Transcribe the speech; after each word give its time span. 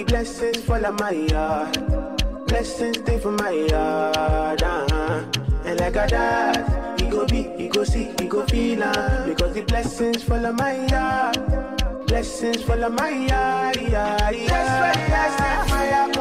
the 0.00 0.12
blessings 0.12 0.56
fall 0.64 0.86
on 0.86 0.96
my 0.96 1.10
yard. 1.10 2.46
Blessings 2.46 2.98
stay 2.98 3.18
for 3.18 3.32
my 3.32 3.50
yard. 3.50 4.62
Uh-huh. 4.62 5.24
And 5.64 5.80
like 5.80 5.96
I 5.96 6.06
died, 6.06 7.00
you 7.00 7.10
go 7.10 7.26
be, 7.26 7.52
you 7.58 7.68
go 7.68 7.84
see, 7.84 8.10
you 8.20 8.28
go 8.28 8.46
feel 8.46 8.82
uh, 8.82 9.26
Because 9.26 9.52
the 9.54 9.62
blessings 9.62 10.22
fall 10.22 10.46
on 10.46 10.56
my 10.56 10.86
yard. 10.86 11.36
Blessings 12.06 12.62
fall 12.62 12.82
on 12.82 12.94
my 12.94 13.10
yard. 13.10 13.76
Yeah, 13.76 14.30
yeah. 14.30 14.92
I 14.94 15.28
set 15.36 15.68
my 15.68 15.88
alcohol. 15.90 16.19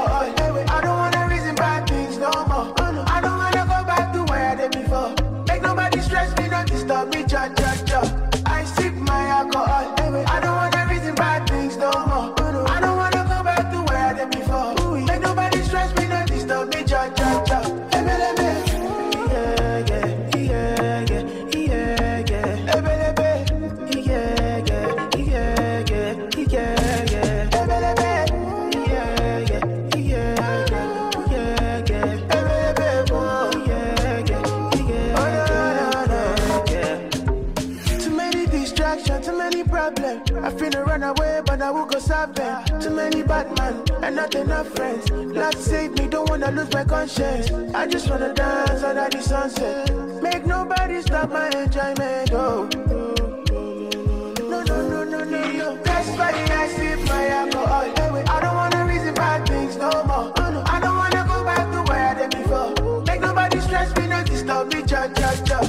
Solve 42.00 42.34
them. 42.36 42.64
Too 42.80 42.90
many 42.92 43.24
bad 43.24 43.48
men 43.58 43.84
and 44.04 44.16
not 44.16 44.34
enough 44.36 44.68
friends. 44.70 45.10
Lord 45.12 45.56
save 45.58 45.92
me, 45.98 46.08
don't 46.08 46.30
wanna 46.30 46.52
lose 46.52 46.72
my 46.74 46.84
conscience. 46.84 47.52
I 47.74 47.88
just 47.88 48.10
wanna 48.10 48.34
dance 48.34 48.84
under 48.84 49.10
the 49.10 49.22
sunset. 49.22 49.92
Make 50.22 50.46
nobody 50.46 51.02
stop 51.02 51.30
my 51.32 51.48
enjoyment. 51.50 52.32
Oh. 52.34 52.68
No, 54.50 54.64
no, 54.64 54.90
no, 54.90 55.04
no, 55.04 55.24
no, 55.24 55.52
no. 55.52 55.78
That's 55.84 56.10
why 56.18 56.32
I 56.34 56.68
sip 56.70 57.00
my 57.08 57.28
alcohol. 57.28 57.86
I 58.36 58.40
don't 58.42 58.56
wanna 58.56 58.86
reason 58.86 59.14
bad 59.14 59.48
things 59.48 59.76
no 59.78 59.92
more. 60.06 60.34
I 60.38 60.80
don't 60.80 60.96
wanna 60.96 61.26
go 61.28 61.44
back 61.44 61.72
to 61.72 61.92
where 61.92 62.08
I 62.10 62.14
did 62.16 62.32
before. 62.32 63.04
Make 63.06 63.22
nobody 63.22 63.60
stress 63.60 63.96
me, 63.98 64.08
not 64.08 64.26
disturb 64.26 64.74
me, 64.74 64.84
cha 64.84 65.08
cha 65.10 65.36
cha. 65.46 65.69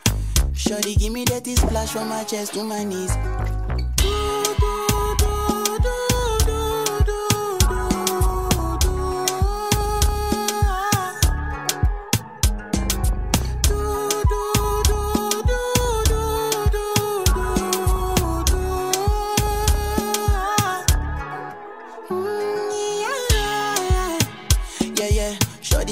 Shorty 0.53 0.95
give 0.95 1.11
me 1.13 1.25
that 1.25 1.45
splash 1.45 1.91
from 1.91 2.09
my 2.09 2.23
chest 2.23 2.53
to 2.53 2.63
my 2.63 2.83
knees. 2.83 3.15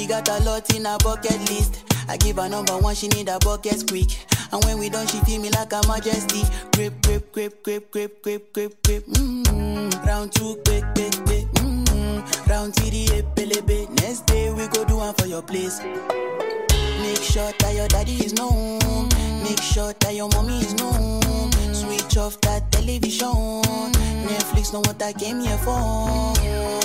Got 0.08 0.28
a 0.30 0.44
lot 0.44 0.76
in 0.76 0.86
her 0.86 0.98
bucket 0.98 1.40
list. 1.52 1.84
I 2.10 2.18
give 2.18 2.38
her 2.38 2.50
number 2.50 2.76
one, 2.80 2.96
she 2.96 3.08
need 3.10 3.30
a 3.30 3.38
bucket 3.38 3.88
quick. 3.88 4.10
And 4.52 4.64
when 4.66 4.80
we 4.80 4.90
done, 4.90 5.08
she 5.08 5.20
feel 5.22 5.42
me 5.42 5.50
like 5.52 5.72
a 5.74 5.82
majesty. 5.88 6.42
Grip, 6.74 7.02
grip, 7.02 7.32
grip, 7.32 7.64
grip, 7.64 7.92
grip, 7.92 8.24
grip, 8.24 8.54
grip, 8.54 8.84
grip. 8.84 9.06
Mm-hmm. 9.06 10.08
Round 10.08 10.32
two, 10.34 10.56
quick, 10.66 10.84
quick, 10.96 11.14
quick. 11.26 11.46
Mm-hmm. 11.62 12.50
Round 12.50 12.76
three, 12.76 13.08
pelebe. 13.36 13.90
Next 14.02 14.26
day 14.26 14.52
we 14.52 14.68
go 14.70 14.86
do 14.86 14.98
one 14.98 15.14
for 15.14 15.28
your 15.28 15.42
place. 15.44 15.80
Make 17.10 17.24
sure 17.24 17.52
that 17.58 17.74
your 17.74 17.88
daddy 17.88 18.24
is 18.24 18.34
known. 18.34 19.10
Make 19.42 19.60
sure 19.64 19.94
that 20.00 20.14
your 20.14 20.30
mommy 20.30 20.60
is 20.60 20.76
known. 20.76 21.52
Switch 21.74 22.18
off 22.18 22.40
that 22.42 22.72
television. 22.72 23.64
Netflix 24.30 24.72
know 24.72 24.82
what 24.82 25.02
I 25.02 25.14
came 25.14 25.40
here 25.40 25.58
for. 25.58 26.36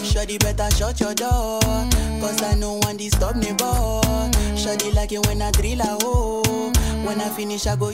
Shorty 0.02 0.38
better 0.38 0.70
shut 0.74 0.98
your 0.98 1.14
door. 1.14 1.60
Cause 1.60 2.42
I 2.42 2.54
know 2.54 2.80
one 2.84 2.96
disturb 2.96 3.36
me, 3.36 3.52
boy. 3.52 4.00
Shorty 4.56 4.92
like 4.92 5.12
it 5.12 5.26
when 5.26 5.42
I 5.42 5.50
drill 5.50 5.82
a 5.82 5.98
hole. 6.02 6.72
When 7.04 7.20
I 7.20 7.28
finish, 7.28 7.66
I 7.66 7.76
go. 7.76 7.92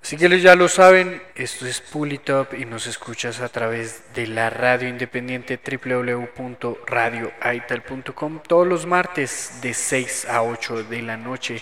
Así 0.01 0.15
que 0.17 0.39
ya 0.39 0.55
lo 0.55 0.69
saben, 0.69 1.21
esto 1.35 1.67
es 1.67 1.81
Pull 1.81 2.13
It 2.13 2.29
Up 2.29 2.55
y 2.57 2.63
nos 2.65 2.87
escuchas 2.87 3.41
a 3.41 3.49
través 3.49 4.13
de 4.15 4.27
la 4.27 4.49
radio 4.49 4.87
independiente 4.87 5.59
www.radioaital.com 5.59 8.39
todos 8.47 8.65
los 8.65 8.85
martes 8.87 9.59
de 9.61 9.73
6 9.75 10.25
a 10.29 10.41
8 10.41 10.85
de 10.85 11.01
la 11.03 11.17
noche, 11.17 11.61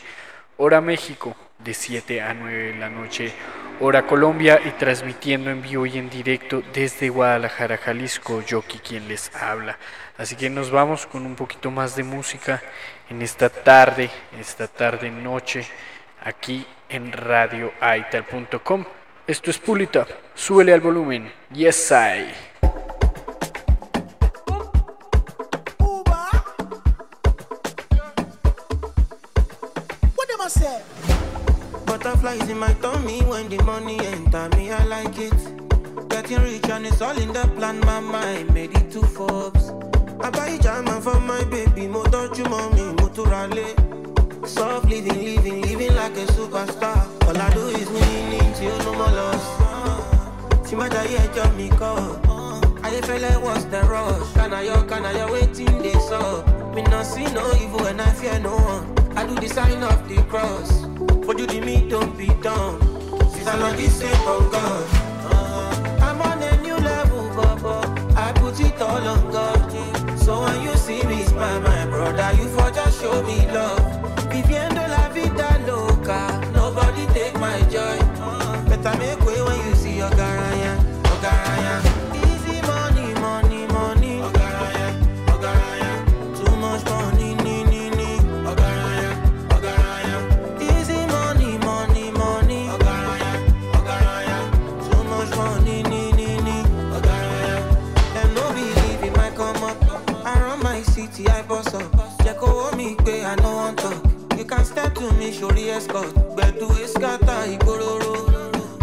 hora 0.56 0.80
México, 0.80 1.36
de 1.60 1.74
7 1.74 2.22
a 2.22 2.34
9 2.34 2.74
de 2.74 2.80
la 2.80 2.90
noche, 2.90 3.34
hora 3.80 4.06
Colombia 4.08 4.60
y 4.64 4.72
transmitiendo 4.72 5.52
en 5.52 5.62
vivo 5.62 5.86
y 5.86 5.98
en 5.98 6.10
directo 6.10 6.64
desde 6.74 7.10
Guadalajara, 7.10 7.78
Jalisco, 7.78 8.42
Yoki 8.42 8.80
quien 8.80 9.08
les 9.08 9.34
habla. 9.36 9.78
Así 10.18 10.36
que 10.36 10.50
nos 10.50 10.72
vamos 10.72 11.06
con 11.06 11.26
un 11.26 11.36
poquito 11.36 11.70
más 11.72 11.96
de 11.96 12.04
música 12.04 12.62
en 13.10 13.22
esta 13.22 13.50
tarde, 13.50 14.10
esta 14.40 14.68
tarde 14.68 15.12
noche, 15.12 15.66
aquí 16.24 16.66
en 16.90 17.12
radioaital.com. 17.12 18.86
Esto 19.28 19.52
es 19.52 19.58
Pulita, 19.60 20.08
súbele 20.34 20.74
al 20.74 20.82
volumen. 20.82 21.32
Yes, 21.52 21.92
I. 21.92 22.47
Butterflies 32.18 32.50
in 32.50 32.58
my 32.58 32.74
tummy 32.82 33.22
when 33.26 33.48
the 33.48 33.62
money 33.64 34.00
enter 34.00 34.50
me, 34.58 34.72
I 34.72 34.84
like 34.86 35.20
it. 35.20 36.10
Getting 36.10 36.42
rich 36.42 36.68
and 36.68 36.88
it's 36.88 37.00
all 37.00 37.16
in 37.16 37.32
the 37.32 37.44
plan, 37.56 37.80
my 37.82 38.00
mind 38.00 38.52
made 38.56 38.76
it 38.76 38.90
to 38.94 39.04
Forbes. 39.04 39.70
I 40.22 40.32
buy 40.32 40.58
jama 40.58 41.00
for 41.00 41.20
my 41.20 41.44
baby, 41.44 41.88
mo 41.88 42.04
touch 42.06 42.40
you 42.40 42.46
mommy, 42.46 42.82
mo 42.82 43.08
rally. 43.26 43.76
Soft 44.48 44.86
living, 44.90 45.24
living, 45.24 45.62
living 45.62 45.94
like 45.94 46.18
a 46.18 46.26
superstar. 46.34 47.06
All 47.28 47.38
I 47.38 47.54
do 47.54 47.68
is 47.68 47.88
winning 47.88 48.52
till 48.56 48.78
no 48.80 48.94
more 48.94 49.12
loss. 49.12 49.58
Job 51.36 51.56
me 51.56 51.70
call. 51.70 52.20
I 52.84 53.00
feel 53.02 53.22
like 53.22 53.44
what's 53.44 53.66
the 53.66 53.82
rush? 53.82 54.34
Can 54.34 54.54
I 54.54 54.64
yo, 54.64 54.82
can 54.86 55.06
I 55.06 55.12
yo, 55.12 55.32
waiting 55.32 55.84
this 55.84 56.10
up? 56.10 56.74
Me 56.74 56.82
not 56.82 57.06
see 57.06 57.26
no 57.26 57.54
evil 57.62 57.86
and 57.86 58.02
I 58.02 58.12
fear 58.12 58.40
no 58.40 58.56
one. 58.58 59.07
I 59.18 59.26
do 59.26 59.34
the 59.34 59.50
sign 59.50 59.82
of 59.82 60.08
the 60.08 60.22
cross. 60.30 60.82
For 61.26 61.34
you 61.40 61.48
the 61.48 61.60
me 61.60 61.90
don't 61.90 62.16
be 62.16 62.28
done. 62.28 62.80
Since 63.32 63.48
I'm 63.48 63.60
not 63.60 63.76
the 63.76 63.88
same 63.90 64.14
on 64.28 64.52
God. 64.52 64.86
Uh, 65.26 66.06
I'm 66.06 66.22
on 66.22 66.44
a 66.44 66.62
new 66.62 66.76
level, 66.76 67.28
Baba. 67.36 68.14
I 68.16 68.32
put 68.34 68.60
it 68.60 68.80
all 68.80 69.08
on 69.08 69.32
God. 69.32 70.20
So 70.20 70.42
when 70.42 70.62
you 70.62 70.76
see 70.76 71.02
me 71.02 71.24
smile, 71.24 71.62
my 71.62 71.88
brother, 71.88 72.30
you 72.38 72.48
for 72.50 72.70
just 72.70 73.02
show 73.02 73.24
me 73.24 73.48
love. 73.48 73.77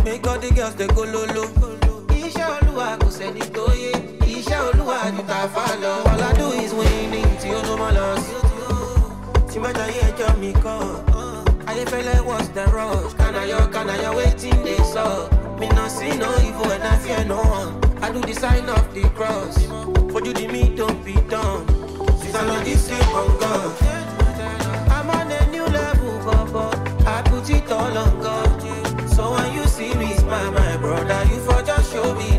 Make 0.05 0.27
all 0.29 0.39
the 0.39 0.51
girls 0.55 0.75
go 0.95 1.03
olúwa 2.63 2.97
tó 3.53 3.67
yé. 3.75 3.93
Olúwa. 4.71 4.99
All 6.07 6.23
I 6.23 6.33
do 6.39 6.47
is 6.53 6.73
winning 6.73 7.37
tí 7.43 7.51
ó 7.51 7.61
ló 7.67 7.75
mọ́ 7.77 7.91
lọ 7.97 8.07
sí. 8.25 8.35
The 12.55 12.65
rush? 12.71 13.15
Me 15.59 15.67
see 15.89 16.17
no 16.17 16.31
evil 16.47 16.71
and 16.71 16.85
I 16.85 16.97
fear 16.99 17.25
no 17.25 17.39
one. 17.43 17.81
I 18.03 18.13
do 18.13 18.21
the 18.21 18.35
sign 18.35 18.69
of 18.69 18.95
the 18.95 19.03
cross. 19.17 19.59
Fojú 20.13 20.33
di 20.33 20.47
mi 20.47 20.69
don't 20.77 21.05
be 21.05 21.15
done. 21.29 21.67
Since 22.21 22.37
I 22.37 22.47
know 22.47 22.63
this 22.63 22.89
God. 23.41 24.14
All 27.85 27.99
on 27.99 28.21
God. 28.21 29.11
So 29.11 29.31
when 29.33 29.53
you 29.55 29.65
see 29.67 29.95
me 29.95 30.15
smile, 30.15 30.53
my 30.53 30.77
brother, 30.79 31.21
you 31.31 31.39
for 31.47 31.63
just 31.63 31.93
show 31.93 32.15
me 32.15 32.39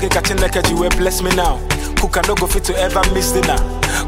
Okay, 0.00 0.08
catching 0.08 0.38
like 0.38 0.56
you 0.70 0.88
bless 0.96 1.20
me 1.20 1.30
now. 1.36 1.60
Cook 2.00 2.16
I 2.16 2.22
no 2.26 2.34
go 2.34 2.46
fit 2.46 2.64
to 2.64 2.76
ever 2.78 3.02
miss 3.12 3.32
dinner. 3.32 3.58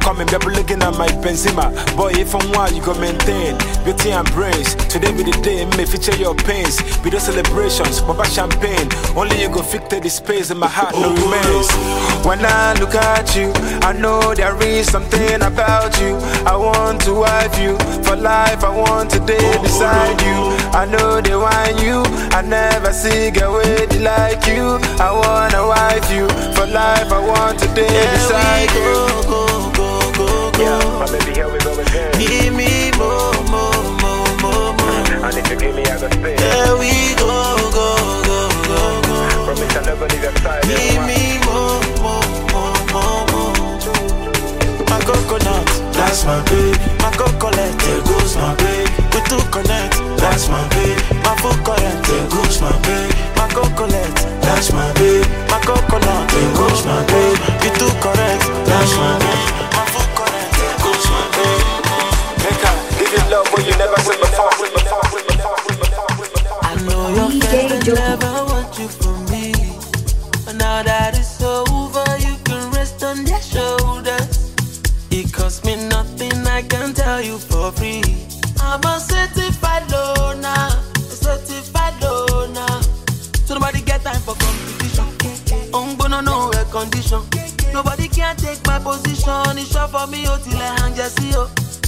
Come 0.01 0.21
and 0.21 0.31
be 0.31 0.37
looking 0.49 0.83
at 0.83 0.97
my 0.97 1.09
Benzema. 1.21 1.69
Boy, 1.97 2.13
if 2.17 2.35
I'm 2.35 2.51
wild, 2.53 2.73
you 2.73 2.83
go 2.83 2.95
maintain 2.99 3.59
beauty 3.85 4.11
and 4.13 4.27
brains. 4.33 4.75
Today 4.89 5.13
be 5.13 5.23
the 5.23 5.37
day, 5.43 5.67
may 5.77 5.85
feature 5.85 6.17
your 6.17 6.35
pains. 6.35 6.81
Be 7.03 7.11
the 7.11 7.21
celebrations, 7.21 8.01
papa 8.01 8.25
champagne. 8.25 8.89
Only 9.15 9.43
you 9.43 9.49
go 9.49 9.63
fit 9.63 9.91
the 9.91 10.09
space 10.09 10.51
in 10.51 10.59
my 10.59 10.69
heart, 10.69 10.95
no 10.95 11.11
remains. 11.13 11.69
When 12.25 12.41
I 12.45 12.73
look 12.81 12.95
at 12.95 13.37
you, 13.37 13.53
I 13.83 13.93
know 13.93 14.35
there 14.35 14.57
is 14.63 14.91
something 14.91 15.43
about 15.43 16.01
you. 16.01 16.17
I 16.47 16.57
want 16.57 17.03
to 17.03 17.15
wife 17.15 17.59
you 17.61 17.77
for 18.03 18.17
life. 18.17 18.65
I 18.65 18.71
want 18.75 19.11
to 19.11 19.21
day 19.21 19.59
beside 19.61 20.21
you. 20.23 20.39
I 20.73 20.87
know 20.87 21.21
they 21.21 21.37
want 21.37 21.79
you. 21.83 22.03
I 22.33 22.43
never 22.43 22.93
see 22.93 23.29
a 23.29 23.51
with 23.51 24.01
like 24.01 24.47
you. 24.47 24.79
I 24.99 25.11
wanna 25.13 25.67
wife 25.67 26.11
you 26.11 26.29
for 26.55 26.67
life. 26.67 27.13
I 27.13 27.21
want 27.21 27.59
to 27.61 27.69
day 27.75 27.82
we 27.89 27.99
you. 27.99 28.79
go, 28.79 29.23
go, 29.27 29.41
go, 29.73 29.89
go, 30.13 30.27
go. 30.53 30.63
Yeah, 30.63 30.79
my 30.99 31.07
baby, 31.11 31.33
here 31.35 31.51
we 31.51 31.59
go 31.59 31.73
again. 31.79 32.13
Give 32.19 32.55
me 32.55 32.91
more, 32.99 33.33
more, 33.51 33.83
more, 34.03 34.31
more, 34.43 34.71
more. 34.79 35.27
And 35.27 35.37
if 35.39 35.51
you 35.51 35.57
give 35.57 35.75
me, 35.75 35.83
I 35.87 35.99
go 35.99 36.09
stay. 36.11 36.37
There 36.37 36.77
we 36.79 37.15
go, 37.19 37.31
go, 37.75 37.87
go, 38.27 38.39
go, 38.69 38.81
go. 39.07 39.17
Promise 39.47 39.77
I'll 39.77 39.85
never 39.85 40.07
leave 40.09 40.23
your 40.23 40.37
side. 40.39 40.63
Give 40.65 41.03
me 41.07 41.39
more, 41.47 41.81
more, 42.05 42.27
more, 42.55 42.79
more, 42.95 43.23
more. 43.33 43.55
My 44.91 44.99
coconut, 45.03 45.67
that's 45.95 46.25
my 46.25 46.39
baby. 46.47 46.79
My 47.03 47.11
coconut, 47.17 47.73
there 47.83 48.03
goes 48.07 48.37
my 48.37 48.55
baby. 48.57 48.91
We 49.13 49.21
two 49.27 49.43
connect, 49.51 49.95
that's 50.21 50.49
my 50.49 50.63
baby. 50.71 51.01
My 51.25 51.35
full 51.41 51.57
current, 51.65 51.99
there 52.07 52.29
goes 52.31 52.61
my 52.61 52.73
baby. 52.83 53.32
Coconut, 53.53 54.17
that's 54.41 54.73
my 54.73 54.93
baby. 54.95 55.29
My 55.51 55.61
coconut, 55.61 56.31
there 56.31 56.53
goes 56.57 56.87
my 56.87 57.05
baby. 57.05 57.37
You 57.63 57.71
two 57.77 57.93
correct, 58.01 58.49
that's 58.65 58.97
my 58.97 59.19
baby. 59.21 59.53
My 59.77 59.85
full 59.93 60.09
current, 60.17 60.49
there 60.57 60.77
goes 60.81 61.05
my 61.13 61.21
baby. 61.37 61.69
Make 62.43 62.63
her 62.65 62.77
give 62.97 63.13
you 63.13 63.23
love 63.31 63.47
when 63.53 63.63
you 63.67 63.77
never 63.77 64.01
seen 64.01 64.19
before. 64.21 64.49
I 66.63 66.73
know 66.87 67.05
your 67.13 67.31
friends 67.43 67.87
never 67.89 68.33
want 68.49 68.73
you 68.79 68.89
for 68.89 69.17
me. 69.31 69.53
But 70.47 70.57
now 70.57 70.83
that 70.83 71.13
it's 71.19 71.43
over, 71.43 72.07
you 72.19 72.37
can 72.45 72.71
rest 72.73 73.05
on 73.05 73.25
their 73.25 73.43
shoulders. 73.43 74.51
It 75.11 75.31
costs 75.31 75.63
me 75.65 75.77
nothing, 75.89 76.47
I 76.47 76.63
can 76.63 76.95
tell 76.95 77.21
you 77.21 77.37
position. 88.93 89.59
It's 89.59 89.73
short 89.73 89.91
for 89.91 90.07
me, 90.07 90.25
oh, 90.29 90.39
till 90.43 90.57
I 90.57 90.81
hang 90.81 90.95
just 90.95 91.19
see 91.21 91.31
you. 91.31 91.47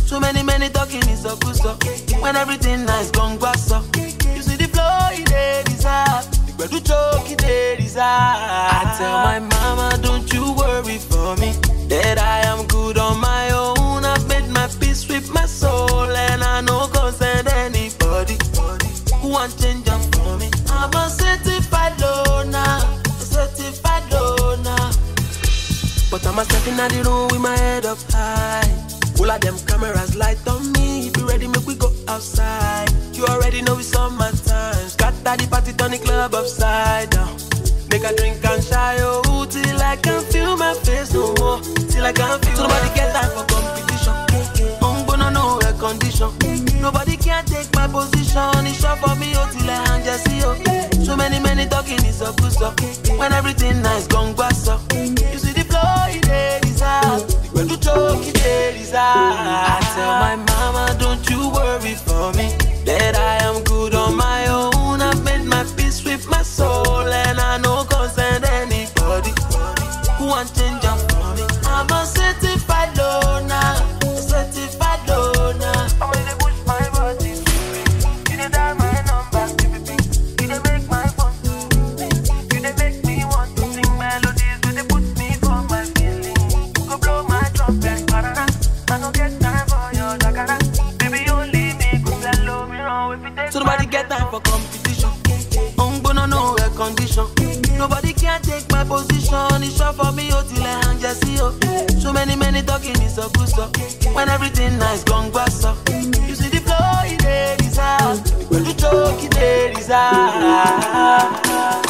So 0.09 0.21
many, 0.21 0.43
many 0.43 0.69
talking 0.69 1.07
is 1.09 1.25
a 1.25 1.37
good 1.37 1.57
so. 1.57 1.75
When 2.21 2.37
everything 2.37 2.85
nice, 2.85 3.11
gone 3.11 3.37
grass 3.39 3.71
up. 3.71 3.85
You 3.97 4.43
see 4.43 4.57
the 4.57 4.69
flow, 4.69 5.09
it 5.13 5.67
desire. 5.67 6.23
The 6.59 6.69
do 6.69 6.81
choke, 6.81 7.31
it 7.31 7.79
desire. 7.79 8.05
I 8.05 8.95
tell 8.99 9.17
my 9.29 9.39
mama, 9.41 9.99
don't 10.03 10.33
you 10.33 10.53
worry 10.55 10.99
for 10.99 11.37
me. 11.37 11.53
That 11.89 12.19
I 12.19 12.47
am 12.53 12.67
good 12.67 12.97
on 12.99 13.21
my 13.21 13.51
own. 13.51 14.05
I've 14.05 14.27
made 14.29 14.49
my 14.51 14.69
peace 14.81 15.09
with 15.09 15.33
my 15.33 15.47
soul. 15.47 16.11
And 16.27 16.43
I 16.43 16.61
know 16.61 16.87
concern 16.89 17.47
anybody 17.49 18.37
who 19.21 19.29
want 19.29 19.59
change 19.61 19.74
I'm 26.35 26.41
a 26.41 26.45
stepping 26.47 26.81
out 26.81 26.91
the 26.91 26.99
room 27.07 27.29
with 27.31 27.41
my 27.41 27.57
head 27.57 27.87
up 27.87 27.97
high. 28.11 28.67
All 29.23 29.31
of 29.31 29.41
them 29.41 29.55
cameras 29.71 30.17
light 30.17 30.43
on 30.49 30.67
me. 30.73 31.07
If 31.07 31.17
you 31.17 31.29
ready, 31.29 31.47
make 31.47 31.65
we 31.65 31.77
go 31.77 31.95
outside. 32.09 32.91
You 33.15 33.25
already 33.27 33.63
know 33.63 33.79
it's 33.79 33.95
on 33.95 34.19
my 34.19 34.33
time. 34.43 34.75
Scatter 34.91 35.39
the 35.39 35.47
party, 35.47 35.73
turn 35.75 35.93
the 35.93 35.99
club 35.99 36.35
upside 36.35 37.11
down. 37.11 37.39
Make 37.87 38.03
a 38.03 38.11
drink 38.19 38.43
and 38.51 38.65
shy 38.65 38.99
oh 38.99 39.47
till 39.47 39.79
I 39.79 39.95
can 39.95 40.25
feel 40.27 40.57
my 40.57 40.75
face 40.83 41.15
no 41.15 41.39
more. 41.39 41.63
Till 41.87 42.03
I 42.03 42.11
can 42.11 42.43
feel. 42.43 42.57
So 42.59 42.67
nobody 42.67 42.91
get 42.99 43.15
time 43.15 43.31
for 43.31 43.47
competition. 43.47 44.19
I'm 44.83 45.07
gonna 45.07 45.31
know 45.31 45.63
air 45.63 45.79
condition. 45.79 46.35
Nobody 46.83 47.15
can 47.17 47.47
take 47.47 47.71
my 47.79 47.87
position. 47.87 48.67
It's 48.67 48.83
short 48.83 48.99
for 48.99 49.15
me 49.23 49.39
oh 49.39 49.47
till 49.55 49.71
I 49.71 49.87
hang 49.87 50.03
just 50.03 50.27
see 50.27 50.43
oh. 50.43 50.59
So 51.07 51.15
many 51.15 51.39
many 51.39 51.71
talking 51.71 52.03
is 52.03 52.27
a 52.27 52.35
good 52.35 52.51
stuff. 52.51 52.75
When 53.23 53.31
everything 53.33 53.83
nice, 53.83 54.09
gone 54.09 54.35
up. 54.35 54.83
When 57.55 57.69
you 57.69 57.77
choke, 57.77 58.27
it 58.27 58.35
dey 58.35 58.75
desire. 58.79 59.05
I 59.07 59.81
tell 59.95 60.15
my 60.21 60.37
mama, 60.37 60.97
don't 60.99 61.29
you 61.31 61.49
worry 61.51 61.95
for 61.95 62.33
me. 62.35 62.51
So 93.55 93.61
nobody 93.61 93.87
get 93.87 94.11
time 94.11 94.29
for 94.33 94.41
competition. 94.41 95.11
I'm 95.79 96.03
gonna 96.03 96.27
know 96.27 96.57
air 96.61 96.71
condition. 96.71 97.29
Nobody 97.79 98.13
can 98.13 98.43
take 98.43 98.69
my 98.73 98.83
position. 98.83 99.63
It's 99.63 99.77
short 99.79 99.95
for 99.95 100.11
me, 100.11 100.29
oh, 100.33 100.43
till 100.43 100.65
I 100.65 100.85
hang 100.85 100.99
just 100.99 101.25
see, 101.25 101.39
oh. 101.41 101.57
So 102.01 102.13
many, 102.13 102.35
many 102.35 102.63
talking 102.63 103.01
is 103.01 103.17
a 103.17 103.31
good, 103.31 103.49
so. 103.49 103.71
When 104.13 104.29
everything 104.29 104.77
nice, 104.77 105.05
gone 105.05 105.31
grass, 105.31 105.65
up. 105.65 105.77
You 105.89 106.35
see 106.35 106.49
the 106.49 106.63
flow, 106.67 107.05
it 107.05 107.63
is 107.63 107.79
out. 107.79 108.19
When 108.51 108.65
you 108.65 108.75
choke, 108.75 109.23
it 109.23 109.79
is 109.79 109.89
out. 109.89 111.84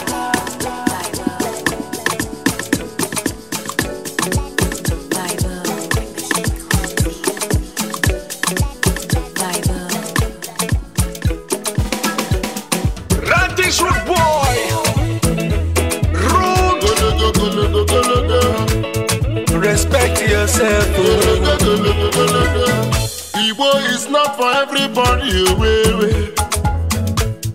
everybody. 25.22 26.34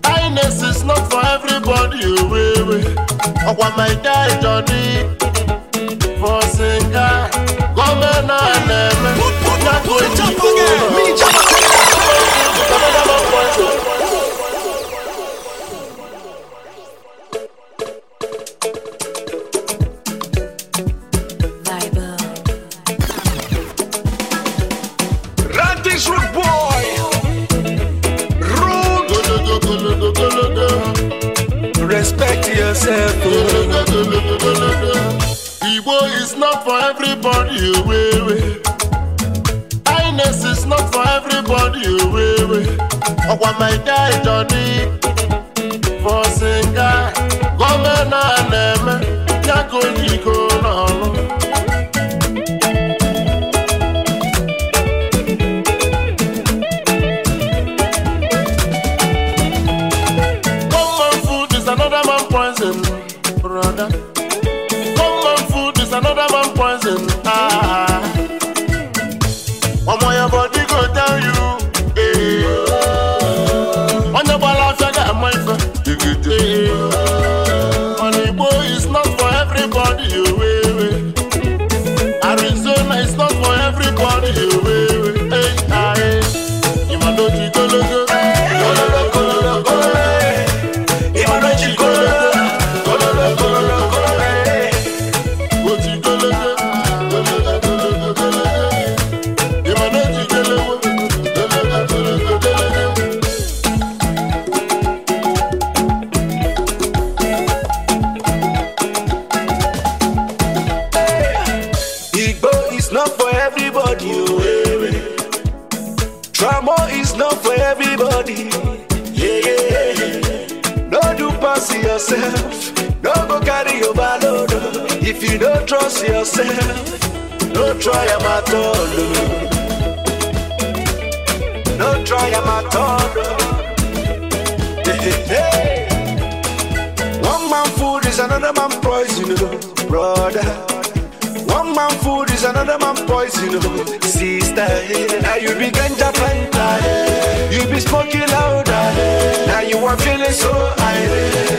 Kindness 0.02 0.62
is 0.62 0.84
not 0.84 1.10
for 1.10 1.24
everybody, 1.26 2.04
way, 2.30 2.62
way. 2.62 2.94
Oh, 3.46 3.54
my 3.76 3.94
guy, 4.02 4.40
Johnny. 4.40 5.19
my 43.70 43.76
guy 43.84 44.22
Johnny. 44.24 44.59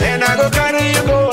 And 0.03 0.23
I 0.23 0.35
go 0.35 0.49
carry 0.49 0.91
you 0.93 1.03
go. 1.07 1.30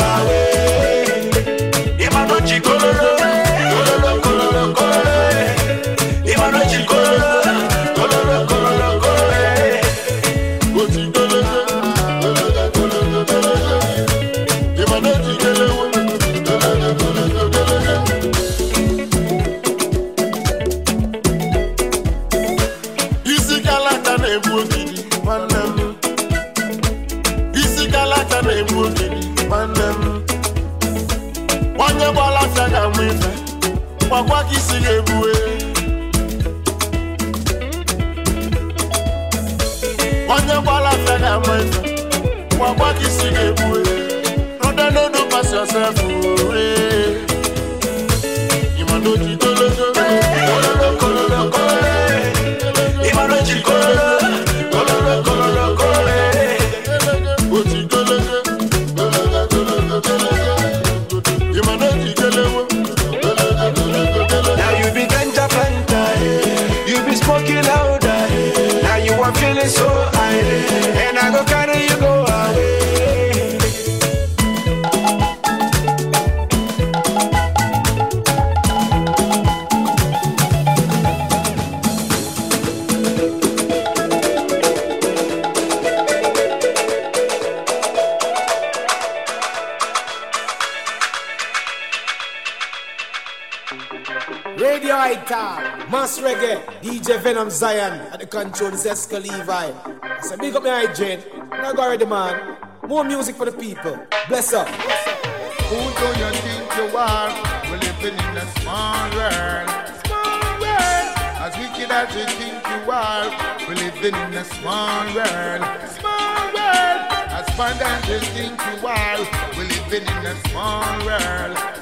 Zion 97.50 97.94
at 98.12 98.20
the 98.20 98.26
control 98.26 98.72
Zeska 98.72 99.20
Levi. 99.22 100.20
So, 100.22 100.36
big 100.36 100.54
up 100.54 100.62
the 100.62 100.70
hygiene. 100.70 101.20
Now 101.50 101.72
go 101.72 101.88
ready, 101.88 102.04
man. 102.04 102.56
More 102.86 103.04
music 103.04 103.36
for 103.36 103.46
the 103.46 103.52
people. 103.52 103.98
Bless 104.28 104.52
up. 104.52 104.68
Who 104.68 105.76
do 105.76 106.08
you 106.20 106.30
think 106.44 106.76
you 106.76 106.96
are? 106.96 107.28
We're 107.70 107.78
living 107.78 108.14
in 108.14 108.36
a 108.36 108.46
small 108.60 109.10
world. 109.16 109.68
Small 110.04 110.60
world. 110.60 111.08
As 111.44 111.56
wicked 111.58 111.90
as 111.90 112.14
you 112.16 112.24
think 112.36 112.60
you 112.66 112.90
are, 112.90 113.28
we're 113.66 113.74
living 113.74 114.14
in 114.14 114.34
a 114.34 114.44
small 114.44 115.04
world. 115.14 115.62
Small 115.98 116.44
world. 116.56 117.00
As 117.38 117.48
fun 117.56 117.76
as 117.80 118.08
you 118.08 118.18
think 118.34 118.60
you 118.68 118.86
are, 118.86 119.18
we're 119.56 119.64
living 119.64 120.02
in 120.02 120.26
a 120.26 120.34
small 120.48 121.04
world. 121.04 121.77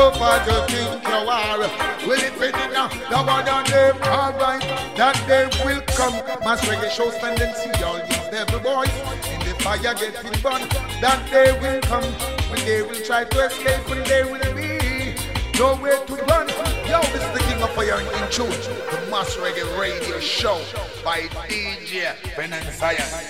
So 0.00 0.10
far 0.12 0.38
you 0.46 0.66
think 0.68 1.04
you 1.04 1.12
are, 1.12 1.58
we're 2.08 2.16
living 2.16 2.54
in 2.56 2.72
a 2.72 2.88
the 3.10 3.16
one 3.20 3.46
on 3.46 3.64
them. 3.68 3.98
That 4.96 5.22
day 5.28 5.44
will 5.62 5.82
come. 5.92 6.14
Mass 6.40 6.64
reggae 6.64 6.90
shows 6.90 7.14
tendency, 7.16 7.68
all 7.84 8.00
these 8.08 8.30
devil 8.32 8.60
boys 8.60 8.88
in 9.28 9.40
the 9.40 9.54
fire 9.60 9.76
getting 9.76 10.40
burned. 10.40 10.70
That 11.04 11.20
day 11.30 11.52
will 11.60 11.82
come 11.82 12.04
when 12.48 12.64
they 12.64 12.80
will 12.80 13.04
try 13.04 13.24
to 13.24 13.40
escape, 13.44 13.90
when 13.90 14.02
they 14.04 14.24
will 14.24 14.40
be 14.56 15.14
nowhere 15.58 16.02
to 16.06 16.14
run. 16.32 16.48
Yo, 16.88 17.02
this 17.12 17.22
is 17.22 17.32
the 17.36 17.44
King 17.46 17.62
of 17.62 17.68
Fire 17.74 18.00
in 18.00 18.30
tune, 18.32 18.48
the 18.48 19.06
Mass 19.10 19.36
Reggae 19.36 19.68
Radio 19.78 20.18
Show 20.18 20.62
by 21.04 21.28
DJ 21.44 22.16
Ben 22.38 22.54
and 22.54 22.66
Science. 22.72 23.29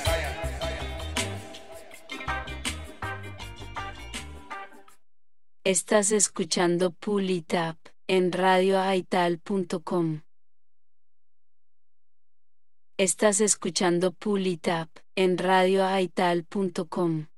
Estás 5.76 6.10
escuchando 6.10 6.90
Pull 6.90 7.30
It 7.30 7.54
Up 7.54 7.78
en 8.08 8.32
radioaital.com. 8.32 10.22
Estás 12.98 13.40
escuchando 13.40 14.10
Pull 14.10 14.48
It 14.48 14.66
Up 14.66 14.90
en 15.14 15.38
radioaital.com. 15.38 17.29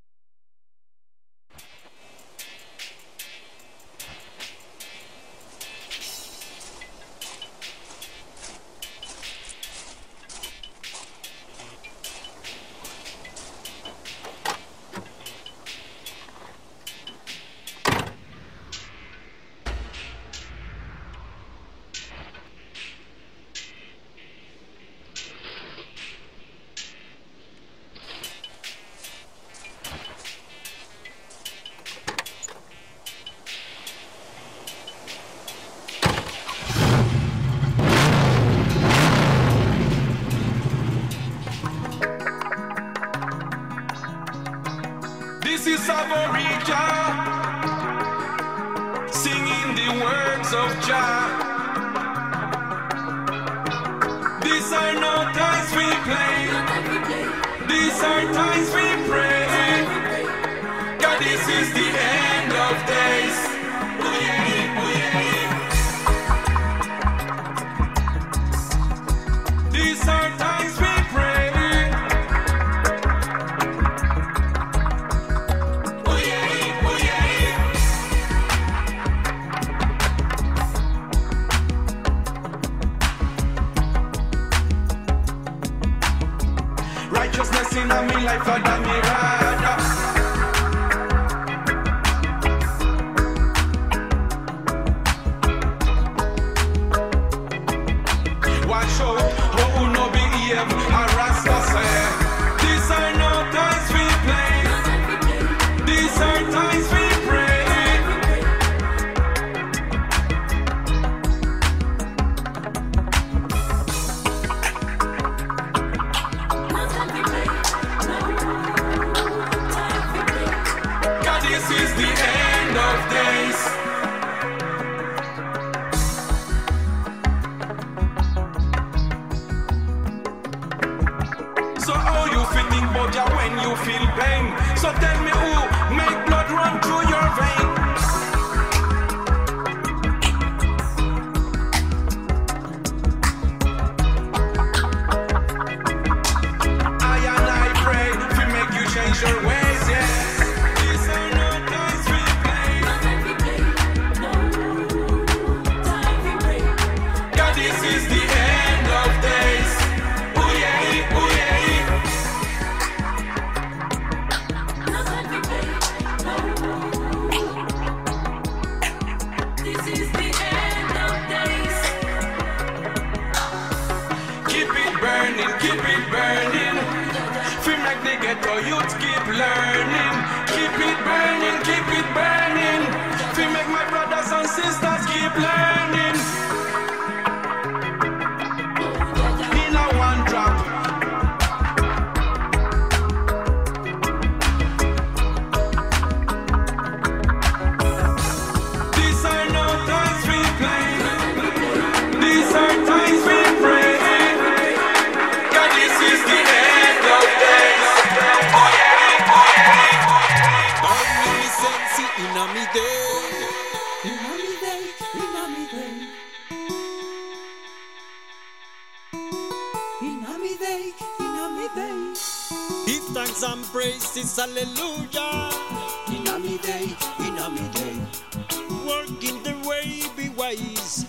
ways. 230.57 231.07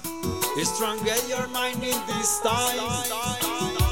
Stronger 0.63 1.15
your 1.27 1.47
mind 1.47 1.83
in 1.83 1.99
these 2.07 2.39
times. 2.39 3.82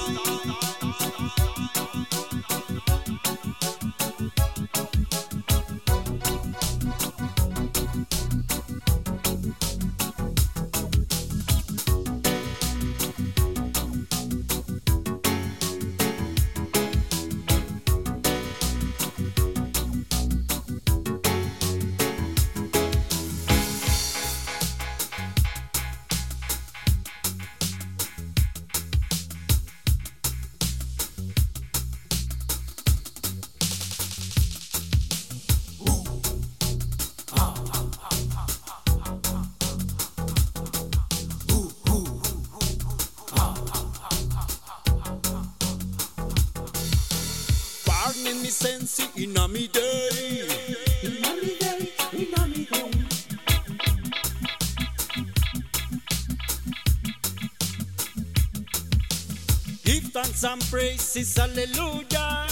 some 60.42 60.60
praises, 60.72 61.38
hallelujah. 61.38 62.48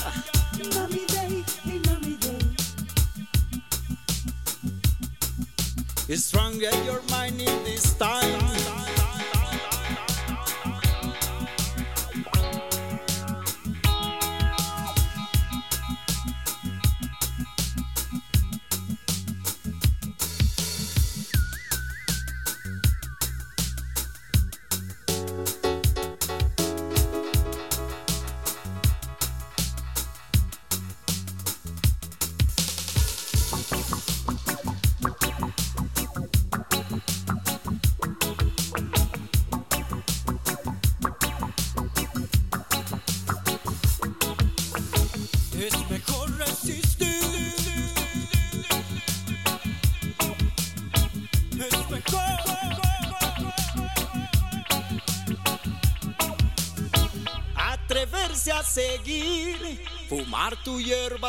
It's 6.07 6.25
stronger 6.25 6.69
your 6.85 7.01
mind 7.09 7.41
in 7.41 7.63
this 7.63 7.95
time. 7.95 8.18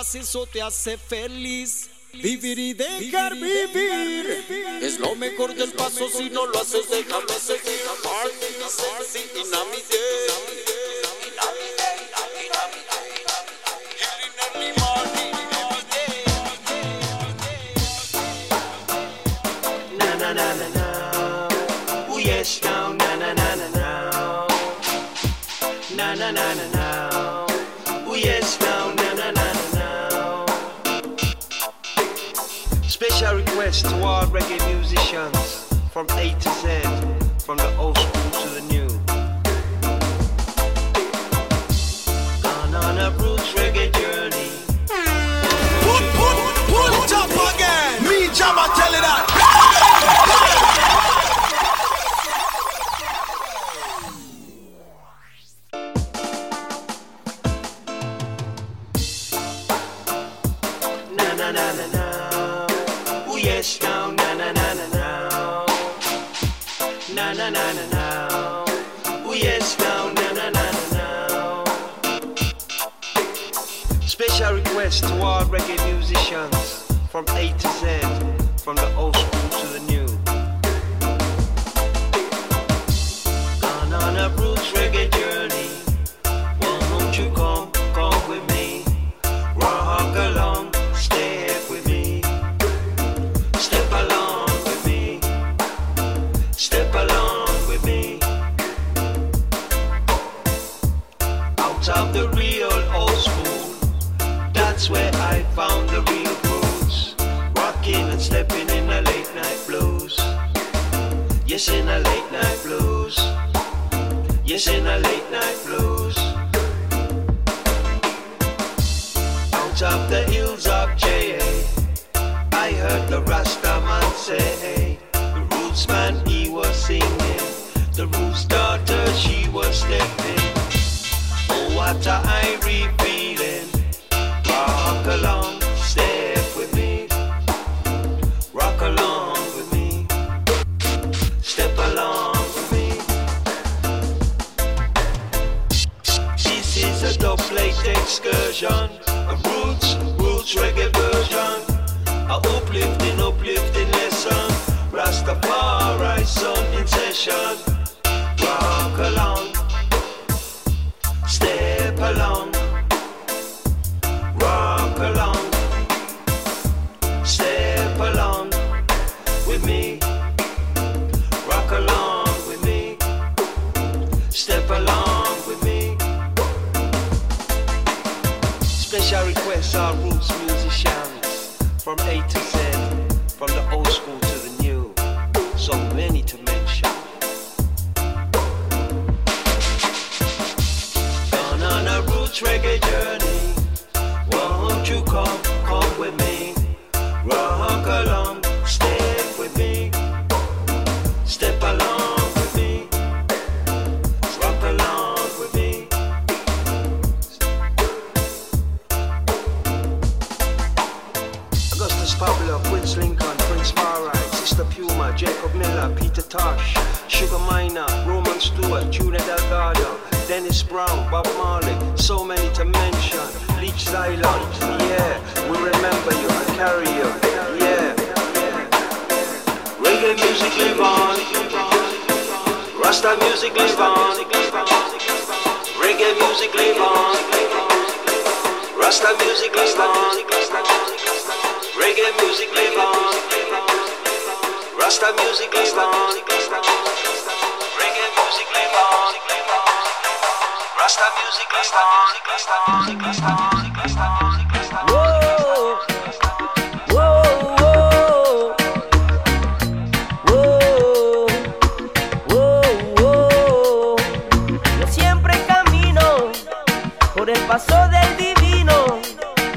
eso 0.00 0.46
te 0.46 0.62
hace 0.62 0.96
feliz. 0.96 1.88
Vivir 2.12 2.58
y 2.58 2.72
dejar 2.72 3.34
vivir 3.34 4.44
es 4.82 4.98
lo 4.98 5.14
mejor 5.14 5.54
del 5.54 5.72
paso. 5.72 6.08
Si 6.08 6.28
no 6.28 6.46
lo 6.46 6.58
haces, 6.58 6.88
déjame 6.90 7.34
seguir. 7.34 7.80
best 74.90 75.05
all 75.05 75.44
reggae 75.44 75.79
musicians 75.94 76.90
from 77.11 77.24
A 77.29 77.55
to 77.59 77.68
Z, 77.79 78.00
from 78.64 78.74
the 78.74 78.92
ocean. 78.96 79.19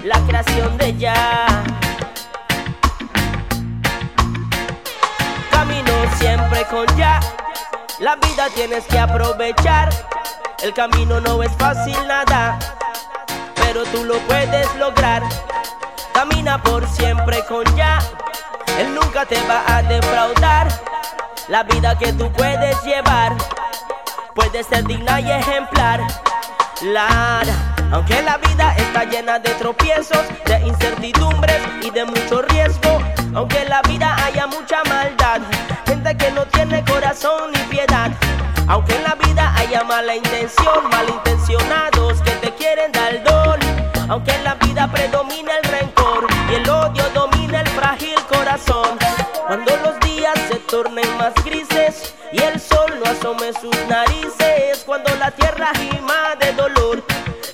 La 0.03 0.19
creación 0.27 0.77
de 0.77 0.97
ya. 0.97 1.63
Camino 5.49 5.91
siempre 6.17 6.65
con 6.65 6.85
ya, 6.97 7.19
la 7.99 8.15
vida 8.15 8.47
tienes 8.53 8.83
que 8.85 8.99
aprovechar. 8.99 9.89
El 10.61 10.73
camino 10.73 11.19
no 11.19 11.41
es 11.43 11.51
fácil 11.57 11.95
nada, 12.07 12.59
pero 13.55 13.83
tú 13.85 14.03
lo 14.03 14.17
puedes 14.19 14.73
lograr. 14.75 15.23
Camina 16.13 16.61
por 16.61 16.87
siempre 16.87 17.43
con 17.47 17.63
ya, 17.75 17.99
él 18.79 18.93
nunca 18.93 19.25
te 19.25 19.39
va 19.47 19.63
a 19.67 19.83
defraudar. 19.83 20.67
La 21.47 21.63
vida 21.63 21.97
que 21.97 22.13
tú 22.13 22.31
puedes 22.31 22.81
llevar 22.83 23.35
puede 24.33 24.63
ser 24.63 24.85
digna 24.85 25.19
y 25.19 25.31
ejemplar. 25.31 26.01
Lara, 26.81 27.72
aunque 27.93 28.19
la 28.23 28.37
vida 28.37 28.75
está 28.75 29.03
llena 29.05 29.37
de 29.37 29.51
tropiezos, 29.51 30.25
de 30.45 30.59
incertidumbres 30.67 31.61
y 31.83 31.91
de 31.91 32.05
mucho 32.05 32.41
riesgo, 32.41 32.99
aunque 33.35 33.61
en 33.61 33.69
la 33.69 33.83
vida 33.83 34.15
haya 34.25 34.47
mucha 34.47 34.83
maldad, 34.85 35.41
gente 35.85 36.17
que 36.17 36.31
no 36.31 36.43
tiene 36.47 36.83
corazón 36.85 37.51
ni 37.51 37.59
piedad. 37.75 38.11
Aunque 38.67 38.95
en 38.95 39.03
la 39.03 39.15
vida 39.15 39.53
haya 39.57 39.83
mala 39.83 40.15
intención, 40.15 40.89
malintencionados 40.89 42.21
que 42.21 42.31
te 42.31 42.55
quieren 42.55 42.91
dar 42.93 43.23
don. 43.23 43.59
Aunque 44.09 44.31
en 44.31 44.43
la 44.43 44.55
vida 44.55 44.89
predomina 44.91 45.51
el 45.57 45.63
rencor 45.65 46.27
y 46.49 46.55
el 46.55 46.69
odio 46.69 47.03
domina 47.13 47.61
el 47.61 47.67
frágil 47.67 48.15
corazón. 48.27 48.97
Cuando 49.45 49.75
los 49.77 49.99
días 49.99 50.33
se 50.47 50.55
tornen 50.55 51.17
más 51.17 51.33
grises 51.43 52.15
y 52.31 52.41
el 52.41 52.59
sol 52.59 52.91
no 53.03 53.11
asome 53.11 53.51
sus 53.53 53.75
narices. 53.87 54.83
Cuando 54.85 55.13
la 55.17 55.29
tierra 55.31 55.71
gima 55.75 56.35
de 56.39 56.53
dolor 56.53 57.03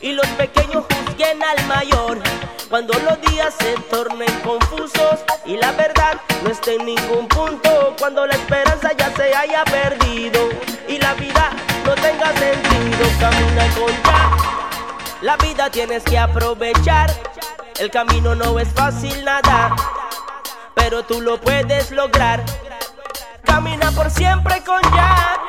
y 0.09 0.13
los 0.13 0.27
pequeños 0.29 0.85
juzguen 0.89 1.43
al 1.43 1.65
mayor. 1.67 2.17
Cuando 2.67 2.93
los 2.99 3.21
días 3.21 3.53
se 3.59 3.75
tornen 3.91 4.31
confusos 4.41 5.19
y 5.45 5.55
la 5.55 5.71
verdad 5.73 6.19
no 6.43 6.49
esté 6.49 6.75
en 6.75 6.85
ningún 6.85 7.27
punto. 7.27 7.95
Cuando 7.99 8.25
la 8.25 8.33
esperanza 8.33 8.91
ya 8.97 9.13
se 9.15 9.35
haya 9.35 9.63
perdido 9.65 10.49
y 10.87 10.97
la 10.97 11.13
vida 11.13 11.51
no 11.85 11.93
tenga 11.93 12.33
sentido. 12.33 13.05
Camina 13.19 13.67
con 13.75 13.93
ya. 14.03 14.37
La 15.21 15.37
vida 15.37 15.69
tienes 15.69 16.03
que 16.03 16.17
aprovechar. 16.17 17.11
El 17.79 17.91
camino 17.91 18.33
no 18.33 18.59
es 18.59 18.67
fácil 18.69 19.23
nada, 19.23 19.75
pero 20.73 21.03
tú 21.03 21.21
lo 21.21 21.39
puedes 21.39 21.91
lograr. 21.91 22.43
Camina 23.43 23.91
por 23.91 24.09
siempre 24.09 24.63
con 24.63 24.81
ya. 24.95 25.39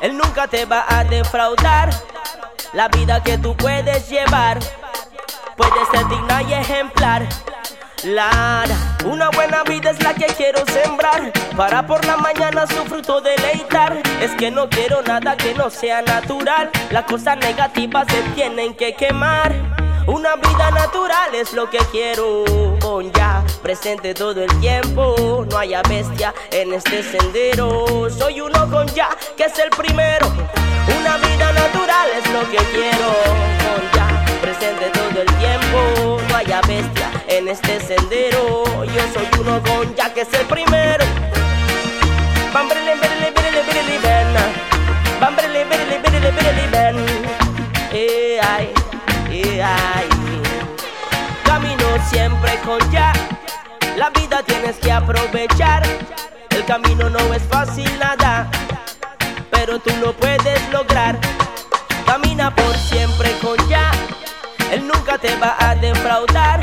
Él 0.00 0.16
nunca 0.16 0.46
te 0.46 0.66
va 0.66 0.84
a 0.88 1.02
defraudar. 1.02 1.90
La 2.74 2.88
vida 2.88 3.22
que 3.22 3.38
tú 3.38 3.56
puedes 3.56 4.08
llevar 4.10 4.58
puede 5.56 5.86
ser 5.92 6.08
digna 6.08 6.42
y 6.42 6.54
ejemplar. 6.54 7.24
Lara, 8.02 8.76
una 9.04 9.30
buena 9.30 9.62
vida 9.62 9.90
es 9.90 10.02
la 10.02 10.12
que 10.12 10.26
quiero 10.26 10.58
sembrar. 10.66 11.32
Para 11.56 11.86
por 11.86 12.04
la 12.04 12.16
mañana 12.16 12.66
su 12.66 12.84
fruto 12.86 13.20
deleitar. 13.20 14.02
Es 14.20 14.32
que 14.32 14.50
no 14.50 14.68
quiero 14.68 15.02
nada 15.02 15.36
que 15.36 15.54
no 15.54 15.70
sea 15.70 16.02
natural. 16.02 16.70
Las 16.90 17.04
cosas 17.04 17.38
negativas 17.38 18.06
se 18.08 18.20
tienen 18.34 18.74
que 18.74 18.94
quemar 18.94 19.83
una 20.06 20.36
vida 20.36 20.70
natural 20.70 21.34
es 21.34 21.52
lo 21.52 21.68
que 21.70 21.78
quiero 21.90 22.44
con 22.80 23.10
ya 23.12 23.44
presente 23.62 24.14
todo 24.14 24.42
el 24.42 24.60
tiempo. 24.60 25.46
No 25.50 25.58
haya 25.58 25.82
bestia 25.82 26.34
en 26.50 26.74
este 26.74 27.02
sendero. 27.02 28.08
Soy 28.10 28.40
uno 28.40 28.70
con 28.70 28.86
ya 28.88 29.08
que 29.36 29.44
es 29.44 29.58
el 29.58 29.70
primero. 29.70 30.26
Una 30.98 31.16
vida 31.16 31.52
natural 31.52 32.08
es 32.16 32.30
lo 32.32 32.40
que 32.50 32.58
quiero 32.72 33.14
con 33.64 33.82
ya 33.94 34.24
presente 34.40 34.90
todo 34.90 35.22
el 35.22 35.34
tiempo. 35.36 36.20
No 36.28 36.36
haya 36.36 36.60
bestia 36.62 37.10
en 37.28 37.48
este 37.48 37.80
sendero. 37.80 38.64
Yo 38.84 39.02
soy 39.14 39.28
uno 39.40 39.62
con 39.62 39.94
ya 39.94 40.12
que 40.12 40.22
es 40.22 40.32
el 40.34 40.46
primero. 40.46 41.04
Siempre 52.04 52.58
con 52.64 52.78
ya. 52.90 53.12
La 53.96 54.10
vida 54.10 54.42
tienes 54.42 54.76
que 54.76 54.92
aprovechar. 54.92 55.82
El 56.50 56.64
camino 56.64 57.10
no 57.10 57.34
es 57.34 57.42
fácil 57.44 57.90
nada, 57.98 58.50
pero 59.50 59.78
tú 59.78 59.90
lo 60.00 60.12
puedes 60.12 60.60
lograr. 60.70 61.18
Camina 62.06 62.54
por 62.54 62.74
siempre 62.76 63.30
con 63.42 63.56
ya. 63.68 63.90
Él 64.72 64.86
nunca 64.86 65.18
te 65.18 65.34
va 65.36 65.56
a 65.58 65.74
defraudar. 65.74 66.60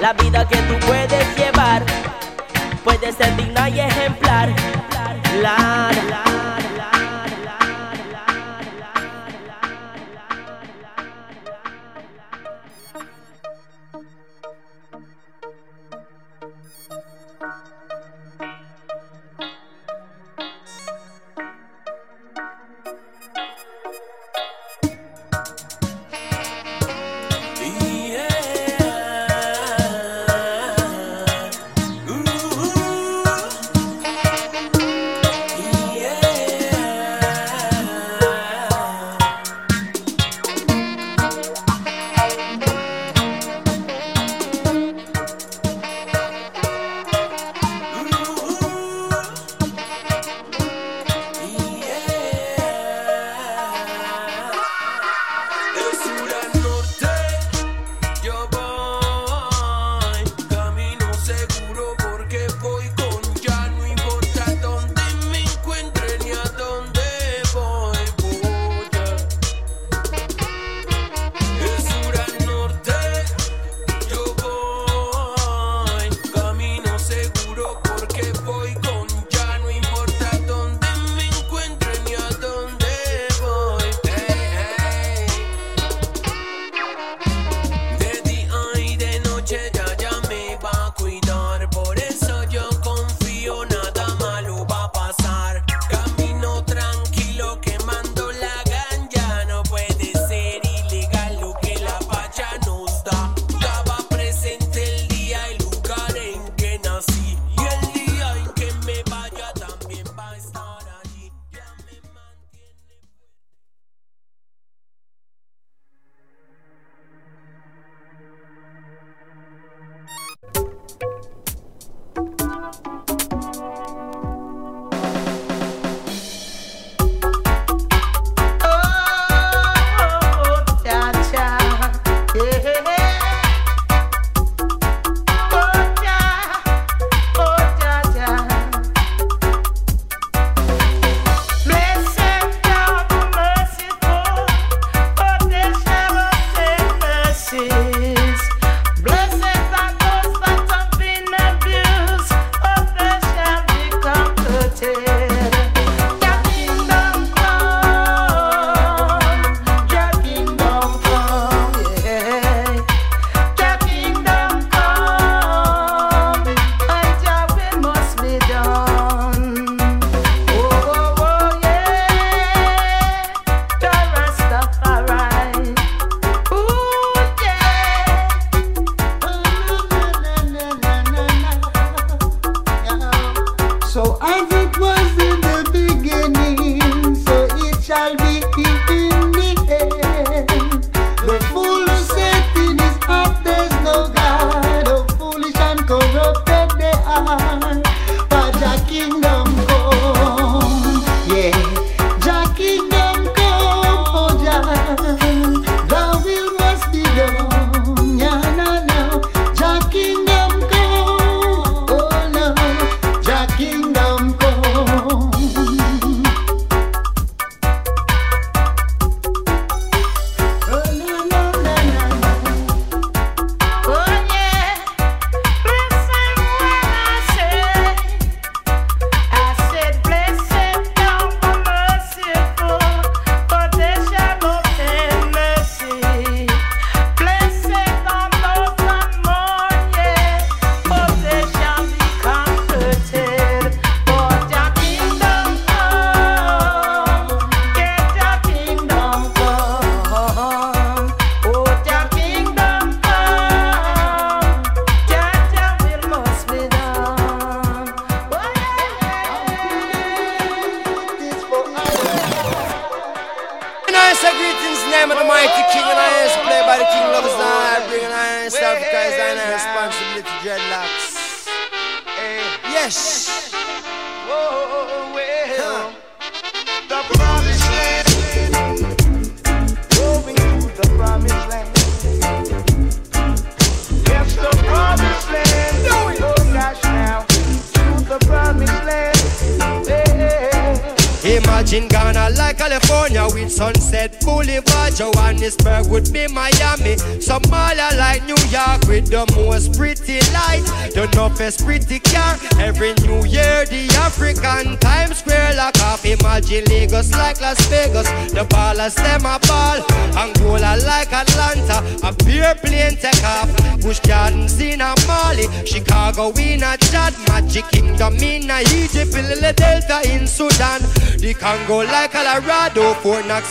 La 0.00 0.12
vida 0.14 0.46
que 0.48 0.56
tú 0.56 0.74
puedes 0.86 1.36
llevar 1.36 1.82
puede 2.84 3.12
ser 3.12 3.36
digna 3.36 3.68
y 3.68 3.80
ejemplar. 3.80 4.48
La, 5.40 5.90
la, 6.08 6.29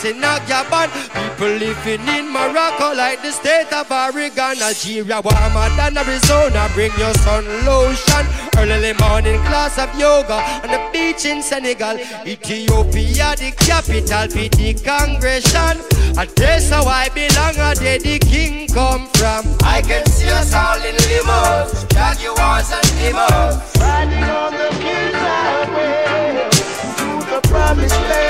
Knox 0.00 0.04
in 0.04 0.20
Nagyaban. 0.20 0.88
People 1.12 1.56
living 1.58 2.08
in 2.08 2.32
Morocco 2.32 2.94
like 2.94 3.22
the 3.22 3.30
state 3.30 3.72
of 3.72 3.90
Oregon. 3.90 4.62
Algeria 4.62 5.20
warmer 5.20 5.68
than 5.76 5.98
Arizona. 5.98 6.68
Bring 6.74 6.92
your 6.98 7.14
sun 7.14 7.44
lotion. 7.64 8.26
Early 8.56 8.92
morning 8.94 9.40
class 9.46 9.78
of 9.78 9.92
yoga 9.98 10.34
on 10.62 10.70
the 10.70 10.90
beach 10.92 11.24
in 11.24 11.42
Senegal. 11.42 11.98
Ethiopia, 12.26 13.34
the 13.36 13.52
capital, 13.56 14.28
for 14.28 14.48
the 14.56 14.74
congregation. 14.84 15.76
And 16.18 16.28
that's 16.30 16.68
how 16.70 16.84
I 16.84 17.08
belong, 17.10 17.56
and 17.56 17.78
there 17.78 17.98
the 17.98 18.18
king 18.18 18.68
come 18.68 19.06
from. 19.14 19.44
I 19.62 19.80
can 19.80 20.04
see 20.06 20.28
us 20.28 20.52
all 20.52 20.76
in 20.76 20.96
limos, 20.96 21.88
Jaguars 21.90 22.70
and 22.72 22.84
limos. 23.00 23.80
Riding 23.80 24.24
on 24.24 24.52
the 24.52 24.68
king's 24.82 25.14
highway 25.14 26.50
to 26.98 27.30
the 27.30 27.48
promised 27.48 27.94
land. 27.94 28.29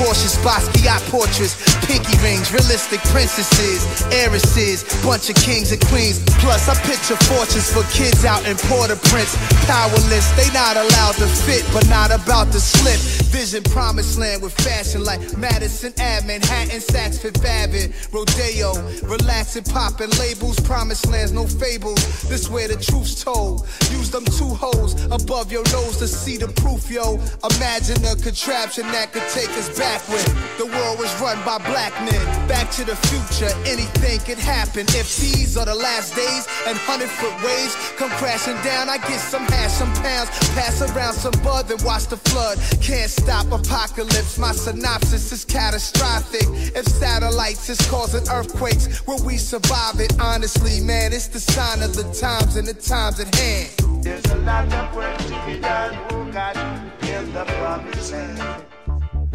Porsches, 0.00 0.32
Basquiat 0.40 1.04
portraits, 1.12 1.60
pinky 1.84 2.16
rings, 2.24 2.50
realistic 2.50 3.00
princesses, 3.12 3.84
heiresses, 4.08 4.80
bunch 5.04 5.28
of 5.28 5.36
kings 5.36 5.72
and 5.72 5.80
queens. 5.92 6.24
Plus, 6.40 6.68
I 6.72 6.74
picture 6.88 7.20
fortunes 7.28 7.68
for 7.68 7.84
kids 7.92 8.24
out 8.24 8.40
in 8.48 8.56
Port-au-Prince. 8.64 9.36
Powerless, 9.68 10.24
they 10.40 10.48
not 10.56 10.80
allowed 10.80 11.20
to 11.20 11.28
fit, 11.44 11.68
but 11.74 11.86
not 11.92 12.10
about 12.10 12.50
to 12.52 12.60
slip. 12.60 12.96
Vision 13.28 13.62
promised 13.64 14.18
land 14.18 14.40
with 14.40 14.54
fashion 14.64 15.04
like 15.04 15.20
Madison 15.36 15.92
Ave, 16.00 16.26
Manhattan, 16.26 16.80
Saks 16.80 17.20
Fifth 17.20 17.44
Avenue, 17.44 17.92
Rodeo. 18.10 18.72
Relaxing, 19.04 19.64
popping 19.64 20.10
labels, 20.18 20.58
promised 20.60 21.06
lands, 21.08 21.30
no 21.30 21.46
fables. 21.46 22.00
This 22.28 22.48
where 22.48 22.68
the 22.68 22.80
truth's 22.80 23.22
told. 23.22 23.68
Use 23.92 24.10
them 24.10 24.24
two 24.24 24.48
holes 24.48 24.96
above 25.12 25.52
your 25.52 25.64
nose 25.76 25.98
to 25.98 26.08
see 26.08 26.38
the 26.38 26.48
proof, 26.48 26.90
yo. 26.90 27.20
Imagine 27.44 28.00
a 28.06 28.16
contraption 28.16 28.84
that 28.96 29.12
could 29.12 29.28
take 29.28 29.50
us 29.60 29.68
back 29.78 29.89
when 30.06 30.22
the 30.58 30.66
world 30.66 30.98
was 30.98 31.10
run 31.20 31.36
by 31.44 31.58
black 31.66 31.92
men. 32.06 32.22
Back 32.46 32.70
to 32.72 32.84
the 32.84 32.94
future, 33.10 33.50
anything 33.66 34.20
could 34.20 34.38
happen. 34.38 34.86
If 34.94 35.16
these 35.18 35.56
are 35.56 35.66
the 35.66 35.74
last 35.74 36.14
days 36.14 36.46
and 36.66 36.78
hundred 36.78 37.10
foot 37.10 37.34
waves 37.42 37.74
come 37.98 38.10
crashing 38.10 38.54
down, 38.62 38.88
I 38.88 38.98
get 38.98 39.18
some 39.18 39.42
hash, 39.46 39.72
some 39.72 39.92
pounds, 39.94 40.30
pass 40.54 40.80
around 40.82 41.14
some 41.14 41.34
bud, 41.42 41.66
then 41.66 41.82
watch 41.84 42.06
the 42.06 42.16
flood. 42.16 42.58
Can't 42.80 43.10
stop 43.10 43.46
apocalypse. 43.50 44.38
My 44.38 44.52
synopsis 44.52 45.32
is 45.32 45.44
catastrophic. 45.44 46.46
If 46.76 46.86
satellites 46.86 47.68
is 47.68 47.80
causing 47.90 48.28
earthquakes, 48.28 49.04
will 49.06 49.22
we 49.24 49.38
survive 49.38 49.98
it? 49.98 50.14
Honestly, 50.20 50.80
man, 50.80 51.12
it's 51.12 51.26
the 51.26 51.40
sign 51.40 51.82
of 51.82 51.96
the 51.96 52.04
times 52.14 52.56
and 52.56 52.66
the 52.66 52.74
times 52.74 53.18
at 53.18 53.34
hand. 53.34 54.04
There's 54.04 54.24
a 54.26 54.36
lot 54.36 54.72
of 54.72 54.94
work 54.94 55.18
to 55.18 55.42
be 55.46 55.58
done, 55.58 55.98
oh 56.12 56.30
God, 56.32 56.56
in 57.02 57.32
the 57.32 57.44
promised 57.44 58.12
land. 58.12 58.64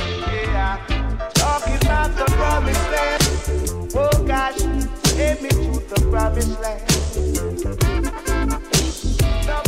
Yeah, 0.05 0.77
the 2.15 2.25
promised 2.37 2.91
land. 2.91 3.23
Oh 3.95 4.23
gosh, 4.25 4.57
take 5.15 5.41
me 5.41 5.49
to 5.49 5.79
the 5.89 6.07
promised 6.11 6.59
land. 6.61 6.87
The 9.45 9.61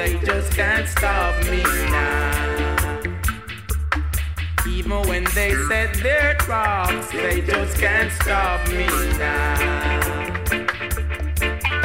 they 0.00 0.18
just 0.20 0.50
can't 0.52 0.88
stop 0.88 1.34
me 1.44 1.62
now. 1.62 3.02
Even 4.66 5.02
when 5.10 5.24
they 5.34 5.52
set 5.68 5.92
their 5.96 6.32
traps, 6.36 7.10
they 7.12 7.42
just 7.42 7.76
can't 7.76 8.10
stop 8.12 8.66
me 8.68 8.86
now. 9.18 10.40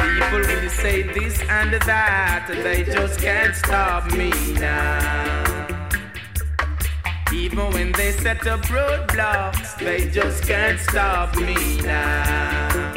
People 0.00 0.38
will 0.50 0.70
say 0.70 1.02
this 1.02 1.38
and 1.42 1.74
that, 1.82 2.46
they 2.48 2.84
just 2.84 3.20
can't 3.20 3.54
stop 3.54 4.10
me 4.12 4.30
now. 4.54 5.66
Even 7.34 7.70
when 7.74 7.92
they 7.92 8.12
set 8.12 8.46
up 8.46 8.62
roadblocks, 8.62 9.76
they 9.78 10.08
just 10.08 10.42
can't 10.44 10.80
stop 10.80 11.36
me 11.36 11.82
now. 11.82 12.94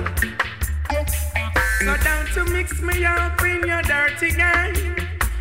So 1.81 1.97
don't 2.07 2.27
to 2.35 2.45
mix 2.45 2.81
me 2.81 3.03
up 3.03 3.41
in 3.41 3.67
your 3.67 3.81
dirty 3.81 4.31
game. 4.31 4.98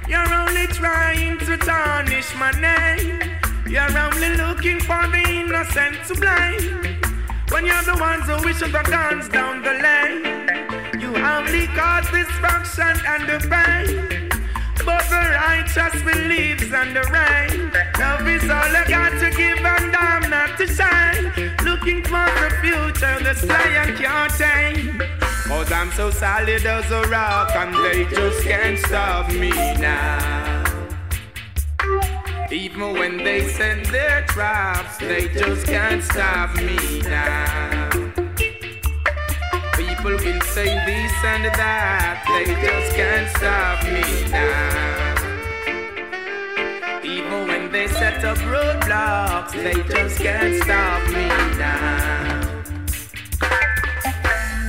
You're 0.08 0.32
only 0.32 0.66
trying 0.68 1.36
to 1.40 1.58
tarnish 1.58 2.34
my 2.36 2.50
name. 2.52 3.20
You're 3.68 3.98
only 3.98 4.36
looking 4.36 4.80
for 4.80 5.06
the 5.06 5.22
innocent 5.28 6.02
to 6.06 6.14
blame. 6.14 7.02
When 7.50 7.66
you're 7.66 7.82
the 7.82 7.96
ones 8.00 8.24
who 8.24 8.42
wish 8.42 8.60
the 8.60 8.68
guns 8.68 9.28
down 9.28 9.60
the 9.60 9.74
lane. 9.84 11.00
You 11.00 11.14
only 11.14 11.66
cause 11.76 12.08
destruction 12.10 12.94
and 13.06 13.28
the 13.28 13.38
pain. 13.52 14.30
But 14.86 15.04
the 15.10 15.22
righteous 15.44 16.02
believes 16.02 16.72
in 16.72 16.94
the 16.94 17.04
rain. 17.12 17.70
Love 17.98 18.26
is 18.26 18.44
all 18.44 18.76
I 18.80 18.84
got 18.88 19.12
to 19.20 19.30
give 19.36 19.58
and 19.58 19.94
I'm 19.94 20.30
not 20.30 20.56
to 20.56 20.66
shine. 20.66 21.24
Looking 21.66 22.02
for 22.02 22.24
the 22.40 22.50
future, 22.62 23.18
the 23.22 23.34
sky 23.34 23.92
can't 23.98 24.32
tame. 24.32 25.07
Cause 25.48 25.72
I'm 25.72 25.90
so 25.92 26.10
solid 26.10 26.64
as 26.64 26.90
a 26.90 27.02
rock 27.08 27.56
and 27.56 27.74
they 27.84 28.04
just 28.04 28.42
can't 28.42 28.78
stop 28.78 29.30
me 29.32 29.50
now. 29.50 30.64
Even 32.52 32.92
when 32.92 33.16
they 33.18 33.48
set 33.48 33.84
their 33.86 34.24
traps, 34.26 34.98
they 34.98 35.28
just 35.28 35.66
can't 35.66 36.02
stop 36.04 36.54
me 36.56 37.00
now. 37.00 37.90
People 39.74 40.12
will 40.12 40.40
say 40.42 40.70
this 40.86 41.12
and 41.24 41.46
that, 41.56 42.24
they 42.28 42.44
just 42.64 42.94
can't 42.94 43.28
stop 43.36 43.82
me 43.84 44.04
now. 44.30 45.14
Even 47.02 47.48
when 47.48 47.72
they 47.72 47.88
set 47.88 48.24
up 48.24 48.38
roadblocks, 48.38 49.52
they 49.52 49.74
just 49.92 50.18
can't 50.18 50.62
stop 50.62 51.06
me 51.08 51.28
now. 51.58 52.37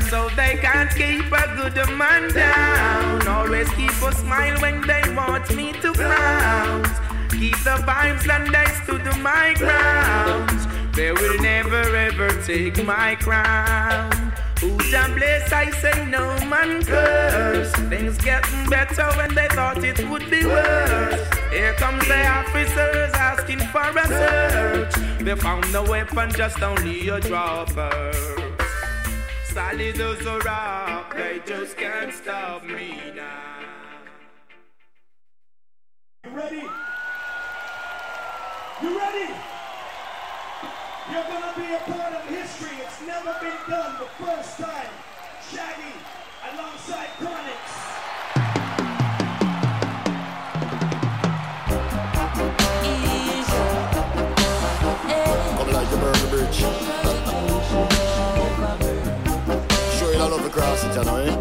So 0.09 0.27
they 0.29 0.57
can't 0.59 0.89
keep 0.89 1.31
a 1.31 1.55
good 1.55 1.95
man 1.95 2.33
down. 2.33 3.27
Always 3.27 3.69
keep 3.73 3.91
a 3.91 4.11
smile 4.15 4.59
when 4.59 4.81
they 4.87 5.03
want 5.15 5.55
me 5.55 5.71
to 5.83 5.93
frown. 5.93 6.83
Keep 7.29 7.57
the 7.63 7.77
vibes 7.85 8.27
and 8.27 8.55
I 8.55 8.65
stood 8.81 9.03
to 9.03 9.15
my 9.19 9.53
ground. 9.53 10.49
They 10.95 11.11
will 11.11 11.39
never 11.41 11.95
ever 11.95 12.29
take 12.41 12.83
my 12.83 13.15
crown. 13.15 14.33
Who's 14.59 14.93
a 14.93 15.13
bless? 15.13 15.53
I 15.53 15.69
say 15.71 16.05
no 16.07 16.25
man 16.45 16.83
curse. 16.83 17.71
Things 17.87 18.17
getting 18.17 18.67
better 18.67 19.07
when 19.15 19.35
they 19.35 19.47
thought 19.49 19.83
it 19.83 20.09
would 20.09 20.27
be 20.31 20.43
worse. 20.43 21.29
Here 21.51 21.73
comes 21.73 22.07
the 22.07 22.27
officers 22.27 23.11
asking 23.13 23.59
for 23.59 23.81
a 23.81 24.07
search. 24.07 24.93
They 25.19 25.35
found 25.35 25.71
no 25.71 25.83
weapon, 25.83 26.31
just 26.31 26.63
only 26.63 27.09
a 27.09 27.19
dropper. 27.19 28.48
Solid 29.53 29.99
as 29.99 30.25
a 30.27 30.39
rock, 30.39 31.15
they 31.15 31.41
just 31.43 31.75
can't 31.75 32.13
stop 32.13 32.63
me 32.63 33.01
now. 33.15 33.59
You 36.23 36.29
ready? 36.29 36.63
You 38.81 38.97
ready? 38.97 39.33
You're 41.11 41.23
gonna 41.23 41.53
be 41.57 41.73
a 41.73 41.79
part 41.91 42.13
of 42.13 42.25
history. 42.29 42.77
It's 42.77 43.01
never 43.07 43.35
been 43.41 43.57
done 43.67 43.95
the 43.97 44.23
first 44.23 44.59
time. 44.59 44.91
Shaggy 45.51 45.95
alongside 46.53 47.09
Chronix. 47.17 47.68
You 60.83 60.89
love 60.89 60.93
the 60.93 60.95
cross 60.95 60.95
it, 60.95 60.95
you 60.95 61.03
know, 61.05 61.17
eh? 61.17 61.35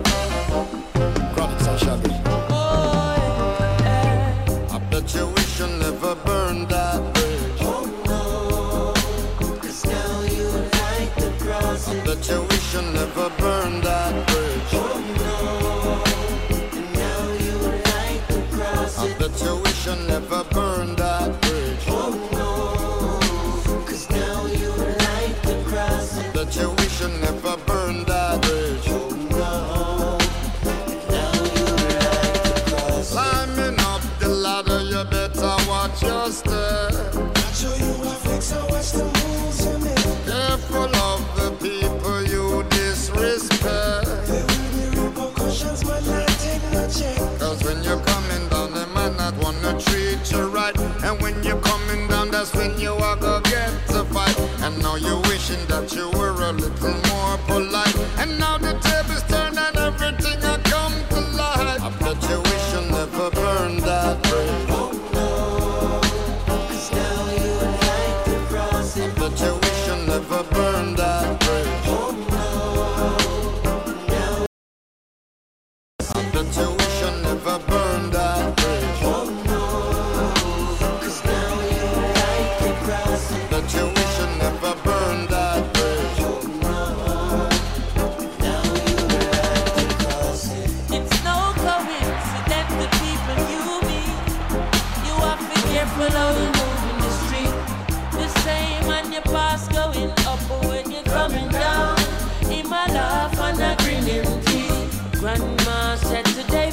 Chronics 1.35 1.67
and 1.67 1.79
Shaggy. 1.81 2.15
I 4.71 4.79
bet 4.91 5.15
you 5.15 5.27
wish 5.27 5.61
you 5.61 5.67
never 5.67 6.15
burned 6.27 6.69
that 6.69 7.01
bridge. 7.15 7.61
Oh 7.61 7.85
no, 8.07 8.23
cause 9.61 9.85
now 9.85 10.23
you 10.23 10.49
like 10.83 11.15
the 11.17 11.31
cross. 11.45 11.89
I 11.89 11.91
bet 12.05 12.29
you 12.29 12.41
wish 12.43 12.75
you 12.75 12.83
never 12.83 13.31
burned 13.39 13.83
that 13.85 14.15
bridge. 14.29 14.73
Oh 14.73 14.99
no, 15.21 15.37
and 16.77 16.89
now 16.95 17.23
you 17.45 17.57
like 17.93 18.23
the 18.29 18.41
cross. 18.57 18.99
I 18.99 19.01
bet 19.19 19.43
you 19.43 19.55
wish 19.63 19.87
you 19.87 19.95
never 20.07 20.45
burned 20.45 20.97
that 20.99 21.18
when 52.69 52.81
you 52.81 52.93
are 52.93 53.17
gonna 53.17 53.43
get 53.51 53.71
to 53.89 54.05
fight. 54.05 54.39
And 54.63 54.79
now 54.83 54.97
you're 54.97 55.21
wishing 55.23 55.65
that 55.69 55.95
you 55.95 56.11
were 56.11 56.35
a 56.43 56.53
little 56.53 56.97
more 57.11 57.39
polite. 57.47 57.97
And 58.19 58.39
now 58.39 58.59
the 58.59 58.73
tables 58.81 59.23
turned 59.29 59.59
and 59.59 59.77
everything 59.77 60.48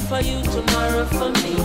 for 0.08 0.20
you, 0.20 0.40
tomorrow 0.42 1.04
for 1.06 1.30
me. 1.42 1.56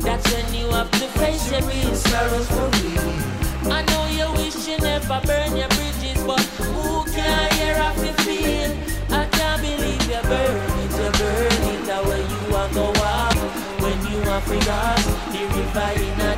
That's 0.00 0.24
when 0.32 0.54
you 0.54 0.68
have 0.70 0.90
to 0.92 1.06
face 1.18 1.50
your 1.50 1.62
real 1.62 1.94
sorrow 1.94 2.42
for 2.54 2.68
real. 2.78 3.72
I 3.72 3.82
know 3.90 4.06
you 4.06 4.30
wish 4.38 4.68
you 4.68 4.78
never 4.78 5.20
burn 5.26 5.56
your 5.56 5.68
bridges, 5.68 6.22
but 6.24 6.40
who 6.62 7.04
can 7.10 7.50
hear 7.54 7.74
how 7.74 7.94
you 8.02 8.12
feel? 8.22 8.70
I 9.10 9.26
can't 9.26 9.60
believe 9.60 10.02
you 10.12 10.22
burn 10.30 10.70
it, 10.82 10.92
you 11.00 11.10
burn 11.18 11.62
it 11.74 11.88
away. 11.98 12.22
You 12.32 12.56
are 12.56 12.70
go 12.70 12.86
walk 13.00 13.36
when 13.82 13.98
you 14.10 14.18
are 14.30 14.40
free 14.42 14.62
the 15.32 15.42
river 15.54 15.92
in 16.06 16.31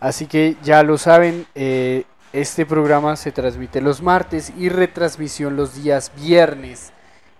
Así 0.00 0.24
que 0.24 0.56
ya 0.62 0.82
lo 0.82 0.96
saben, 0.96 1.46
eh, 1.54 2.04
este 2.32 2.64
programa 2.64 3.16
se 3.16 3.32
transmite 3.32 3.82
los 3.82 4.00
martes 4.00 4.54
y 4.56 4.70
retransmisión 4.70 5.56
los 5.56 5.74
días 5.74 6.12
viernes 6.16 6.94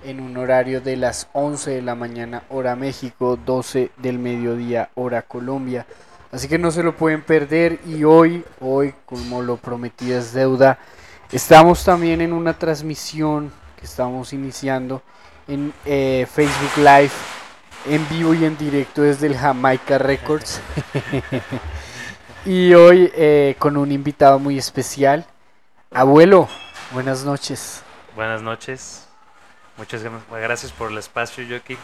en 0.05 0.21
un 0.21 0.37
horario 0.37 0.83
de 0.83 0.99
las 0.99 1.27
11 1.33 1.71
de 1.71 1.81
la 1.81 1.95
mañana 1.95 2.43
hora 2.51 2.77
México, 2.77 3.39
12 3.47 3.93
del 3.97 4.19
mediodía 4.19 4.91
hora 4.95 5.23
Colombia. 5.23 5.87
Así 6.37 6.49
que 6.49 6.59
no 6.59 6.71
se 6.71 6.83
lo 6.83 6.95
pueden 6.95 7.23
perder 7.23 7.81
y 7.87 8.05
hoy, 8.05 8.45
hoy, 8.61 8.93
como 9.07 9.41
lo 9.41 9.57
prometí 9.57 10.13
es 10.13 10.35
deuda, 10.35 10.79
estamos 11.33 11.83
también 11.83 12.21
en 12.21 12.35
una 12.35 12.59
transmisión 12.59 13.51
que 13.81 13.87
estamos 13.87 14.35
iniciando 14.35 15.03
en 15.49 15.73
eh, 15.87 16.27
Facebook 16.31 16.77
Live, 16.77 17.11
en 17.87 18.07
vivo 18.11 18.35
y 18.35 18.45
en 18.45 18.59
directo 18.59 19.01
desde 19.01 19.29
el 19.29 19.39
Jamaica 19.39 19.97
Records. 19.97 20.61
y 22.45 22.75
hoy 22.75 23.11
eh, 23.15 23.57
con 23.59 23.79
un 23.79 23.91
invitado 23.91 24.39
muy 24.39 24.59
especial, 24.59 25.25
abuelo, 25.91 26.51
buenas 26.93 27.25
noches. 27.25 27.83
Buenas 28.15 28.43
noches. 28.43 29.09
Muchas 29.79 30.05
gra- 30.05 30.21
gracias 30.31 30.71
por 30.71 30.91
el 30.93 30.99
espacio, 30.99 31.43
Yoki. 31.45 31.79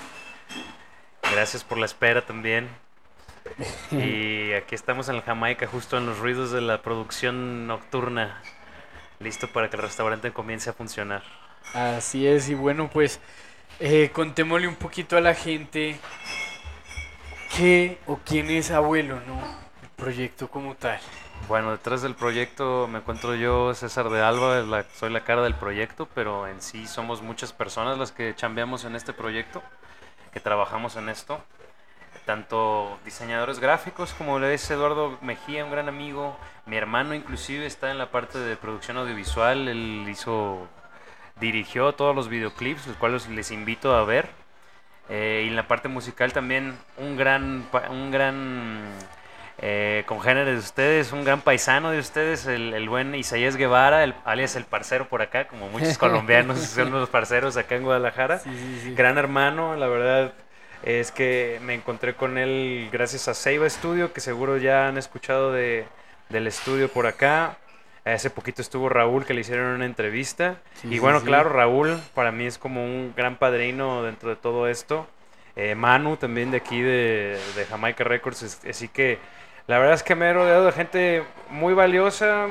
Gracias 1.32 1.64
por 1.64 1.78
la 1.78 1.86
espera 1.86 2.26
también. 2.26 2.68
Y 3.92 4.52
aquí 4.54 4.74
estamos 4.74 5.08
en 5.08 5.16
el 5.16 5.22
Jamaica, 5.22 5.66
justo 5.66 5.98
en 5.98 6.06
los 6.06 6.18
ruidos 6.18 6.50
de 6.50 6.60
la 6.60 6.80
producción 6.82 7.66
nocturna, 7.66 8.40
listo 9.20 9.48
para 9.52 9.68
que 9.70 9.76
el 9.76 9.82
restaurante 9.82 10.32
comience 10.32 10.70
a 10.70 10.72
funcionar. 10.72 11.22
Así 11.74 12.26
es, 12.26 12.48
y 12.48 12.54
bueno, 12.54 12.88
pues 12.92 13.20
eh, 13.80 14.10
contémosle 14.12 14.68
un 14.68 14.76
poquito 14.76 15.16
a 15.16 15.20
la 15.20 15.34
gente 15.34 15.98
qué 17.56 17.98
o 18.06 18.18
quién 18.24 18.50
es 18.50 18.70
abuelo, 18.70 19.20
¿no? 19.26 19.38
El 19.82 19.88
proyecto 19.96 20.48
como 20.48 20.74
tal. 20.74 20.98
Bueno, 21.48 21.72
detrás 21.72 22.02
del 22.02 22.14
proyecto 22.14 22.86
me 22.88 22.98
encuentro 22.98 23.34
yo, 23.34 23.74
César 23.74 24.08
de 24.10 24.22
Alba, 24.22 24.60
la- 24.62 24.84
soy 24.94 25.10
la 25.10 25.24
cara 25.24 25.42
del 25.42 25.54
proyecto, 25.54 26.08
pero 26.14 26.46
en 26.46 26.62
sí 26.62 26.86
somos 26.86 27.20
muchas 27.20 27.52
personas 27.52 27.98
las 27.98 28.12
que 28.12 28.34
chambeamos 28.34 28.84
en 28.84 28.94
este 28.96 29.12
proyecto, 29.12 29.62
que 30.32 30.40
trabajamos 30.40 30.96
en 30.96 31.08
esto. 31.08 31.42
Tanto 32.26 32.98
diseñadores 33.04 33.58
gráficos 33.58 34.14
como 34.14 34.38
lo 34.38 34.46
es 34.46 34.70
Eduardo 34.70 35.18
Mejía, 35.22 35.64
un 35.64 35.72
gran 35.72 35.88
amigo. 35.88 36.36
Mi 36.66 36.76
hermano 36.76 37.14
inclusive 37.14 37.66
está 37.66 37.90
en 37.90 37.98
la 37.98 38.10
parte 38.10 38.38
de 38.38 38.56
producción 38.56 38.96
audiovisual, 38.96 39.66
él 39.66 40.06
hizo, 40.08 40.68
dirigió 41.40 41.92
todos 41.94 42.14
los 42.14 42.28
videoclips, 42.28 42.86
los 42.86 42.96
cuales 42.96 43.28
les 43.28 43.50
invito 43.50 43.94
a 43.96 44.04
ver. 44.04 44.28
Eh, 45.08 45.42
y 45.44 45.48
en 45.48 45.56
la 45.56 45.66
parte 45.66 45.88
musical 45.88 46.32
también 46.32 46.78
un 46.96 47.16
gran, 47.16 47.66
un 47.90 48.12
gran 48.12 48.82
eh, 49.58 50.04
congénere 50.06 50.52
de 50.52 50.58
ustedes, 50.58 51.12
un 51.12 51.24
gran 51.24 51.40
paisano 51.40 51.90
de 51.90 51.98
ustedes, 51.98 52.46
el, 52.46 52.72
el 52.72 52.88
buen 52.88 53.14
Isaías 53.16 53.56
Guevara, 53.56 54.04
el, 54.04 54.14
alias 54.24 54.54
el 54.54 54.64
parcero 54.64 55.08
por 55.08 55.22
acá, 55.22 55.48
como 55.48 55.68
muchos 55.68 55.98
colombianos 55.98 56.60
son 56.60 56.92
los 56.92 57.08
parceros 57.08 57.56
acá 57.56 57.74
en 57.74 57.82
Guadalajara. 57.82 58.42
Gran 58.94 59.18
hermano, 59.18 59.74
la 59.74 59.88
verdad 59.88 60.32
es 60.82 61.12
que 61.12 61.58
me 61.62 61.74
encontré 61.74 62.14
con 62.14 62.38
él 62.38 62.88
gracias 62.92 63.28
a 63.28 63.34
Seiba 63.34 63.68
Studio, 63.70 64.12
que 64.12 64.20
seguro 64.20 64.56
ya 64.56 64.88
han 64.88 64.98
escuchado 64.98 65.52
de, 65.52 65.86
del 66.28 66.46
estudio 66.46 66.88
por 66.88 67.06
acá. 67.06 67.56
Hace 68.04 68.30
poquito 68.30 68.62
estuvo 68.62 68.88
Raúl, 68.88 69.24
que 69.24 69.32
le 69.32 69.42
hicieron 69.42 69.66
una 69.76 69.86
entrevista. 69.86 70.56
Sí, 70.74 70.88
y 70.90 70.98
bueno, 70.98 71.20
sí. 71.20 71.26
claro, 71.26 71.50
Raúl 71.50 72.00
para 72.14 72.32
mí 72.32 72.46
es 72.46 72.58
como 72.58 72.84
un 72.84 73.12
gran 73.16 73.36
padrino 73.36 74.02
dentro 74.02 74.28
de 74.28 74.36
todo 74.36 74.66
esto. 74.68 75.06
Eh, 75.54 75.74
Manu 75.76 76.16
también 76.16 76.50
de 76.50 76.56
aquí 76.56 76.80
de, 76.80 77.38
de 77.54 77.64
Jamaica 77.66 78.02
Records. 78.02 78.42
es- 78.42 78.60
Así 78.68 78.88
que 78.88 79.18
la 79.68 79.78
verdad 79.78 79.94
es 79.94 80.02
que 80.02 80.16
me 80.16 80.26
he 80.30 80.32
rodeado 80.32 80.64
de 80.66 80.72
gente 80.72 81.22
muy 81.50 81.74
valiosa 81.74 82.48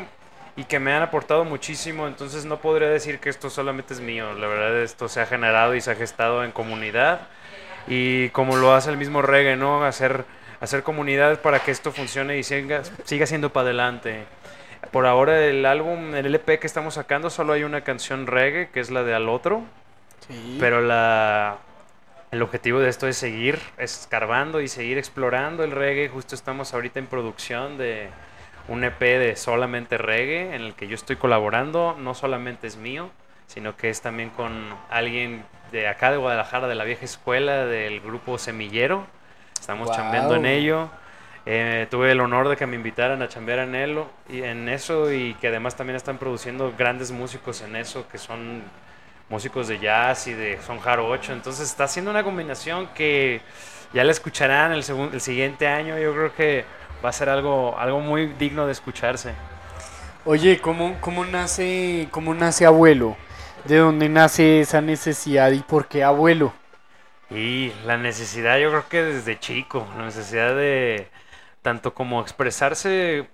y 0.56 0.64
que 0.66 0.80
me 0.80 0.94
han 0.94 1.02
aportado 1.02 1.44
muchísimo. 1.44 2.08
Entonces 2.08 2.46
no 2.46 2.60
podría 2.62 2.88
decir 2.88 3.20
que 3.20 3.30
esto 3.30 3.50
solamente 3.50 3.94
es 3.94 4.00
mío. 4.00 4.32
La 4.34 4.48
verdad 4.48 4.82
esto 4.82 5.10
se 5.10 5.20
ha 5.20 5.26
generado 5.26 5.76
y 5.76 5.82
se 5.82 5.92
ha 5.92 5.96
gestado 5.96 6.46
en 6.46 6.52
comunidad. 6.54 7.28
Y 7.88 8.30
como 8.30 8.58
lo 8.58 8.74
hace 8.74 8.90
el 8.90 8.98
mismo 8.98 9.22
reggae, 9.22 9.56
¿no? 9.56 9.84
Hacer, 9.84 10.26
hacer 10.60 10.84
comunidad 10.84 11.42
para 11.42 11.60
que 11.60 11.72
esto 11.72 11.92
funcione 11.92 12.38
y 12.38 12.44
siga, 12.44 12.84
siga 13.04 13.26
siendo 13.26 13.52
para 13.52 13.66
adelante. 13.66 14.26
Por 14.92 15.06
ahora 15.06 15.46
el 15.46 15.66
álbum, 15.66 16.16
el 16.16 16.26
LP 16.26 16.60
que 16.60 16.68
estamos 16.68 16.96
sacando, 16.96 17.30
solo 17.30 17.54
hay 17.54 17.64
una 17.64 17.82
canción 17.82 18.28
reggae, 18.28 18.70
que 18.70 18.80
es 18.80 18.92
la 18.92 19.04
de 19.04 19.14
Al 19.14 19.30
Otro. 19.30 19.64
Sí. 20.28 20.58
Pero 20.60 20.82
la, 20.82 21.58
el 22.32 22.42
objetivo 22.42 22.80
de 22.80 22.90
esto 22.90 23.08
es 23.08 23.18
seguir 23.18 23.60
escarbando 23.78 24.62
y 24.62 24.70
seguir 24.70 24.98
explorando 24.98 25.64
el 25.64 25.72
reggae. 25.72 26.08
Justo 26.08 26.34
estamos 26.34 26.74
ahorita 26.74 27.00
en 27.00 27.08
producción 27.08 27.78
de 27.78 28.10
un 28.68 28.84
EP 28.86 29.00
de 29.00 29.36
solamente 29.36 29.98
reggae, 29.98 30.56
en 30.56 30.62
el 30.62 30.74
que 30.74 30.88
yo 30.88 30.96
estoy 30.96 31.18
colaborando. 31.18 31.96
No 32.00 32.14
solamente 32.14 32.68
es 32.68 32.78
mío, 32.78 33.10
sino 33.48 33.76
que 33.76 33.90
es 33.90 34.02
también 34.02 34.30
con 34.30 34.74
alguien 34.90 35.44
de 35.72 35.88
acá 35.88 36.12
de 36.12 36.18
Guadalajara, 36.18 36.68
de 36.68 36.76
la 36.76 36.84
vieja 36.84 37.06
escuela, 37.06 37.66
del 37.66 38.02
grupo 38.02 38.38
Semillero. 38.38 39.06
Estamos 39.60 39.88
Guau. 39.88 39.98
chambeando 39.98 40.36
en 40.36 40.46
ello. 40.46 40.90
Eh, 41.46 41.88
tuve 41.90 42.12
el 42.12 42.20
honor 42.20 42.50
de 42.50 42.56
que 42.58 42.68
me 42.68 42.76
invitaran 42.76 43.22
a 43.22 43.28
chambear 43.28 43.60
en, 43.60 43.74
él, 43.74 44.04
y 44.30 44.44
en 44.44 44.70
eso 44.70 45.12
y 45.12 45.34
que 45.36 45.48
además 45.48 45.76
también 45.76 45.96
están 45.96 46.18
produciendo 46.18 46.74
grandes 46.78 47.12
músicos 47.12 47.62
en 47.62 47.76
eso, 47.76 48.08
que 48.10 48.18
son 48.18 48.62
músicos 49.30 49.68
de 49.68 49.80
jazz 49.80 50.28
y 50.28 50.34
de 50.34 50.60
son 50.62 50.80
jarocho. 50.80 51.34
Entonces 51.34 51.68
está 51.70 51.86
haciendo 51.86 52.12
una 52.12 52.24
combinación 52.24 52.88
que 52.94 53.42
ya 53.94 54.04
la 54.04 54.12
escucharán 54.12 54.72
el, 54.74 54.84
segun- 54.84 55.14
el 55.14 55.22
siguiente 55.22 55.68
año. 55.68 55.98
Yo 55.98 56.14
creo 56.14 56.36
que 56.36 56.66
va 57.04 57.10
a 57.10 57.14
ser 57.14 57.30
algo, 57.30 57.76
algo 57.80 58.00
muy 58.02 58.28
digno 58.28 58.66
de 58.68 58.74
escucharse. 58.74 59.34
Oye, 60.26 60.60
¿cómo, 60.60 60.98
cómo, 61.02 61.26
nace, 61.26 62.08
¿cómo 62.12 62.36
nace 62.36 62.66
abuelo? 62.68 63.18
¿De 63.66 63.78
dónde 63.78 64.10
nace 64.10 64.62
esa 64.62 64.82
necesidad 64.82 65.52
y 65.52 65.60
por 65.60 65.88
qué 65.88 66.04
abuelo? 66.04 66.52
Y 67.30 67.72
la 67.86 67.98
necesidad, 67.98 68.58
yo 68.58 68.70
creo 68.70 68.90
que 68.90 69.04
desde 69.04 69.40
chico, 69.40 69.88
la 69.98 70.06
necesidad 70.06 70.56
de 70.56 71.08
tanto 71.62 71.94
como 71.94 72.22
expresarse 72.22 73.30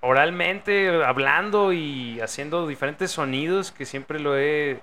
oralmente, 0.00 1.02
hablando 1.04 1.72
y 1.72 2.20
haciendo 2.20 2.66
diferentes 2.66 3.12
sonidos 3.12 3.72
que 3.72 3.86
siempre 3.86 4.20
lo 4.20 4.36
he, 4.36 4.80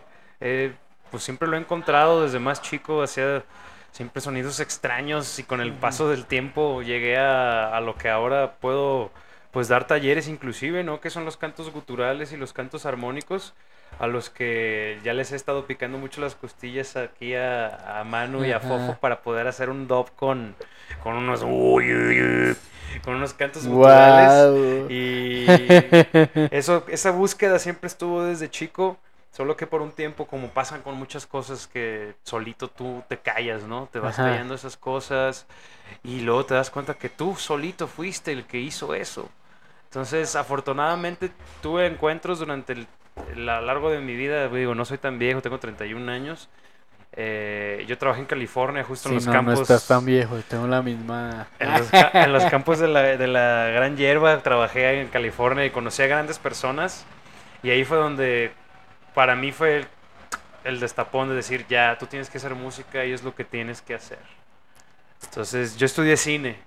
pues 1.11 1.23
siempre 1.23 1.47
lo 1.47 1.57
he 1.57 1.59
encontrado 1.59 2.23
desde 2.23 2.39
más 2.39 2.61
chico, 2.61 3.03
hacía 3.03 3.43
siempre 3.91 4.21
sonidos 4.21 4.59
extraños 4.59 5.39
y 5.39 5.43
con 5.43 5.61
el 5.61 5.73
paso 5.73 6.09
del 6.09 6.25
tiempo 6.25 6.81
llegué 6.81 7.17
a, 7.17 7.75
a 7.75 7.81
lo 7.81 7.95
que 7.95 8.09
ahora 8.09 8.55
puedo 8.59 9.11
pues 9.51 9.67
dar 9.67 9.87
talleres 9.87 10.27
inclusive, 10.27 10.83
¿no? 10.83 10.99
Que 10.99 11.09
son 11.09 11.25
los 11.25 11.37
cantos 11.37 11.71
guturales 11.71 12.31
y 12.31 12.37
los 12.37 12.53
cantos 12.53 12.85
armónicos 12.85 13.53
a 13.99 14.07
los 14.07 14.29
que 14.29 14.99
ya 15.03 15.13
les 15.13 15.31
he 15.31 15.35
estado 15.35 15.65
picando 15.67 15.97
mucho 15.97 16.21
las 16.21 16.35
costillas 16.35 16.95
aquí 16.97 17.35
a, 17.35 17.99
a 17.99 18.03
Manu 18.03 18.43
y 18.43 18.51
a 18.51 18.59
Ajá. 18.59 18.61
Fofo 18.61 18.99
para 18.99 19.21
poder 19.21 19.47
hacer 19.47 19.69
un 19.69 19.87
dub 19.87 20.11
con, 20.15 20.55
con 21.03 21.15
unos 21.15 21.41
uy, 21.43 21.93
uy, 21.93 22.21
uy, 22.21 22.57
con 23.03 23.15
unos 23.15 23.33
cantos 23.33 23.67
guturales 23.67 24.49
y 24.87 25.95
eso 26.49 26.85
esa 26.89 27.11
búsqueda 27.11 27.59
siempre 27.59 27.87
estuvo 27.87 28.23
desde 28.23 28.49
chico 28.49 28.97
solo 29.31 29.57
que 29.57 29.67
por 29.67 29.81
un 29.81 29.91
tiempo 29.91 30.27
como 30.27 30.49
pasan 30.49 30.81
con 30.81 30.95
muchas 30.95 31.25
cosas 31.25 31.67
que 31.67 32.15
solito 32.23 32.69
tú 32.69 33.03
te 33.07 33.17
callas 33.19 33.63
no 33.63 33.89
te 33.91 33.99
vas 33.99 34.19
Ajá. 34.19 34.23
callando 34.23 34.53
esas 34.55 34.77
cosas 34.77 35.45
y 36.03 36.21
luego 36.21 36.45
te 36.45 36.53
das 36.55 36.69
cuenta 36.71 36.95
que 36.95 37.09
tú 37.09 37.35
solito 37.35 37.87
fuiste 37.87 38.31
el 38.31 38.45
que 38.45 38.59
hizo 38.59 38.93
eso 38.95 39.29
entonces 39.85 40.35
afortunadamente 40.35 41.31
tuve 41.61 41.87
encuentros 41.87 42.39
durante 42.39 42.73
el- 42.73 42.87
a 43.15 43.35
lo 43.35 43.61
largo 43.61 43.89
de 43.91 43.99
mi 44.01 44.15
vida 44.15 44.47
digo 44.49 44.75
no 44.75 44.85
soy 44.85 44.97
tan 44.97 45.19
viejo 45.19 45.41
tengo 45.41 45.59
31 45.59 46.11
años 46.11 46.49
Eh, 47.13 47.85
yo 47.87 47.97
trabajé 47.97 48.21
en 48.21 48.27
California 48.27 48.83
justo 48.83 49.09
en 49.09 49.13
Sí, 49.13 49.15
los 49.15 49.27
no, 49.27 49.31
campos 49.31 49.55
no 49.55 49.61
estás 49.61 49.87
tan 49.87 50.05
viejo, 50.05 50.37
tengo 50.47 50.67
la 50.67 50.81
misma... 50.81 51.47
en 51.59 51.73
los, 51.73 51.89
en 52.13 52.33
los 52.33 52.45
campos 52.45 52.79
de 52.79 52.87
la, 52.87 53.01
de 53.01 53.27
la 53.27 53.67
Gran 53.73 53.97
Hierba 53.97 54.41
trabajé 54.43 55.01
en 55.01 55.07
California 55.09 55.65
y 55.65 55.71
conocí 55.71 56.01
a 56.03 56.07
grandes 56.07 56.39
personas. 56.39 57.05
Y 57.63 57.69
ahí 57.71 57.85
fue 57.85 57.97
donde 57.97 58.53
para 59.13 59.35
mí 59.35 59.51
fue 59.51 59.77
el, 59.79 59.87
el 60.65 60.79
destapón 60.79 61.29
de 61.29 61.35
decir, 61.35 61.67
ya, 61.69 61.97
tú 61.99 62.07
tienes 62.07 62.29
que 62.29 62.37
hacer 62.39 62.55
música 62.55 63.05
y 63.05 63.13
es 63.13 63.23
lo 63.23 63.35
que 63.35 63.45
tienes 63.45 63.81
que 63.81 63.95
hacer. 63.95 64.19
Entonces, 65.23 65.77
yo 65.77 65.85
estudié 65.85 66.17
cine. 66.17 66.59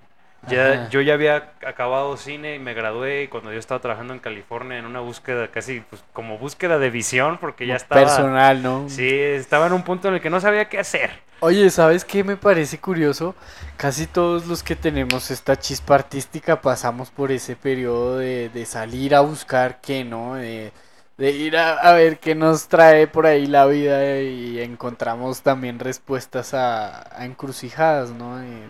Ya, 0.43 0.75
Ajá. 0.75 0.89
yo 0.89 1.01
ya 1.01 1.15
había 1.15 1.53
acabado 1.67 2.17
cine 2.17 2.55
y 2.55 2.59
me 2.59 2.73
gradué 2.73 3.25
y 3.25 3.29
cuando 3.29 3.53
yo 3.53 3.59
estaba 3.59 3.81
trabajando 3.81 4.15
en 4.15 4.21
California 4.21 4.79
en 4.79 4.87
una 4.87 5.01
búsqueda 5.01 5.49
casi 5.51 5.81
pues, 5.81 6.05
como 6.13 6.39
búsqueda 6.39 6.79
de 6.79 6.91
visión 6.91 7.39
porque 7.39 7.67
ya 7.67 7.77
estaba 7.77 8.01
Personal, 8.03 8.63
¿no? 8.63 8.89
Sí, 8.89 9.09
estaba 9.11 9.67
en 9.67 9.73
un 9.75 9.83
punto 9.83 10.09
en 10.09 10.15
el 10.15 10.21
que 10.21 10.31
no 10.31 10.41
sabía 10.41 10.69
qué 10.69 10.79
hacer. 10.79 11.11
Oye, 11.41 11.71
¿sabes 11.71 12.05
qué 12.05 12.25
me 12.25 12.37
parece 12.37 12.81
curioso? 12.81 13.35
Casi 13.77 14.07
todos 14.09 14.47
los 14.47 14.63
que 14.65 14.75
tenemos 14.77 15.31
esta 15.31 15.57
chispa 15.59 15.95
artística 15.95 16.61
pasamos 16.61 17.11
por 17.11 17.31
ese 17.31 17.55
periodo 17.57 18.19
de, 18.19 18.49
de 18.49 18.67
salir 18.67 19.15
a 19.15 19.21
buscar 19.21 19.81
qué, 19.81 20.05
¿no? 20.05 20.35
De, 20.35 20.73
de 21.17 21.31
ir 21.31 21.57
a, 21.57 21.75
a 21.79 21.93
ver 21.93 22.19
qué 22.19 22.35
nos 22.35 22.67
trae 22.69 23.07
por 23.07 23.27
ahí 23.27 23.47
la 23.47 23.67
vida 23.67 24.21
y 24.21 24.61
encontramos 24.61 25.43
también 25.43 25.79
respuestas 25.79 26.55
a, 26.55 27.17
a 27.21 27.25
encrucijadas, 27.25 28.11
¿no? 28.11 28.39
De- 28.39 28.69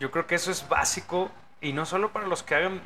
Yo 0.00 0.10
creo 0.10 0.26
que 0.26 0.34
eso 0.34 0.50
es 0.50 0.68
básico 0.68 1.30
y 1.60 1.72
no 1.72 1.86
solo 1.86 2.12
para 2.12 2.26
los 2.26 2.42
que 2.42 2.54
hagan 2.54 2.80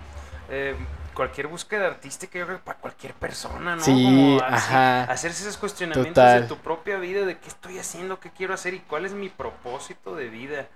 eh, 0.50 0.76
cualquier 1.14 1.48
búsqueda 1.48 1.86
artística, 1.86 2.38
yo 2.38 2.46
creo 2.46 2.58
que 2.58 2.64
para 2.64 2.78
cualquier 2.78 3.14
persona, 3.14 3.76
¿no? 3.76 3.82
Sí, 3.82 3.92
Como 4.02 4.40
así, 4.40 4.74
ajá. 4.74 5.04
hacerse 5.06 5.42
esos 5.42 5.56
cuestionamientos 5.56 6.14
Total. 6.14 6.42
de 6.42 6.42
tu 6.42 6.56
propia 6.58 6.98
vida, 6.98 7.26
de 7.26 7.38
qué 7.38 7.48
estoy 7.48 7.78
haciendo, 7.78 8.20
qué 8.20 8.30
quiero 8.30 8.54
hacer 8.54 8.74
y 8.74 8.80
cuál 8.80 9.04
es 9.04 9.12
mi 9.12 9.28
propósito 9.28 10.14
de 10.14 10.28
vida. 10.28 10.68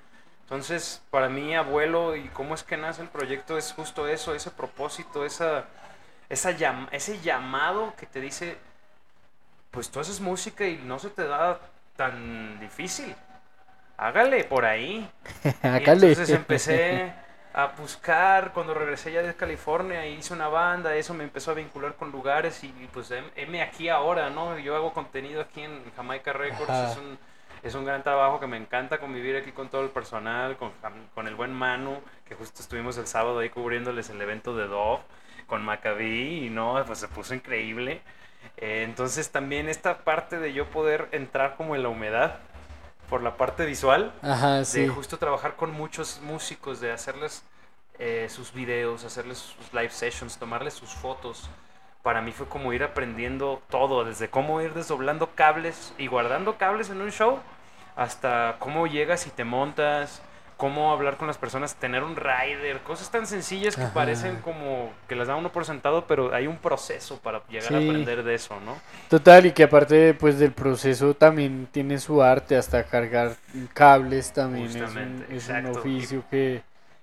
Entonces, 0.43 1.03
para 1.11 1.29
mí, 1.29 1.55
abuelo, 1.55 2.17
y 2.17 2.29
cómo 2.29 2.55
es 2.55 2.63
que 2.65 2.77
nace 2.77 3.03
el 3.03 3.09
proyecto, 3.09 3.57
es 3.57 3.73
justo 3.73 4.07
eso, 4.09 4.35
ese 4.35 4.51
propósito, 4.51 5.25
esa, 5.25 5.67
esa 6.29 6.51
ese 6.91 7.21
llamado 7.21 7.95
que 7.97 8.07
te 8.07 8.21
dice, 8.21 8.59
pues 9.71 9.91
tú 9.91 10.01
haces 10.01 10.21
música 10.21 10.67
y 10.67 10.77
no 10.79 10.99
se 10.99 11.11
te 11.11 11.27
da 11.27 11.59
tan 11.97 12.61
difícil. 12.61 13.15
Hágale 14.07 14.45
por 14.45 14.65
ahí. 14.65 15.09
Entonces 15.63 16.31
empecé 16.31 17.13
a 17.55 17.67
buscar 17.67 18.53
cuando 18.53 18.75
regresé 18.75 19.13
ya 19.13 19.23
de 19.23 19.35
California 19.35 20.07
y 20.07 20.15
hice 20.15 20.33
una 20.33 20.49
banda, 20.49 20.95
eso 20.97 21.13
me 21.15 21.25
empezó 21.25 21.51
a 21.51 21.55
vincular 21.55 21.95
con 21.95 22.11
lugares 22.11 22.65
y 22.65 22.69
pues 22.93 23.11
hem- 23.11 23.31
heme 23.37 23.63
aquí 23.63 23.89
ahora, 23.91 24.31
¿no? 24.31 24.59
Yo 24.59 24.75
hago 24.75 24.93
contenido 24.93 25.43
aquí 25.43 25.61
en 25.63 25.83
Jamaica 25.95 26.33
Records, 26.33 26.71
Ajá. 26.71 26.93
es 26.93 26.97
un, 26.97 27.19
es 27.63 27.75
un 27.75 27.85
gran 27.85 28.03
trabajo 28.03 28.41
que 28.41 28.47
me 28.47 28.57
encanta 28.57 28.99
convivir 28.99 29.37
aquí 29.37 29.53
con 29.53 29.69
todo 29.69 29.83
el 29.83 29.91
personal, 29.91 30.57
con, 30.57 30.73
con 31.15 31.29
el 31.29 31.35
buen 31.35 31.53
Manu, 31.53 32.01
que 32.27 32.35
justo 32.35 32.63
estuvimos 32.63 32.97
el 32.99 33.07
sábado 33.07 33.39
ahí 33.41 33.51
cubriéndoles 33.51 34.09
el 34.11 34.21
evento 34.21 34.57
de 34.57 34.67
Dove, 34.67 35.03
con 35.47 35.63
Maccabi 35.63 36.47
y 36.47 36.51
no, 36.51 36.83
pues 36.87 37.01
se 37.01 37.09
puso 37.09 37.35
increíble. 37.35 38.01
Eh, 38.57 38.83
entonces 38.85 39.31
también 39.31 39.69
esta 39.69 39.99
parte 39.99 40.39
de 40.39 40.53
yo 40.55 40.67
poder 40.67 41.09
entrar 41.13 41.55
como 41.57 41.77
en 41.77 41.83
la 41.83 41.91
humedad 41.91 42.39
por 43.13 43.23
la 43.23 43.37
parte 43.37 43.67
visual, 43.67 44.11
Ajá, 44.23 44.63
de 44.63 44.89
justo 44.89 45.19
trabajar 45.19 45.55
con 45.55 45.71
muchos 45.71 46.23
músicos, 46.23 46.81
de 46.81 46.93
hacerles 46.93 47.45
eh, 47.99 48.27
sus 48.31 48.55
videos, 48.55 49.05
hacerles 49.05 49.37
sus 49.37 49.71
live 49.75 49.91
sessions, 49.91 50.39
tomarles 50.39 50.73
sus 50.73 50.89
fotos. 50.95 51.51
Para 52.03 52.23
mí 52.23 52.33
fue 52.33 52.47
como 52.49 52.73
ir 52.73 52.83
aprendiendo 52.83 53.61
todo, 53.69 54.07
desde 54.07 54.31
cómo 54.31 54.63
ir 54.63 54.73
desdoblando 54.73 55.35
cables 55.35 55.93
y 55.99 56.07
guardando 56.07 56.57
cables 56.57 56.89
en 56.89 57.03
un 57.03 57.13
show, 57.13 57.39
hasta 57.97 58.57
cómo 58.59 58.87
llegas 58.87 59.27
y 59.27 59.31
te 59.31 59.45
montas, 59.45 60.23
cómo 60.63 60.93
hablar 60.93 61.17
con 61.17 61.27
las 61.27 61.39
personas, 61.39 61.75
tener 61.75 62.05
un 62.05 62.15
rider, 62.15 62.83
cosas 62.83 63.11
tan 63.11 63.27
sencillas 63.27 63.75
que 63.75 63.83
Ajá. 63.83 63.95
parecen 63.95 64.37
como 64.43 64.93
que 65.09 65.17
las 65.17 65.27
da 65.27 65.35
uno 65.35 65.51
por 65.51 65.65
sentado, 65.65 66.07
pero 66.07 66.33
hay 66.33 66.47
un 66.47 66.57
proceso 66.57 67.19
para 67.19 67.45
llegar 67.49 67.75
a 67.75 67.79
aprender 67.79 68.23
de 68.23 68.37
eso, 68.37 68.61
¿no? 68.61 68.79
Total, 69.11 69.45
y 69.45 69.51
que 69.51 69.65
aparte 69.65 70.15
pues 70.15 70.39
del 70.39 70.53
proceso 70.53 71.15
también 71.15 71.67
tiene 71.73 71.99
su 71.99 72.23
arte, 72.23 72.57
hasta 72.57 72.85
cargar 72.85 73.35
cables 73.75 74.33
también 74.33 74.67
es 74.67 74.77
un, 74.77 74.83
Justamente, 74.83 75.37
es 75.37 75.49
un 75.49 75.67
oficio 75.67 76.25
que, 76.31 76.63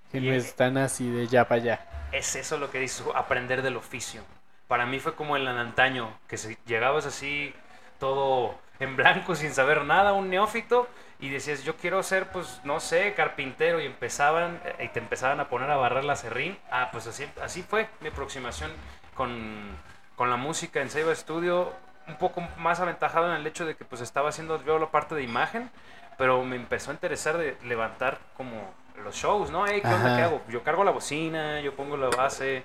que 0.10 0.22
no 0.22 0.32
es 0.32 0.56
tan 0.56 0.78
así 0.78 1.10
de 1.10 1.28
ya 1.28 1.46
para 1.46 1.62
allá. 1.62 1.86
es 2.14 2.38
eso 2.38 2.58
lo 2.58 2.72
que 2.72 2.80
dices, 2.80 3.04
aprender 3.14 3.62
del 3.62 3.76
oficio. 3.76 4.22
Para 4.70 4.86
mí 4.86 5.00
fue 5.00 5.16
como 5.16 5.36
el 5.36 5.46
antaño, 5.46 6.18
que 6.30 6.38
se, 6.38 6.58
llegabas 6.66 7.06
así 7.06 7.54
todo 8.00 8.58
en 8.80 8.96
blanco 8.96 9.36
sin 9.36 9.54
saber 9.54 9.84
nada, 9.84 10.14
un 10.14 10.30
neófito, 10.30 10.88
y 11.20 11.30
decías, 11.30 11.64
yo 11.64 11.76
quiero 11.76 12.02
ser, 12.02 12.28
pues, 12.32 12.62
no 12.64 12.80
sé, 12.80 13.14
carpintero, 13.14 13.82
y 13.82 13.86
empezaban, 13.86 14.62
eh, 14.64 14.86
y 14.86 14.88
te 14.88 15.00
empezaban 15.00 15.40
a 15.40 15.50
poner 15.50 15.70
a 15.70 15.76
barrer 15.76 16.06
la 16.06 16.16
serrín. 16.16 16.58
Ah, 16.72 16.90
pues 16.92 17.08
así, 17.08 17.26
así 17.42 17.62
fue 17.62 17.90
mi 18.00 18.08
aproximación 18.08 18.72
con, 19.16 19.78
con 20.16 20.30
la 20.30 20.38
música 20.38 20.82
en 20.82 20.90
Seiba 20.90 21.14
Studio, 21.14 21.74
un 22.08 22.18
poco 22.18 22.42
más 22.58 22.80
aventajado 22.80 23.30
en 23.30 23.36
el 23.36 23.46
hecho 23.46 23.66
de 23.66 23.76
que 23.76 23.86
pues 23.86 24.02
estaba 24.02 24.30
haciendo 24.30 24.64
yo 24.64 24.80
la 24.80 24.92
parte 24.92 25.14
de 25.14 25.24
imagen, 25.24 25.70
pero 26.18 26.44
me 26.44 26.56
empezó 26.56 26.92
a 26.92 26.94
interesar 26.94 27.38
de 27.38 27.58
levantar 27.64 28.18
como 28.36 28.74
los 29.04 29.16
shows, 29.16 29.52
¿no? 29.52 29.66
Hey, 29.68 29.82
¿qué 29.82 29.94
onda? 29.94 30.16
¿Qué 30.16 30.24
hago? 30.24 30.42
Yo 30.50 30.64
cargo 30.64 30.84
la 30.84 30.92
bocina, 30.92 31.60
yo 31.62 31.76
pongo 31.76 31.98
la 31.98 32.10
base 32.10 32.64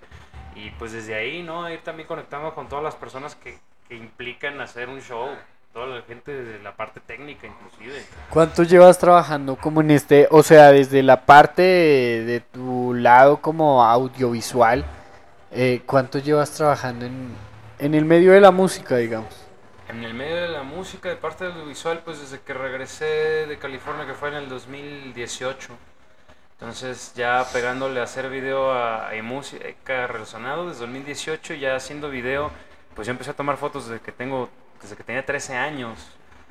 y 0.55 0.71
pues 0.71 0.93
desde 0.93 1.15
ahí, 1.15 1.43
¿no? 1.43 1.69
Ir 1.71 1.83
también 1.83 2.07
conectando 2.07 2.55
con 2.55 2.69
todas 2.69 2.85
las 2.85 2.95
personas 2.95 3.35
que, 3.35 3.59
que 3.89 3.97
implican 3.97 4.61
hacer 4.61 4.89
un 4.89 5.01
show, 5.01 5.29
toda 5.75 5.87
la 5.89 6.03
gente 6.03 6.33
de 6.33 6.63
la 6.63 6.75
parte 6.75 7.01
técnica 7.01 7.47
inclusive. 7.47 8.03
¿Cuánto 8.31 8.63
llevas 8.63 8.97
trabajando 8.99 9.57
como 9.57 9.81
en 9.81 9.91
este, 9.91 10.29
o 10.31 10.43
sea, 10.43 10.71
desde 10.71 11.03
la 11.03 11.27
parte 11.27 11.63
de, 11.63 12.25
de 12.25 12.41
tu 12.41 12.95
lado 12.95 13.39
como 13.39 13.85
audiovisual, 13.85 14.85
eh, 15.51 15.83
cuánto 15.85 16.21
llevas 16.21 16.53
trabajando 16.53 17.05
en, 17.05 17.29
en 17.81 17.95
el 17.95 18.05
medio 18.05 18.33
de 18.33 18.41
la 18.41 18.53
música, 18.53 18.97
digamos? 18.97 19.45
En 19.89 20.03
el 20.03 20.15
medio 20.15 20.37
de 20.37 20.49
la 20.49 20.63
música, 20.63 21.09
de 21.09 21.17
parte 21.17 21.45
del 21.45 21.67
visual, 21.67 22.03
pues 22.05 22.21
desde 22.21 22.41
que 22.41 22.55
regresé 22.55 23.47
de 23.47 23.59
California, 23.59 24.07
que 24.07 24.15
fue 24.15 24.31
en 24.31 24.37
el 24.37 24.49
2018. 24.49 25.69
Entonces 26.59 27.13
ya 27.15 27.45
pegándole 27.53 28.01
a 28.01 28.05
hacer 28.05 28.31
video 28.31 28.73
a, 28.73 29.11
a 29.11 29.23
música 29.23 30.07
relacionado 30.07 30.69
desde 30.69 30.81
2018, 30.81 31.55
ya 31.55 31.77
haciendo 31.77 32.09
video, 32.09 32.51
pues 32.95 33.07
yo 33.07 33.11
empecé 33.11 33.33
a 33.33 33.35
tomar 33.35 33.57
fotos 33.57 33.89
desde 33.89 34.03
que 34.03 34.13
tengo, 34.13 34.49
desde 34.85 34.97
que 34.97 35.05
tenía 35.05 35.27
13 35.27 35.57
años. 35.57 35.99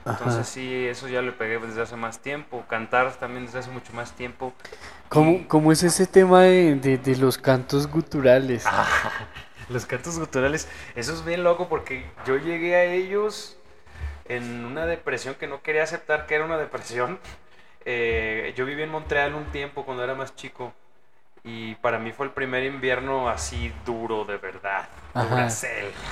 Entonces 0.05 0.41
Ajá. 0.41 0.43
sí, 0.45 0.85
eso 0.87 1.07
ya 1.07 1.21
lo 1.21 1.37
pegué 1.37 1.59
desde 1.59 1.81
hace 1.81 1.95
más 1.95 2.19
tiempo. 2.19 2.65
Cantar 2.69 3.13
también 3.15 3.45
desde 3.45 3.59
hace 3.59 3.71
mucho 3.71 3.93
más 3.93 4.13
tiempo. 4.13 4.53
¿Cómo, 5.09 5.47
cómo 5.47 5.71
es 5.71 5.83
ese 5.83 6.07
tema 6.07 6.41
de, 6.43 6.75
de- 6.75 6.97
de 6.97 7.15
los 7.17 7.37
cantos 7.37 7.87
guturales? 7.87 8.65
Los 9.69 9.85
cantos 9.85 10.19
guturales, 10.19 10.67
eso 10.95 11.13
es 11.13 11.23
bien 11.23 11.43
loco 11.43 11.69
porque 11.69 12.05
yo 12.25 12.37
llegué 12.37 12.75
a 12.75 12.83
ellos 12.83 13.57
en 14.25 14.65
una 14.65 14.85
depresión 14.85 15.35
que 15.35 15.47
no 15.47 15.61
quería 15.63 15.83
aceptar 15.83 16.25
que 16.27 16.35
era 16.35 16.45
una 16.45 16.57
depresión. 16.57 17.19
Eh, 17.85 18.53
yo 18.57 18.65
viví 18.65 18.83
en 18.83 18.89
Montreal 18.89 19.35
un 19.35 19.45
tiempo 19.51 19.85
cuando 19.85 20.03
era 20.03 20.15
más 20.15 20.35
chico 20.35 20.73
y 21.45 21.75
para 21.75 21.99
mí 21.99 22.11
fue 22.13 22.25
el 22.27 22.31
primer 22.31 22.63
invierno 22.63 23.27
así 23.29 23.73
duro 23.85 24.23
de 24.25 24.37
verdad. 24.37 24.87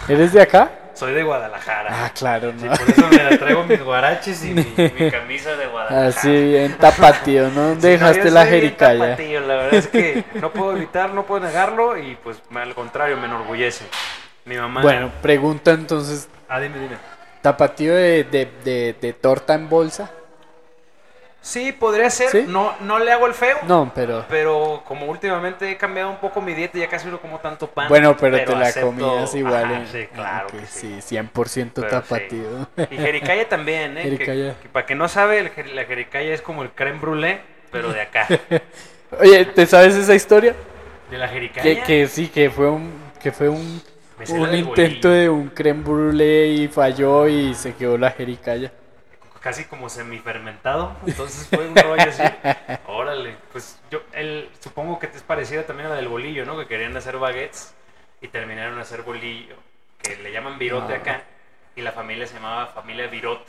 ¿Eres 0.08 0.34
de 0.34 0.42
acá? 0.42 0.70
Soy 0.94 1.14
de 1.14 1.24
Guadalajara. 1.24 1.90
Ah, 2.06 2.12
claro, 2.14 2.52
Sí, 2.58 2.66
¿no? 2.66 2.72
por 2.76 2.90
eso 2.90 3.08
me 3.08 3.24
la 3.24 3.38
traigo 3.38 3.64
mis 3.68 3.82
guaraches 3.82 4.44
y 4.44 4.50
mi, 4.54 4.66
mi 5.00 5.10
camisa 5.10 5.56
de 5.56 5.68
Guadalajara. 5.68 6.08
Así 6.08 6.30
bien 6.30 6.78
tapatío, 6.78 7.50
¿no? 7.50 7.70
¿Dónde 7.70 7.82
Sí, 7.82 8.00
no, 8.02 8.08
dejaste 8.08 8.28
yo 8.28 8.34
la 8.34 8.46
jericaya? 8.46 9.04
tapatío, 9.12 9.40
La 9.42 9.56
verdad 9.56 9.74
es 9.76 9.88
que 9.88 10.24
no 10.36 10.52
puedo 10.52 10.76
evitar, 10.76 11.12
no 11.14 11.26
puedo 11.26 11.46
negarlo 11.46 11.98
y 11.98 12.16
pues 12.16 12.42
al 12.54 12.76
contrario, 12.76 13.16
me 13.18 13.26
enorgullece. 13.28 13.86
Mi 14.46 14.58
mamá... 14.58 14.82
Bueno, 14.82 15.12
pregunta 15.22 15.72
entonces, 15.72 16.28
Ah, 16.50 16.60
dime, 16.60 16.78
dime. 16.78 16.98
¿tapatío 17.42 17.96
de, 17.96 18.26
de, 18.26 18.52
de, 18.66 18.96
de 19.00 19.14
torta 19.14 19.54
en 19.54 19.70
bolsa? 19.70 20.12
Sí, 21.44 21.72
podría 21.72 22.10
ser. 22.12 22.30
¿Sí? 22.30 22.46
No, 22.48 22.76
no 22.82 23.00
le 23.00 23.12
hago 23.12 23.26
el 23.26 23.34
feo. 23.34 23.58
No, 23.68 23.92
pero... 23.96 24.24
Pero 24.30 24.84
como 24.88 25.08
últimamente 25.08 25.70
he 25.72 25.76
cambiado 25.76 26.12
un 26.12 26.18
poco 26.18 26.40
mi 26.40 26.54
dieta, 26.54 26.78
ya 26.78 26.88
casi 26.88 27.08
no 27.08 27.20
como 27.20 27.40
tanto 27.40 27.66
pan. 27.68 27.90
Bueno, 27.90 28.16
pero, 28.16 28.38
te 28.44 28.56
la 28.56 28.68
acepto- 28.70 28.82
comías 28.86 29.34
igual. 29.34 29.64
Ajá, 29.66 29.78
en- 29.80 29.88
sí, 29.88 30.08
claro 30.14 30.48
ok, 30.48 30.60
que 30.60 30.66
sí. 30.68 31.02
sí. 31.02 31.16
100% 31.16 31.72
Pero 31.74 31.88
tapatío. 31.90 32.68
sí. 32.78 32.84
Y 32.92 32.98
jericaya 32.98 33.50
también, 33.50 33.98
¿eh? 33.98 34.04
Jericaya. 34.04 34.56
Que, 34.62 34.70
para 34.70 34.86
que 34.86 34.94
no 34.94 35.08
sabe, 35.08 35.42
la 35.74 35.84
jericaya 35.86 36.32
es 36.32 36.44
como 36.44 36.62
el 36.62 36.70
creme 36.70 37.00
brûlée, 37.02 37.40
pero 37.72 37.92
de 37.92 38.02
acá. 38.02 38.28
Oye, 39.20 39.46
¿te 39.46 39.66
sabes 39.66 39.96
esa 39.96 40.14
historia? 40.14 40.54
¿De 41.10 41.18
la 41.18 41.28
jericaya? 41.28 41.84
Que, 41.84 42.08
sí, 42.08 42.28
que 42.28 42.52
fue 42.52 42.70
un, 42.70 42.92
que 43.20 43.32
fue 43.32 43.50
un, 43.50 43.82
un 44.30 44.54
intento 44.56 45.10
de 45.10 45.28
un 45.28 45.50
creme 45.50 45.84
brûlée 45.84 46.50
y 46.54 46.68
falló 46.68 47.28
y 47.28 47.56
se 47.56 47.74
quedó 47.74 47.98
la 47.98 48.12
jericaya. 48.12 48.72
Casi 49.42 49.66
como 49.66 49.90
semifermentado. 49.90 50.96
Entonces 51.06 51.48
fue 51.50 51.68
un 51.68 51.76
rollo 51.76 52.04
así. 52.04 52.24
Órale. 52.88 53.36
Pues 53.52 53.82
yo, 53.90 54.02
el, 54.14 54.50
supongo 54.60 55.00
que 55.00 55.08
te 55.08 55.18
es 55.18 55.24
parecida 55.24 55.64
también 55.66 55.88
a 55.88 55.90
la 55.90 55.96
del 55.96 56.08
bolillo, 56.08 56.46
¿no? 56.46 56.58
Que 56.60 56.68
querían 56.68 56.96
hacer 56.96 57.18
baguettes 57.18 57.74
y 58.22 58.28
terminaron 58.28 58.78
a 58.78 58.84
hacer 58.84 59.02
bolillo. 59.02 59.56
Que 60.02 60.16
le 60.18 60.32
llaman 60.32 60.60
virote 60.60 60.94
Ah. 60.94 60.98
acá. 60.98 61.24
Y 61.76 61.82
la 61.82 61.92
familia 61.92 62.28
se 62.28 62.36
llamaba 62.36 62.68
familia 62.68 63.08
Virot. 63.08 63.46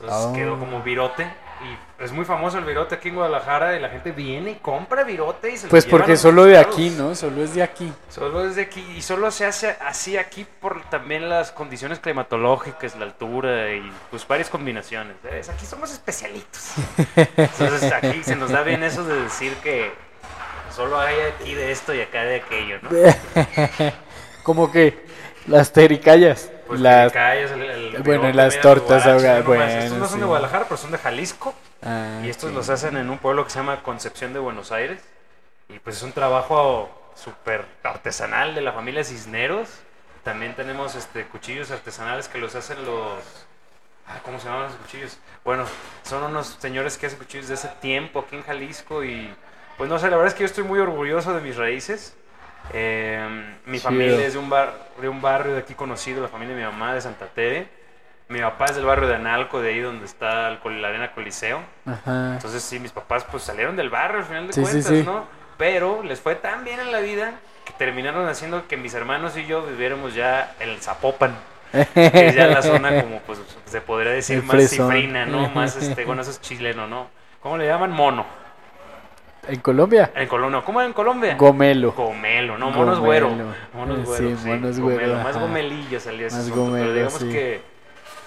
Entonces 0.00 0.28
Ah. 0.30 0.32
quedó 0.34 0.58
como 0.58 0.82
virote. 0.82 1.26
Y 1.60 2.04
es 2.04 2.12
muy 2.12 2.24
famoso 2.24 2.58
el 2.58 2.64
virote 2.64 2.94
aquí 2.94 3.08
en 3.08 3.16
Guadalajara. 3.16 3.76
Y 3.76 3.80
la 3.80 3.88
gente 3.88 4.12
viene 4.12 4.52
y 4.52 4.54
compra 4.56 5.02
virote 5.02 5.50
y 5.50 5.56
se 5.56 5.66
Pues 5.66 5.86
porque 5.86 6.16
solo 6.16 6.44
de 6.44 6.56
aquí, 6.56 6.90
¿no? 6.90 7.16
Solo 7.16 7.42
es 7.42 7.52
de 7.54 7.64
aquí. 7.64 7.92
Solo 8.08 8.46
es 8.46 8.54
de 8.54 8.62
aquí 8.62 8.80
y 8.96 9.02
solo 9.02 9.28
se 9.32 9.44
hace 9.44 9.76
así 9.84 10.16
aquí 10.16 10.46
por 10.60 10.82
también 10.88 11.28
las 11.28 11.50
condiciones 11.50 11.98
climatológicas, 11.98 12.94
la 12.94 13.06
altura 13.06 13.74
y 13.74 13.90
pues 14.10 14.26
varias 14.28 14.48
combinaciones. 14.50 15.16
¿ves? 15.24 15.48
Aquí 15.48 15.66
somos 15.66 15.90
especialitos. 15.92 16.74
Entonces 17.16 17.92
aquí 17.92 18.22
se 18.22 18.36
nos 18.36 18.50
da 18.52 18.62
bien 18.62 18.84
eso 18.84 19.02
de 19.04 19.20
decir 19.22 19.52
que 19.56 19.90
solo 20.72 21.00
hay 21.00 21.16
aquí 21.34 21.54
de 21.54 21.72
esto 21.72 21.92
y 21.92 22.00
acá 22.02 22.22
de 22.22 22.36
aquello, 22.36 22.78
¿no? 22.82 22.90
Como 24.44 24.70
que 24.70 25.04
las 25.48 25.72
jericayas. 25.72 26.52
Pues 26.68 26.80
las... 26.80 27.12
jericayas, 27.12 27.50
el- 27.52 27.62
el 27.96 28.02
bueno, 28.02 28.30
las 28.32 28.60
tortas 28.60 29.06
ahogadas. 29.06 29.44
Bueno, 29.44 29.64
Estos 29.64 29.98
no 29.98 30.06
son 30.08 30.20
de 30.20 30.26
Guadalajara, 30.26 30.64
pero 30.64 30.76
son 30.76 30.90
de 30.92 30.98
Jalisco. 30.98 31.54
Ah, 31.82 32.20
y 32.24 32.28
estos 32.28 32.52
los 32.52 32.68
hacen 32.68 32.96
en 32.96 33.10
un 33.10 33.18
pueblo 33.18 33.44
que 33.44 33.50
se 33.50 33.58
llama 33.58 33.82
Concepción 33.82 34.32
de 34.32 34.38
Buenos 34.38 34.72
Aires. 34.72 35.00
Y 35.68 35.78
pues 35.80 35.96
es 35.96 36.02
un 36.02 36.12
trabajo 36.12 36.90
súper 37.14 37.64
artesanal 37.82 38.54
de 38.54 38.60
la 38.62 38.72
familia 38.72 39.04
Cisneros. 39.04 39.68
También 40.24 40.54
tenemos 40.54 40.94
este 40.94 41.24
cuchillos 41.26 41.70
artesanales 41.70 42.28
que 42.28 42.38
los 42.38 42.54
hacen 42.54 42.84
los... 42.84 43.22
ah, 44.06 44.18
¿Cómo 44.24 44.38
se 44.38 44.46
llaman 44.48 44.64
los 44.64 44.74
cuchillos? 44.76 45.18
Bueno, 45.44 45.64
son 46.02 46.22
unos 46.24 46.56
señores 46.60 46.98
que 46.98 47.06
hacen 47.06 47.18
cuchillos 47.18 47.48
de 47.48 47.54
ese 47.54 47.68
tiempo 47.80 48.20
aquí 48.20 48.36
en 48.36 48.42
Jalisco 48.42 49.04
y 49.04 49.32
pues 49.76 49.88
no 49.88 49.98
sé, 49.98 50.10
la 50.10 50.16
verdad 50.16 50.28
es 50.28 50.34
que 50.34 50.40
yo 50.40 50.46
estoy 50.46 50.64
muy 50.64 50.80
orgulloso 50.80 51.32
de 51.34 51.40
mis 51.40 51.56
raíces. 51.56 52.14
Eh, 52.72 53.26
mi 53.66 53.78
Chido. 53.78 53.90
familia 53.90 54.26
es 54.26 54.32
de 54.34 54.38
un, 54.38 54.50
bar, 54.50 54.72
de 55.00 55.08
un 55.08 55.20
barrio 55.22 55.52
de 55.54 55.60
aquí 55.60 55.74
conocido, 55.74 56.22
la 56.22 56.28
familia 56.28 56.54
de 56.54 56.62
mi 56.62 56.66
mamá 56.66 56.94
de 56.94 57.00
Santa 57.00 57.26
Tere. 57.26 57.68
Mi 58.28 58.40
papá 58.40 58.66
es 58.66 58.76
del 58.76 58.84
barrio 58.84 59.08
de 59.08 59.14
Analco, 59.14 59.60
de 59.62 59.70
ahí 59.70 59.80
donde 59.80 60.04
está 60.04 60.48
el 60.48 60.82
la 60.82 60.88
arena 60.88 61.12
Coliseo. 61.12 61.60
Ajá. 61.86 62.34
Entonces 62.34 62.62
sí, 62.62 62.78
mis 62.78 62.92
papás 62.92 63.24
pues 63.30 63.42
salieron 63.42 63.74
del 63.76 63.88
barrio 63.88 64.18
al 64.18 64.24
final 64.26 64.46
de 64.46 64.52
Sí, 64.52 64.64
sí, 64.66 64.70
cuentas, 64.70 64.92
sí. 64.92 65.02
¿no? 65.04 65.24
Pero 65.56 66.02
les 66.02 66.20
fue 66.20 66.34
tan 66.34 66.62
bien 66.64 66.78
en 66.80 66.92
la 66.92 67.00
vida 67.00 67.32
que 67.64 67.72
terminaron 67.72 68.28
haciendo 68.28 68.66
que 68.68 68.76
mis 68.76 68.92
hermanos 68.94 69.36
y 69.36 69.46
yo 69.46 69.62
viviéramos 69.62 70.14
ya 70.14 70.54
en 70.60 70.68
el 70.70 70.80
Zapopan. 70.82 71.34
que 71.72 72.28
es 72.28 72.34
ya 72.34 72.46
la 72.46 72.62
zona 72.62 73.02
como 73.02 73.20
pues 73.20 73.38
se 73.66 73.80
podría 73.80 74.12
decir 74.12 74.38
El 74.38 74.42
más 74.44 74.56
fresón. 74.56 74.90
cifrina, 74.90 75.26
¿no? 75.26 75.48
Más 75.50 75.76
este, 75.76 76.04
bueno, 76.06 76.22
eso 76.22 76.30
es 76.30 76.40
chileno, 76.40 76.86
¿no? 76.86 77.08
¿Cómo 77.40 77.56
le 77.56 77.66
llaman? 77.66 77.90
Mono. 77.92 78.26
¿En 79.48 79.60
Colombia? 79.60 80.10
En 80.14 80.28
Colombia, 80.28 80.62
¿cómo 80.64 80.82
en 80.82 80.92
Colombia? 80.92 81.34
Gomelo. 81.36 81.92
Gomelo, 81.92 82.58
no, 82.58 82.70
mono 82.70 82.92
es 82.92 82.98
güero. 82.98 83.28
Gomelo. 83.30 83.54
Mono 83.74 83.94
es 83.94 84.00
Eh, 84.00 84.04
güero, 84.04 84.28
sí, 84.28 84.42
sí, 84.42 84.48
mono 84.48 84.68
es 84.68 84.78
gomelo, 84.78 84.98
güero, 85.00 85.22
Más 85.24 85.38
gomelillo 85.38 86.00
salió 86.00 86.26
ese 86.26 86.36
Más 86.36 86.50
gomelo, 86.50 86.84
pero 86.84 86.92
digamos 86.92 87.18
sí. 87.18 87.28
que 87.30 87.60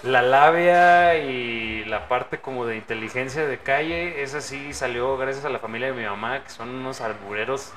la 0.02 0.20
labia 0.20 1.14
y 1.16 1.84
la 1.84 2.08
parte 2.08 2.38
como 2.38 2.66
de 2.66 2.76
inteligencia 2.76 3.46
de 3.46 3.58
calle, 3.58 4.22
esa 4.22 4.40
sí 4.40 4.72
salió 4.72 5.16
gracias 5.16 5.44
a 5.44 5.48
la 5.48 5.60
familia 5.60 5.88
de 5.88 5.94
mi 5.94 6.04
mamá, 6.04 6.42
que 6.42 6.50
son 6.50 6.70
unos 6.70 7.00
albureros 7.00 7.70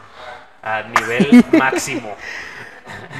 a 0.64 0.82
nivel 0.82 1.46
máximo. 1.52 2.16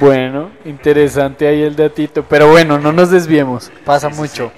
Bueno, 0.00 0.50
interesante 0.64 1.46
ahí 1.46 1.62
el 1.62 1.76
datito. 1.76 2.24
Pero 2.24 2.48
bueno, 2.50 2.78
no 2.78 2.92
nos 2.92 3.10
desviemos. 3.10 3.70
Pasa 3.84 4.08
mucho. 4.08 4.52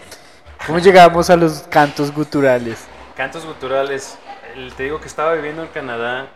¿Cómo 0.67 0.79
llegamos 0.79 1.31
a 1.31 1.37
los 1.37 1.61
cantos 1.65 2.13
guturales? 2.13 2.87
Cantos 3.17 3.45
guturales. 3.45 4.19
Te 4.77 4.83
digo 4.85 5.01
que 5.01 5.07
estaba 5.07 5.35
viviendo 5.35 5.63
en 5.63 5.69
Canadá 5.69 6.27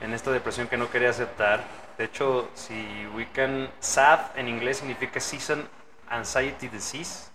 en 0.00 0.12
esta 0.14 0.30
depresión 0.30 0.68
que 0.68 0.76
no 0.76 0.90
quería 0.90 1.10
aceptar. 1.10 1.64
De 1.98 2.04
hecho, 2.04 2.48
si 2.54 3.06
ubican 3.14 3.70
SAD 3.80 4.20
en 4.36 4.48
inglés 4.48 4.78
significa 4.78 5.20
Season 5.20 5.68
Anxiety 6.08 6.68
Disease. 6.68 7.30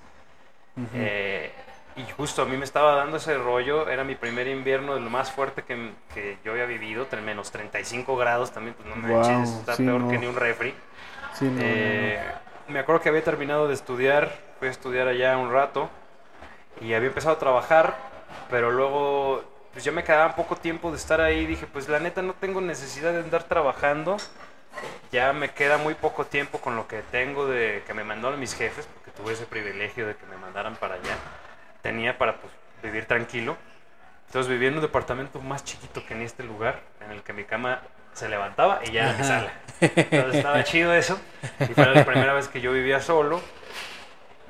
Eh, 0.93 1.51
y 1.95 2.03
justo 2.11 2.43
a 2.43 2.45
mí 2.45 2.55
me 2.57 2.65
estaba 2.65 2.95
dando 2.95 3.17
ese 3.17 3.37
rollo. 3.37 3.89
Era 3.89 4.03
mi 4.03 4.15
primer 4.15 4.47
invierno 4.47 4.93
de 4.95 5.01
lo 5.01 5.09
más 5.09 5.31
fuerte 5.31 5.63
que, 5.63 5.91
que 6.13 6.37
yo 6.45 6.51
había 6.51 6.65
vivido. 6.65 7.07
Menos 7.23 7.51
35 7.51 8.15
grados 8.15 8.51
también. 8.51 8.75
Pues 8.75 8.87
no 8.95 8.95
Guau, 9.07 9.43
está 9.43 9.75
sí, 9.75 9.83
peor 9.83 10.01
no. 10.01 10.09
que 10.09 10.17
ni 10.17 10.27
un 10.27 10.35
refri. 10.35 10.73
Sí, 11.33 11.45
no, 11.45 11.51
no, 11.51 11.59
no. 11.59 11.63
Eh, 11.63 12.21
Me 12.67 12.79
acuerdo 12.79 13.01
que 13.01 13.09
había 13.09 13.23
terminado 13.23 13.67
de 13.67 13.73
estudiar. 13.73 14.31
Fui 14.59 14.67
a 14.67 14.71
estudiar 14.71 15.07
allá 15.07 15.37
un 15.37 15.51
rato. 15.51 15.89
Y 16.81 16.93
había 16.93 17.09
empezado 17.09 17.35
a 17.35 17.39
trabajar. 17.39 17.95
Pero 18.49 18.71
luego 18.71 19.43
pues 19.78 19.86
ya 19.86 19.91
me 19.91 20.03
quedaba 20.03 20.36
poco 20.36 20.55
tiempo 20.55 20.89
de 20.89 20.97
estar 20.97 21.21
ahí. 21.21 21.45
Dije, 21.45 21.67
pues 21.67 21.88
la 21.88 21.99
neta 21.99 22.23
no 22.23 22.34
tengo 22.34 22.61
necesidad 22.61 23.13
de 23.13 23.19
andar 23.19 23.43
trabajando. 23.43 24.17
Ya 25.11 25.34
me 25.34 25.49
queda 25.49 25.78
muy 25.78 25.93
poco 25.93 26.25
tiempo 26.25 26.57
con 26.57 26.75
lo 26.75 26.88
que 26.88 27.03
tengo 27.11 27.45
de 27.45 27.84
que 27.86 27.93
me 27.93 28.03
mandaron 28.03 28.39
mis 28.39 28.55
jefes, 28.55 28.88
porque 28.91 29.11
tuve 29.11 29.34
ese 29.34 29.45
privilegio 29.45 30.07
de 30.07 30.15
que 30.15 30.25
me 30.25 30.36
mandaran 30.38 30.78
para 30.78 30.95
allá. 30.95 31.15
Tenía 31.84 32.17
para 32.17 32.38
pues, 32.38 32.51
vivir 32.82 33.05
tranquilo. 33.05 33.55
Entonces 34.25 34.51
viví 34.51 34.65
en 34.65 34.73
un 34.73 34.82
departamento 34.82 35.39
más 35.41 35.63
chiquito 35.63 36.03
que 36.07 36.15
en 36.15 36.23
este 36.23 36.41
lugar, 36.41 36.82
en 37.05 37.11
el 37.11 37.21
que 37.21 37.34
mi 37.34 37.43
cama 37.43 37.84
se 38.13 38.30
levantaba 38.30 38.80
y 38.84 38.93
ya 38.93 39.09
era 39.09 39.13
mi 39.19 39.23
sala. 39.23 39.51
Entonces 39.80 40.38
estaba 40.38 40.63
chido 40.63 40.91
eso. 40.91 41.19
Y 41.59 41.73
fue 41.75 41.86
la 41.86 42.03
primera 42.03 42.34
vez 42.34 42.47
que 42.47 42.61
yo 42.61 42.71
vivía 42.71 42.99
solo. 42.99 43.43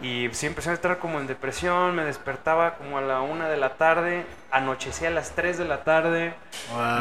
Y 0.01 0.29
sí 0.33 0.45
empecé 0.45 0.69
a 0.69 0.73
entrar 0.73 0.99
como 0.99 1.19
en 1.19 1.25
depresión, 1.25 1.95
me 1.95 2.05
despertaba 2.05 2.75
como 2.75 2.99
a 2.99 3.01
la 3.01 3.21
una 3.21 3.49
de 3.49 3.57
la 3.57 3.77
tarde, 3.77 4.25
anochecía 4.51 5.07
a 5.07 5.11
las 5.11 5.31
3 5.31 5.57
de 5.57 5.65
la 5.65 5.83
tarde, 5.83 6.35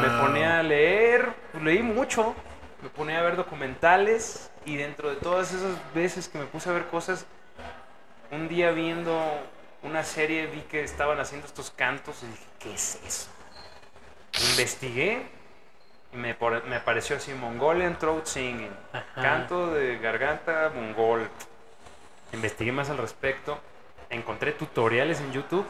me 0.01 0.07
Wow. 0.09 0.19
ponía 0.25 0.59
a 0.59 0.63
leer, 0.63 1.29
pues, 1.51 1.63
leí 1.63 1.83
mucho, 1.83 2.33
me 2.81 2.89
ponía 2.89 3.19
a 3.19 3.21
ver 3.21 3.35
documentales 3.35 4.49
y 4.65 4.77
dentro 4.77 5.09
de 5.11 5.17
todas 5.17 5.53
esas 5.53 5.75
veces 5.93 6.27
que 6.27 6.39
me 6.39 6.45
puse 6.45 6.69
a 6.69 6.73
ver 6.73 6.87
cosas, 6.87 7.27
un 8.31 8.47
día 8.47 8.71
viendo 8.71 9.15
una 9.83 10.03
serie 10.03 10.47
vi 10.47 10.61
que 10.61 10.83
estaban 10.83 11.19
haciendo 11.19 11.45
estos 11.45 11.69
cantos 11.69 12.23
y 12.23 12.25
dije, 12.25 12.45
¿qué 12.59 12.73
es 12.73 12.99
eso? 13.05 13.27
Investigué 14.49 15.21
y 16.13 16.17
me, 16.17 16.35
me 16.67 16.75
apareció 16.75 17.15
así 17.17 17.31
Mongolian 17.33 17.97
Throat 17.99 18.25
Singing, 18.25 18.71
canto 19.15 19.67
de 19.67 19.99
garganta 19.99 20.71
mongol. 20.73 21.29
Investigué 22.33 22.71
más 22.71 22.89
al 22.89 22.97
respecto, 22.97 23.59
encontré 24.09 24.51
tutoriales 24.51 25.21
en 25.21 25.31
YouTube 25.31 25.65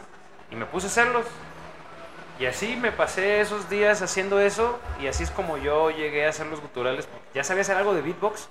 y 0.50 0.56
me 0.56 0.66
puse 0.66 0.86
a 0.86 0.90
hacerlos. 0.90 1.26
Y 2.38 2.46
así 2.46 2.76
me 2.76 2.92
pasé 2.92 3.40
esos 3.40 3.68
días 3.68 4.00
haciendo 4.00 4.38
eso 4.38 4.78
y 5.00 5.08
así 5.08 5.24
es 5.24 5.30
como 5.30 5.56
yo 5.56 5.90
llegué 5.90 6.26
a 6.26 6.30
hacer 6.30 6.46
los 6.46 6.60
guturales. 6.60 7.08
Ya 7.34 7.42
sabía 7.42 7.62
hacer 7.62 7.76
algo 7.76 7.94
de 7.94 8.02
beatbox, 8.02 8.48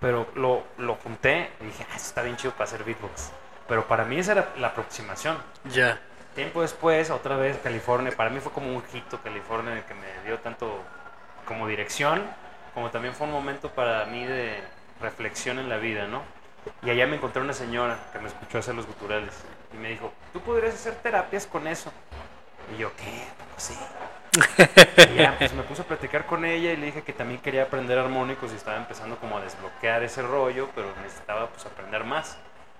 pero 0.00 0.26
lo, 0.34 0.64
lo 0.76 0.96
junté 0.96 1.50
y 1.60 1.66
dije, 1.66 1.86
ah, 1.90 1.96
esto 1.96 2.08
está 2.08 2.22
bien 2.22 2.36
chido 2.36 2.52
para 2.52 2.64
hacer 2.64 2.84
beatbox. 2.84 3.32
Pero 3.68 3.86
para 3.88 4.04
mí 4.04 4.18
esa 4.18 4.32
era 4.32 4.52
la 4.58 4.68
aproximación. 4.68 5.38
Ya. 5.70 5.98
Tiempo 6.34 6.62
después, 6.62 7.10
otra 7.10 7.36
vez 7.36 7.58
California, 7.62 8.12
para 8.14 8.30
mí 8.30 8.40
fue 8.40 8.52
como 8.52 8.74
un 8.74 8.82
hito 8.92 9.20
California 9.22 9.84
que 9.86 9.94
me 9.94 10.06
dio 10.26 10.38
tanto 10.38 10.80
como 11.46 11.66
dirección, 11.68 12.22
como 12.74 12.90
también 12.90 13.14
fue 13.14 13.26
un 13.26 13.32
momento 13.32 13.70
para 13.70 14.04
mí 14.06 14.24
de 14.24 14.62
reflexión 15.00 15.58
en 15.58 15.68
la 15.68 15.76
vida, 15.76 16.06
¿no? 16.06 16.22
Y 16.82 16.90
allá 16.90 17.06
me 17.06 17.16
encontré 17.16 17.42
una 17.42 17.52
señora 17.52 17.98
que 18.12 18.18
me 18.18 18.28
escuchó 18.28 18.58
hacer 18.58 18.74
los 18.74 18.86
guturales 18.86 19.34
y 19.72 19.76
me 19.76 19.88
dijo, 19.90 20.12
tú 20.32 20.40
podrías 20.40 20.74
hacer 20.74 20.94
terapias 20.96 21.46
con 21.46 21.66
eso. 21.66 21.92
Y 22.74 22.78
yo, 22.78 22.90
¿qué? 22.96 23.24
Pues 23.52 23.62
sí. 23.62 23.78
Y 25.12 25.16
ya, 25.16 25.36
pues 25.36 25.52
me 25.52 25.62
puse 25.62 25.82
a 25.82 25.84
platicar 25.84 26.24
con 26.26 26.44
ella 26.44 26.72
y 26.72 26.76
le 26.76 26.86
dije 26.86 27.02
que 27.02 27.12
también 27.12 27.40
quería 27.40 27.64
aprender 27.64 27.98
armónicos 27.98 28.52
y 28.52 28.56
estaba 28.56 28.78
empezando 28.78 29.16
como 29.16 29.36
a 29.36 29.40
desbloquear 29.42 30.02
ese 30.02 30.22
rollo, 30.22 30.70
pero 30.74 30.88
necesitaba 31.02 31.48
pues 31.48 31.66
aprender 31.66 32.04
más. 32.04 32.38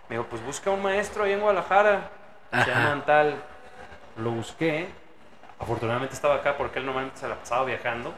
Me 0.09 0.16
dijo, 0.16 0.28
pues 0.28 0.43
busca 0.45 0.70
un 0.70 0.83
maestro 0.83 1.24
ahí 1.24 1.33
en 1.33 1.41
Guadalajara, 1.41 2.11
se 2.51 2.57
Ajá. 2.57 2.70
llama 2.70 3.05
tal. 3.05 3.43
Lo 4.16 4.30
busqué, 4.30 4.89
afortunadamente 5.59 6.14
estaba 6.14 6.37
acá 6.37 6.57
porque 6.57 6.78
él 6.78 6.87
normalmente 6.87 7.18
se 7.18 7.28
la 7.28 7.37
pasaba 7.37 7.64
viajando. 7.64 8.14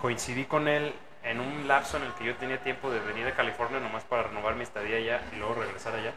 Coincidí 0.00 0.44
con 0.44 0.68
él 0.68 0.94
en 1.26 1.40
un 1.40 1.66
lapso 1.68 1.96
en 1.96 2.04
el 2.04 2.12
que 2.14 2.24
yo 2.24 2.34
tenía 2.36 2.58
tiempo 2.62 2.90
de 2.90 3.00
venir 3.00 3.26
a 3.26 3.34
California 3.34 3.80
nomás 3.80 4.04
para 4.04 4.24
renovar 4.24 4.54
mi 4.54 4.62
estadía 4.62 4.96
allá 4.96 5.20
y 5.32 5.36
luego 5.36 5.54
regresar 5.54 5.94
allá. 5.94 6.12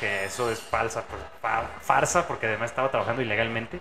Que 0.00 0.24
eso 0.24 0.50
es 0.50 0.60
falsa, 0.60 1.02
pues, 1.04 1.22
fa- 1.40 1.68
farsa, 1.80 2.26
porque 2.26 2.46
además 2.46 2.70
estaba 2.70 2.90
trabajando 2.90 3.22
ilegalmente. 3.22 3.80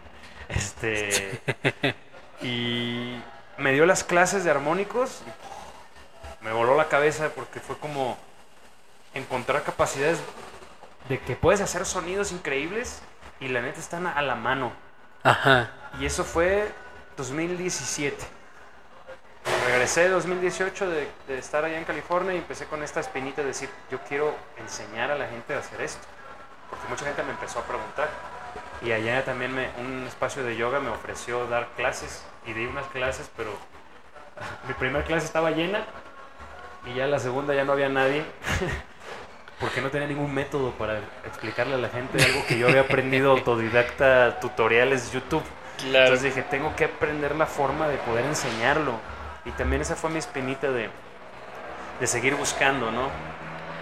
Este. 0.50 1.42
Y 2.44 3.22
me 3.58 3.72
dio 3.72 3.86
las 3.86 4.04
clases 4.04 4.44
de 4.44 4.50
armónicos. 4.52 5.22
y 6.42 6.44
me 6.46 6.52
voló 6.52 6.76
la 6.76 6.88
cabeza 6.88 7.30
porque 7.36 7.60
fue 7.60 7.78
como 7.78 8.18
encontrar 9.14 9.62
capacidades 9.64 10.20
de 11.08 11.20
que 11.20 11.36
puedes 11.36 11.62
hacer 11.62 11.86
sonidos 11.86 12.32
increíbles 12.32 13.02
y 13.40 13.48
la 13.50 13.62
neta 13.62 13.80
están 13.80 14.08
a 14.08 14.22
la 14.24 14.34
mano. 14.36 14.72
Ajá. 15.24 15.70
Y 16.00 16.06
eso 16.08 16.24
fue 16.24 16.72
2017. 17.18 18.18
Regresé 19.66 20.10
2018 20.10 20.90
de, 20.90 21.08
de 21.28 21.38
estar 21.38 21.64
allá 21.66 21.78
en 21.78 21.86
California 21.86 22.34
y 22.34 22.38
empecé 22.38 22.66
con 22.66 22.84
esta 22.84 23.00
espinita 23.00 23.42
de 23.42 23.48
decir, 23.48 23.70
yo 23.90 24.00
quiero 24.08 24.36
enseñar 24.58 25.12
a 25.12 25.16
la 25.16 25.28
gente 25.28 25.54
a 25.54 25.60
hacer 25.60 25.82
esto. 25.82 26.08
Porque 26.70 26.88
mucha 26.88 27.06
gente 27.06 27.22
me 27.24 27.32
empezó 27.32 27.60
a 27.60 27.64
preguntar. 27.64 28.10
Y 28.82 28.92
allá 28.92 29.24
también 29.24 29.54
me, 29.54 29.70
un 29.80 30.06
espacio 30.08 30.44
de 30.44 30.56
yoga 30.56 30.80
me 30.80 30.90
ofreció 30.90 31.46
dar 31.48 31.68
clases. 31.76 32.24
Y 32.46 32.54
di 32.54 32.66
unas 32.66 32.88
clases, 32.88 33.30
pero 33.38 33.52
mi 34.68 34.74
primera 34.74 35.06
clase 35.06 35.26
estaba 35.26 35.52
llena. 35.52 35.86
Y 36.86 36.96
ya 36.96 37.08
la 37.08 37.20
segunda 37.20 37.54
ya 37.54 37.64
no 37.64 37.74
había 37.74 37.90
nadie. 37.90 38.24
Porque 39.60 39.82
no 39.82 39.92
tenía 39.92 40.08
ningún 40.08 40.34
método 40.34 40.72
para 40.72 40.98
explicarle 41.26 41.76
a 41.76 41.78
la 41.78 41.90
gente 41.90 42.24
algo 42.24 42.44
que 42.48 42.58
yo 42.58 42.68
había 42.68 42.82
aprendido 42.82 43.32
autodidacta, 43.38 44.40
tutoriales, 44.40 45.12
YouTube. 45.12 45.44
Claro. 45.78 46.06
Entonces 46.06 46.34
dije, 46.34 46.48
tengo 46.50 46.76
que 46.76 46.86
aprender 46.86 47.36
la 47.36 47.46
forma 47.46 47.88
de 47.88 47.98
poder 47.98 48.26
enseñarlo. 48.26 48.94
Y 49.46 49.52
también 49.52 49.82
esa 49.82 49.96
fue 49.96 50.10
mi 50.10 50.20
espinita 50.20 50.72
de, 50.72 50.90
de 52.00 52.08
seguir 52.08 52.36
buscando, 52.36 52.92
¿no? 52.92 53.10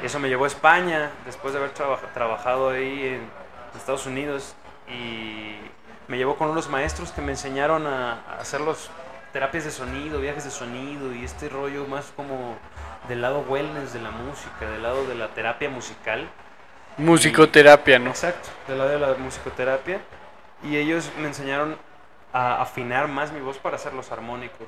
Eso 0.03 0.19
me 0.19 0.29
llevó 0.29 0.45
a 0.45 0.47
España, 0.47 1.11
después 1.25 1.53
de 1.53 1.59
haber 1.59 1.71
traba- 1.71 1.99
trabajado 2.13 2.69
ahí 2.69 3.07
en 3.07 3.29
Estados 3.77 4.05
Unidos. 4.05 4.55
Y 4.87 5.57
me 6.07 6.17
llevó 6.17 6.37
con 6.37 6.49
unos 6.49 6.69
maestros 6.69 7.11
que 7.11 7.21
me 7.21 7.33
enseñaron 7.33 7.85
a, 7.85 8.21
a 8.29 8.39
hacer 8.39 8.61
los 8.61 8.89
terapias 9.33 9.65
de 9.65 9.71
sonido, 9.71 10.19
viajes 10.19 10.45
de 10.45 10.49
sonido 10.51 11.13
y 11.13 11.23
este 11.23 11.49
rollo 11.49 11.85
más 11.85 12.11
como 12.15 12.57
del 13.07 13.21
lado 13.21 13.41
wellness 13.41 13.93
de 13.93 14.01
la 14.01 14.09
música, 14.09 14.69
del 14.69 14.81
lado 14.81 15.05
de 15.05 15.15
la 15.15 15.27
terapia 15.29 15.69
musical. 15.69 16.27
Musicoterapia, 16.97 17.99
¿no? 17.99 18.09
Exacto, 18.09 18.49
del 18.67 18.77
lado 18.77 18.89
de 18.89 18.99
la 18.99 19.13
musicoterapia. 19.15 19.99
Y 20.63 20.77
ellos 20.77 21.11
me 21.19 21.27
enseñaron 21.27 21.77
a 22.33 22.61
afinar 22.61 23.07
más 23.07 23.31
mi 23.31 23.39
voz 23.39 23.57
para 23.57 23.75
hacer 23.75 23.93
los 23.93 24.11
armónicos. 24.11 24.67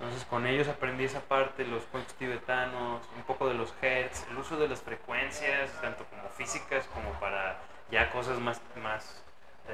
Entonces 0.00 0.24
con 0.26 0.46
ellos 0.46 0.68
aprendí 0.68 1.04
esa 1.04 1.20
parte, 1.20 1.64
los 1.64 1.82
cuentos 1.84 2.14
tibetanos, 2.14 3.02
un 3.16 3.22
poco 3.22 3.48
de 3.48 3.54
los 3.54 3.74
hertz, 3.82 4.24
el 4.30 4.38
uso 4.38 4.56
de 4.56 4.68
las 4.68 4.80
frecuencias, 4.80 5.70
tanto 5.80 6.04
como 6.04 6.28
físicas 6.36 6.84
como 6.94 7.10
para 7.18 7.58
ya 7.90 8.10
cosas 8.10 8.38
más, 8.38 8.60
más 8.80 9.22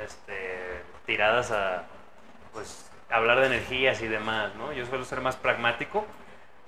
este, 0.03 0.83
tiradas 1.05 1.51
a 1.51 1.85
pues 2.55 2.91
hablar 3.11 3.41
de 3.41 3.47
energías 3.47 4.01
y 4.01 4.09
demás, 4.09 4.55
¿no? 4.55 4.72
Yo 4.72 4.87
suelo 4.87 5.05
ser 5.05 5.20
más 5.20 5.37
pragmático, 5.37 6.07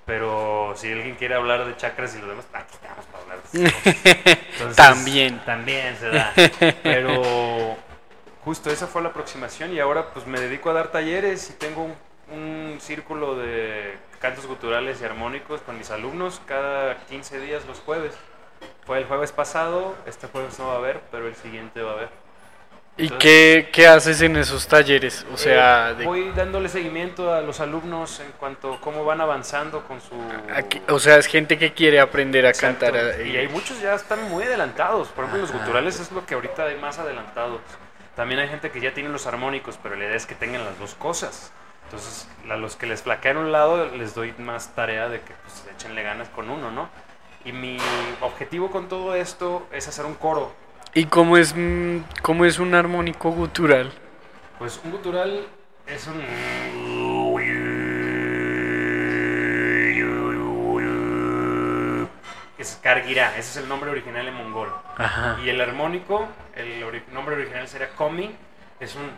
pero 0.05 0.73
si 0.75 0.91
alguien 0.91 1.15
quiere 1.15 1.33
hablar 1.33 1.65
de 1.65 1.75
chakras 1.75 2.15
y 2.15 2.21
lo 2.21 2.27
demás, 2.27 2.45
aquí 2.53 2.73
estamos 2.73 3.05
para 3.05 3.23
hablar 3.23 3.39
de 3.41 3.71
cosas. 3.71 4.37
Entonces, 4.53 4.75
También. 4.75 5.39
También 5.45 5.97
se 5.97 6.09
da. 6.09 6.33
Pero 6.83 7.75
justo 8.45 8.69
esa 8.69 8.87
fue 8.87 9.01
la 9.01 9.09
aproximación 9.09 9.73
y 9.73 9.79
ahora 9.79 10.13
pues 10.13 10.27
me 10.27 10.39
dedico 10.39 10.69
a 10.69 10.73
dar 10.73 10.89
talleres 10.89 11.49
y 11.49 11.53
tengo 11.53 11.83
un, 11.83 11.95
un 12.77 12.81
círculo 12.81 13.35
de 13.35 13.97
cantos 14.21 14.45
guturales 14.45 15.01
y 15.01 15.05
armónicos 15.05 15.61
con 15.61 15.79
mis 15.79 15.89
alumnos 15.89 16.39
cada 16.45 16.95
15 17.07 17.39
días 17.39 17.65
los 17.65 17.79
jueves. 17.79 18.13
Fue 18.85 18.99
el 18.99 19.05
jueves 19.05 19.31
pasado, 19.31 19.95
este 20.05 20.27
jueves 20.27 20.59
no 20.59 20.67
va 20.67 20.73
a 20.73 20.77
haber, 20.77 21.01
pero 21.11 21.27
el 21.27 21.35
siguiente 21.35 21.81
va 21.81 21.91
a 21.91 21.93
haber. 21.95 22.09
¿Y 22.99 23.03
Entonces, 23.03 23.19
qué, 23.29 23.69
qué 23.73 23.87
haces 23.87 24.21
en 24.21 24.37
esos 24.37 24.67
talleres? 24.67 25.25
O 25.33 25.37
sea, 25.37 25.89
eh, 25.91 25.95
de- 25.95 26.05
voy 26.05 26.31
dándole 26.35 26.69
seguimiento 26.69 27.33
a 27.33 27.41
los 27.41 27.59
alumnos 27.59 28.19
en 28.19 28.31
cuanto 28.33 28.75
a 28.75 28.81
cómo 28.81 29.03
van 29.05 29.21
avanzando 29.21 29.83
con 29.83 29.99
su... 29.99 30.13
aquí- 30.55 30.81
o 30.87 30.99
sea, 30.99 31.17
es 31.17 31.25
gente 31.27 31.57
que 31.57 31.73
quiere 31.73 31.99
aprender 31.99 32.45
a 32.45 32.49
Exacto. 32.49 32.85
cantar. 32.85 33.19
eh, 33.19 33.27
Y 33.27 33.37
hay 33.37 33.47
muchos 33.47 33.81
ya 33.81 33.95
están 33.95 34.23
muy 34.29 34.43
adelantados. 34.43 35.07
Por 35.09 35.23
ejemplo, 35.25 35.41
los 35.41 35.49
Ajá. 35.51 35.59
guturales 35.59 35.99
es 35.99 36.11
lo 36.11 36.25
que 36.27 36.35
ahorita 36.35 36.63
hay 36.65 36.77
más 36.77 36.97
adelantados. 36.99 37.61
También 38.15 38.39
hay 38.39 38.49
gente 38.49 38.69
que 38.71 38.79
ya 38.81 38.93
tiene 38.93 39.09
los 39.09 39.25
armónicos, 39.27 39.79
pero 39.81 39.95
la 39.95 40.05
idea 40.05 40.15
es 40.15 40.25
que 40.27 40.35
tengan 40.35 40.63
las 40.63 40.77
dos 40.79 40.93
cosas. 40.95 41.51
Entonces, 41.87 42.27
a 42.49 42.57
los 42.57 42.75
que 42.75 42.85
les 42.85 43.01
flaquean 43.01 43.37
un 43.37 43.51
lado, 43.53 43.85
les 43.95 44.13
doy 44.13 44.33
más 44.37 44.75
tarea 44.75 45.07
de 45.07 45.21
que 45.21 45.33
pues, 45.33 45.65
échenle 45.73 46.03
ganas 46.03 46.27
con 46.29 46.49
uno, 46.49 46.69
¿no? 46.69 46.89
Y 47.45 47.53
mi 47.53 47.77
objetivo 48.19 48.69
con 48.71 48.89
todo 48.89 49.15
esto 49.15 49.65
es 49.71 49.87
hacer 49.87 50.05
un 50.05 50.15
coro. 50.15 50.53
¿Y 50.93 51.05
cómo 51.05 51.37
es, 51.37 51.53
mm, 51.55 51.99
cómo 52.21 52.43
es 52.43 52.59
un 52.59 52.75
armónico 52.75 53.29
gutural? 53.31 53.91
Pues 54.59 54.81
un 54.83 54.91
gutural 54.91 55.47
es 55.85 56.07
un... 56.07 56.21
Es 62.57 62.79
Kargira, 62.81 63.29
ese 63.37 63.51
es 63.51 63.57
el 63.57 63.69
nombre 63.69 63.91
original 63.91 64.27
en 64.27 64.33
mongol. 64.33 64.69
Ajá. 64.97 65.37
Y 65.43 65.49
el 65.49 65.61
armónico, 65.61 66.27
el 66.55 66.83
ori- 66.83 67.05
nombre 67.13 67.35
original 67.35 67.67
sería 67.67 67.89
Komi, 67.91 68.35
es 68.79 68.95
un... 68.95 69.11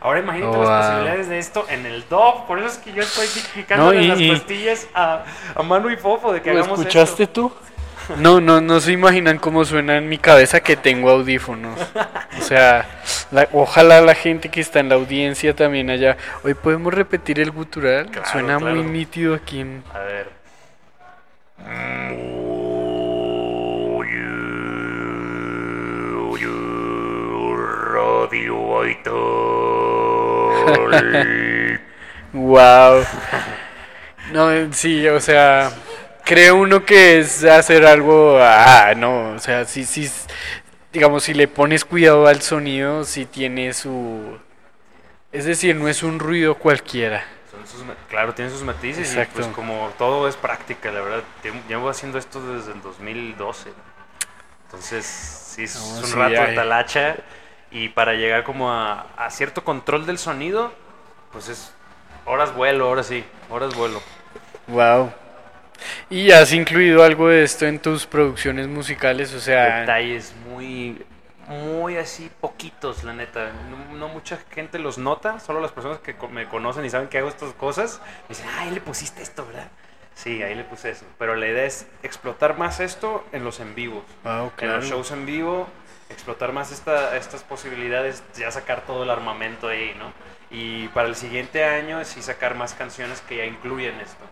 ahora 0.00 0.20
imagínate 0.20 0.56
Wow. 0.56 0.66
las 0.66 0.86
posibilidades 0.86 1.28
de 1.28 1.38
esto 1.38 1.66
en 1.68 1.86
el 1.86 2.08
DOF. 2.08 2.42
Por 2.46 2.58
eso 2.58 2.68
es 2.68 2.78
que 2.78 2.92
yo 2.92 3.02
estoy 3.02 3.26
picando 3.54 3.86
No, 3.86 3.92
las 3.92 4.20
pastillas 4.38 4.86
a, 4.94 5.24
a 5.54 5.62
mano 5.62 5.90
y 5.90 5.96
fofo 5.96 6.32
de 6.32 6.40
que 6.42 6.52
¿Lo 6.52 6.60
hagamos 6.60 6.78
escuchaste 6.80 7.24
esto. 7.24 7.48
tú? 7.50 7.52
No, 8.16 8.40
no, 8.40 8.62
no 8.62 8.80
se 8.80 8.92
imaginan 8.92 9.38
cómo 9.38 9.66
suena 9.66 9.98
en 9.98 10.08
mi 10.08 10.16
cabeza 10.16 10.60
que 10.60 10.76
tengo 10.76 11.10
audífonos. 11.10 11.78
O 12.38 12.42
sea, 12.42 12.88
la- 13.30 13.48
ojalá 13.52 14.00
la 14.00 14.14
gente 14.14 14.48
que 14.48 14.60
está 14.62 14.80
en 14.80 14.88
la 14.88 14.94
audiencia 14.94 15.54
también 15.54 15.90
allá. 15.90 16.16
Hoy 16.42 16.54
podemos 16.54 16.94
repetir 16.94 17.38
el 17.38 17.50
gutural. 17.50 18.06
Claro, 18.06 18.26
suena 18.30 18.58
muy 18.58 18.82
nítido 18.82 19.34
aquí 19.34 19.60
en. 19.60 19.84
A 19.92 19.98
ver. 19.98 20.30
Radio 27.94 28.54
wow. 32.32 33.04
No, 34.32 34.72
sí, 34.72 35.06
o 35.08 35.20
sea, 35.20 35.70
cree 36.24 36.52
uno 36.52 36.84
que 36.84 37.18
es 37.20 37.44
hacer 37.44 37.86
algo, 37.86 38.38
ah, 38.40 38.92
no, 38.96 39.30
o 39.30 39.38
sea, 39.38 39.64
sí, 39.64 39.86
digamos, 40.92 41.24
si 41.24 41.34
le 41.34 41.48
pones 41.48 41.84
cuidado 41.84 42.26
al 42.26 42.42
sonido, 42.42 43.04
sí 43.04 43.24
tiene 43.24 43.72
su, 43.72 44.38
es 45.32 45.44
decir, 45.46 45.76
no 45.76 45.88
es 45.88 46.02
un 46.02 46.18
ruido 46.18 46.56
cualquiera. 46.56 47.24
Son 47.50 47.66
sus 47.66 47.84
ma- 47.84 47.94
claro, 48.08 48.34
tiene 48.34 48.50
sus 48.50 48.62
matices 48.62 49.08
Exacto. 49.08 49.40
y 49.40 49.42
pues 49.42 49.54
como 49.54 49.90
todo 49.98 50.28
es 50.28 50.36
práctica, 50.36 50.90
la 50.92 51.00
verdad. 51.00 51.22
Llevo- 51.68 51.88
haciendo 51.88 52.18
esto 52.18 52.40
desde 52.54 52.72
el 52.72 52.82
2012. 52.82 53.70
Entonces, 54.66 55.06
sí, 55.06 55.64
es 55.64 55.76
No, 55.76 55.96
un 55.96 56.04
sí, 56.04 56.12
rato 56.14 56.42
de 56.42 56.54
talacha 56.54 57.16
y 57.70 57.88
para 57.90 58.14
llegar 58.14 58.44
como 58.44 58.70
a, 58.72 59.02
a 59.16 59.30
cierto 59.30 59.64
control 59.64 60.06
del 60.06 60.18
sonido, 60.18 60.72
pues 61.32 61.48
es 61.48 61.74
horas 62.24 62.54
vuelo, 62.54 62.86
ahora 62.86 63.02
sí, 63.02 63.24
horas 63.50 63.74
vuelo. 63.74 64.02
Wow. 64.66 65.12
¿Y 66.10 66.30
has 66.32 66.52
incluido 66.52 67.04
algo 67.04 67.28
de 67.28 67.42
esto 67.44 67.66
en 67.66 67.78
tus 67.80 68.06
producciones 68.06 68.68
musicales? 68.68 69.32
O 69.34 69.40
sea, 69.40 69.86
Detalles 69.86 70.34
muy, 70.48 71.04
muy 71.46 71.96
así 71.96 72.30
poquitos, 72.40 73.04
la 73.04 73.12
neta. 73.12 73.52
No, 73.70 73.96
no 73.96 74.08
mucha 74.08 74.38
gente 74.50 74.78
los 74.78 74.98
nota, 74.98 75.40
solo 75.40 75.60
las 75.60 75.72
personas 75.72 75.98
que 75.98 76.14
me 76.30 76.48
conocen 76.48 76.84
y 76.84 76.90
saben 76.90 77.08
que 77.08 77.18
hago 77.18 77.28
estas 77.28 77.52
cosas, 77.54 78.00
me 78.28 78.34
dicen, 78.36 78.46
ah, 78.50 78.60
ahí 78.62 78.70
le 78.70 78.80
pusiste 78.80 79.22
esto, 79.22 79.46
¿verdad? 79.46 79.70
Sí, 80.14 80.42
ahí 80.42 80.54
le 80.54 80.64
puse 80.64 80.90
eso. 80.90 81.06
Pero 81.18 81.36
la 81.36 81.46
idea 81.46 81.64
es 81.64 81.86
explotar 82.02 82.58
más 82.58 82.80
esto 82.80 83.24
en 83.32 83.44
los 83.44 83.60
en 83.60 83.74
vivos. 83.74 84.04
Wow, 84.24 84.52
En 84.60 84.72
los 84.72 84.82
claro. 84.82 84.82
shows 84.84 85.10
en 85.12 85.26
vivo, 85.26 85.68
explotar 86.10 86.52
más 86.52 86.72
esta, 86.72 87.16
estas 87.16 87.42
posibilidades, 87.42 88.22
ya 88.34 88.50
sacar 88.50 88.82
todo 88.82 89.02
el 89.02 89.10
armamento 89.10 89.68
ahí, 89.68 89.94
¿no? 89.98 90.12
Y 90.50 90.88
para 90.88 91.08
el 91.08 91.16
siguiente 91.16 91.64
año 91.64 92.04
sí 92.04 92.22
sacar 92.22 92.54
más 92.54 92.74
canciones 92.74 93.20
que 93.22 93.36
ya 93.36 93.44
incluyen 93.44 94.00
esto. 94.00 94.24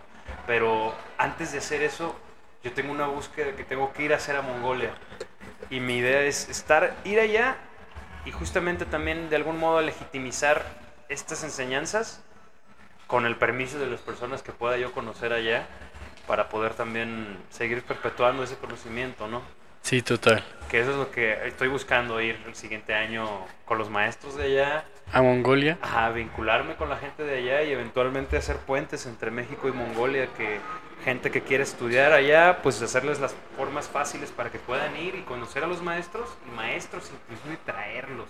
Pero 0.47 0.95
antes 1.19 1.53
de 1.53 1.59
hacer 1.59 1.83
eso, 1.83 2.17
yo 2.65 2.73
tengo 2.73 2.93
una 2.93 3.07
búsqueda 3.07 3.53
que 3.55 3.65
tengo 3.65 3.93
que 3.93 4.05
ir 4.05 4.13
a 4.13 4.17
hacer 4.17 4.37
a 4.37 4.43
Mongolia. 4.43 4.91
Y 5.71 5.81
mi 5.81 5.99
idea 5.99 6.23
es 6.23 6.49
estar, 6.49 6.97
ir 7.05 7.21
allá 7.21 7.57
y 8.25 8.33
justamente 8.33 8.87
también 8.87 9.29
de 9.29 9.37
algún 9.37 9.59
modo 9.59 9.81
legitimizar 9.83 10.65
estas 11.09 11.45
enseñanzas 11.45 12.23
con 13.07 13.27
el 13.27 13.37
permiso 13.37 13.79
de 13.79 13.87
las 13.87 14.01
personas 14.01 14.43
que 14.43 14.53
pueda 14.53 14.77
yo 14.79 14.93
conocer 14.93 15.33
allá 15.33 15.67
para 16.27 16.49
poder 16.49 16.75
también 16.75 17.39
seguir 17.51 17.83
perpetuando 17.83 18.43
ese 18.43 18.57
conocimiento, 18.57 19.29
¿no? 19.29 19.43
Sí, 19.87 20.03
total. 20.03 20.43
Que 20.69 20.81
eso 20.81 20.91
es 20.91 20.97
lo 20.97 21.13
que 21.13 21.47
estoy 21.47 21.69
buscando 21.69 22.21
ir 22.21 22.37
el 22.45 22.57
siguiente 22.57 22.93
año 22.93 23.25
con 23.67 23.79
los 23.79 23.89
maestros 23.89 24.35
de 24.35 24.43
allá. 24.47 24.85
¿A 25.13 25.23
Mongolia? 25.23 25.79
A 25.81 26.11
vincularme 26.11 26.75
con 26.75 26.89
la 26.91 26.97
gente 26.97 27.23
de 27.23 27.37
allá 27.39 27.63
y 27.63 27.71
eventualmente 27.71 28.37
hacer 28.37 28.57
puentes 28.57 29.07
entre 29.07 29.31
México 29.31 29.69
y 29.69 29.73
Mongolia, 29.73 30.27
que 30.37 30.59
gente 31.05 31.31
que 31.31 31.43
quiere 31.43 31.63
estudiar 31.63 32.13
allá, 32.13 32.63
pues 32.65 32.83
hacerles 32.83 33.21
las 33.21 33.37
formas 33.57 33.87
fáciles 33.87 34.33
para 34.33 34.51
que 34.51 34.59
puedan 34.59 34.97
ir 34.97 35.15
y 35.15 35.23
conocer 35.23 35.63
a 35.63 35.69
los 35.69 35.81
maestros 35.83 36.37
y 36.49 36.57
maestros 36.57 37.13
inclusive 37.23 37.57
traerlos. 37.65 38.29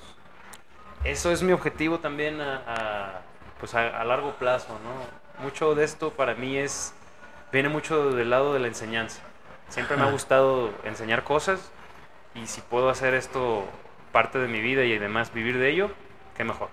Eso 1.05 1.33
es 1.33 1.43
mi 1.43 1.53
objetivo 1.53 2.01
también 2.01 2.43
a, 2.43 2.63
a- 2.67 3.21
pues 3.59 3.75
a, 3.75 3.99
a 3.99 4.05
largo 4.05 4.33
plazo, 4.35 4.79
¿no? 4.85 5.43
Mucho 5.43 5.75
de 5.75 5.85
esto 5.85 6.11
para 6.11 6.35
mí 6.35 6.59
es, 6.59 6.93
viene 7.51 7.71
mucho 7.71 8.11
del 8.11 8.29
lado 8.29 8.53
de 8.53 8.61
la 8.61 8.67
enseñanza. 8.67 9.23
Siempre 9.69 9.97
me 9.97 10.05
ha 10.05 10.11
gustado 10.11 10.71
enseñar 10.85 11.25
cosas 11.25 11.71
y 12.35 12.47
si 12.47 12.61
puedo 12.61 12.89
hacer 12.89 13.15
esto 13.15 13.65
parte 14.13 14.39
de 14.39 14.49
mi 14.49 14.61
vida 14.61 14.85
y 14.85 14.95
además 14.95 15.33
vivir 15.35 15.59
de 15.59 15.71
ello, 15.71 15.91
qué 16.37 16.45
mejor. 16.45 16.69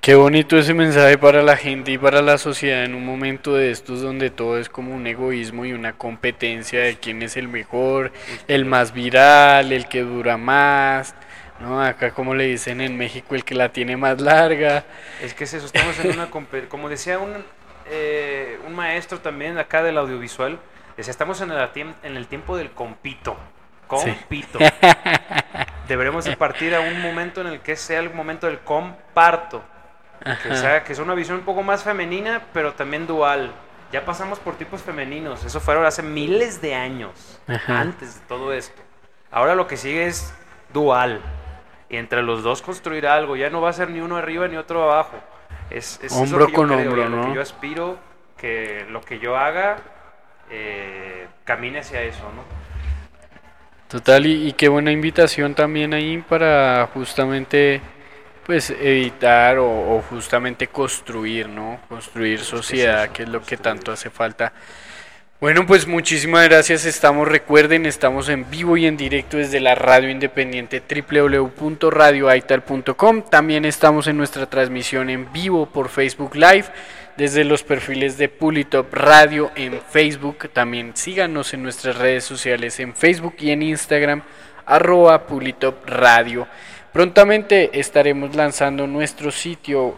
Qué 0.00 0.14
bonito 0.14 0.56
ese 0.56 0.74
mensaje 0.74 1.18
para 1.18 1.42
la 1.42 1.56
gente 1.56 1.90
y 1.92 1.98
para 1.98 2.22
la 2.22 2.38
sociedad 2.38 2.84
en 2.84 2.94
un 2.94 3.04
momento 3.04 3.54
de 3.54 3.70
estos 3.70 4.00
donde 4.00 4.30
todo 4.30 4.58
es 4.58 4.68
como 4.68 4.94
un 4.94 5.06
egoísmo 5.06 5.64
y 5.64 5.72
una 5.72 5.92
competencia 5.94 6.80
de 6.80 6.96
quién 6.96 7.22
es 7.22 7.36
el 7.36 7.48
mejor, 7.48 8.12
el 8.46 8.64
más 8.64 8.92
viral, 8.92 9.72
el 9.72 9.88
que 9.88 10.02
dura 10.02 10.36
más, 10.36 11.14
¿no? 11.60 11.82
Acá 11.82 12.12
como 12.12 12.34
le 12.34 12.44
dicen 12.44 12.80
en 12.80 12.96
México, 12.96 13.34
el 13.34 13.44
que 13.44 13.54
la 13.54 13.70
tiene 13.70 13.96
más 13.96 14.20
larga. 14.20 14.84
Es 15.22 15.34
que 15.34 15.44
es 15.44 15.54
eso, 15.54 15.66
estamos 15.66 15.98
en 15.98 16.12
una... 16.12 16.30
compe- 16.30 16.68
Como 16.68 16.88
decía 16.88 17.18
un, 17.18 17.44
eh, 17.90 18.58
un 18.66 18.74
maestro 18.76 19.18
también 19.18 19.58
acá 19.58 19.82
del 19.82 19.98
audiovisual, 19.98 20.58
decía, 20.98 21.12
estamos 21.12 21.40
en 21.40 21.50
el, 21.50 21.68
en 22.02 22.16
el 22.16 22.26
tiempo 22.26 22.56
del 22.56 22.72
compito. 22.72 23.36
Sí. 23.96 24.10
Compito. 24.10 24.58
Deberemos 25.88 26.26
de 26.26 26.36
partir 26.36 26.74
a 26.74 26.80
un 26.80 27.00
momento 27.00 27.40
en 27.40 27.46
el 27.46 27.60
que 27.60 27.76
sea 27.76 28.00
el 28.00 28.12
momento 28.12 28.46
del 28.46 28.58
comparto. 28.58 29.62
Que, 30.42 30.54
sea, 30.56 30.84
que 30.84 30.92
es 30.92 30.98
una 30.98 31.14
visión 31.14 31.38
un 31.38 31.44
poco 31.44 31.62
más 31.62 31.84
femenina, 31.84 32.42
pero 32.52 32.74
también 32.74 33.06
dual. 33.06 33.52
Ya 33.92 34.04
pasamos 34.04 34.38
por 34.38 34.56
tipos 34.56 34.82
femeninos. 34.82 35.44
Eso 35.44 35.60
fueron 35.60 35.86
hace 35.86 36.02
miles 36.02 36.60
de 36.60 36.74
años. 36.74 37.40
Ajá. 37.46 37.80
Antes 37.80 38.20
de 38.20 38.26
todo 38.26 38.52
esto. 38.52 38.82
Ahora 39.30 39.54
lo 39.54 39.66
que 39.66 39.78
sigue 39.78 40.06
es 40.06 40.34
dual. 40.74 41.22
Y 41.88 41.96
entre 41.96 42.22
los 42.22 42.42
dos 42.42 42.60
construir 42.60 43.06
algo. 43.06 43.36
Ya 43.36 43.48
no 43.48 43.62
va 43.62 43.70
a 43.70 43.72
ser 43.72 43.88
ni 43.88 44.00
uno 44.00 44.16
arriba 44.16 44.48
ni 44.48 44.56
otro 44.56 44.82
abajo. 44.82 45.16
Es, 45.70 46.00
es 46.02 46.12
eso 46.12 46.20
Hombro 46.20 46.46
que 46.46 46.52
yo 46.52 46.56
con 46.56 46.68
creo, 46.68 46.80
hombro, 46.80 47.02
a 47.04 47.08
lo 47.08 47.16
¿no? 47.16 47.28
que 47.28 47.34
yo 47.34 47.40
aspiro, 47.40 47.98
que 48.36 48.86
lo 48.90 49.00
que 49.00 49.18
yo 49.18 49.36
haga 49.36 49.78
eh, 50.50 51.26
camine 51.44 51.80
hacia 51.80 52.02
eso, 52.02 52.22
¿no? 52.34 52.42
Total, 53.88 54.26
y, 54.26 54.48
y 54.48 54.52
qué 54.52 54.68
buena 54.68 54.92
invitación 54.92 55.54
también 55.54 55.94
ahí 55.94 56.18
para 56.18 56.88
justamente 56.92 57.80
pues 58.44 58.70
evitar 58.70 59.58
o, 59.58 59.66
o 59.66 60.02
justamente 60.02 60.68
construir, 60.68 61.48
¿no? 61.48 61.80
Construir 61.88 62.40
sociedad, 62.40 63.10
que 63.10 63.24
es 63.24 63.28
lo 63.28 63.42
que 63.42 63.56
tanto 63.58 63.92
hace 63.92 64.10
falta. 64.10 64.52
Bueno, 65.40 65.66
pues 65.66 65.86
muchísimas 65.86 66.48
gracias. 66.48 66.84
Estamos, 66.84 67.28
recuerden, 67.28 67.86
estamos 67.86 68.28
en 68.28 68.50
vivo 68.50 68.76
y 68.76 68.86
en 68.86 68.96
directo 68.96 69.36
desde 69.36 69.60
la 69.60 69.76
radio 69.76 70.10
independiente 70.10 70.82
www.radioaital.com. 70.82 73.22
También 73.30 73.64
estamos 73.64 74.08
en 74.08 74.16
nuestra 74.16 74.46
transmisión 74.46 75.10
en 75.10 75.32
vivo 75.32 75.66
por 75.66 75.90
Facebook 75.90 76.34
Live 76.34 76.64
desde 77.18 77.44
los 77.44 77.62
perfiles 77.64 78.16
de 78.16 78.28
Pulitop 78.28 78.94
Radio 78.94 79.50
en 79.56 79.80
Facebook. 79.90 80.50
También 80.52 80.92
síganos 80.94 81.52
en 81.52 81.64
nuestras 81.64 81.96
redes 81.96 82.22
sociales 82.22 82.78
en 82.78 82.94
Facebook 82.94 83.34
y 83.40 83.50
en 83.50 83.62
Instagram, 83.62 84.22
arroba. 84.64 85.26
Prontamente 86.92 87.80
estaremos 87.80 88.36
lanzando 88.36 88.86
nuestro 88.86 89.32
sitio 89.32 89.96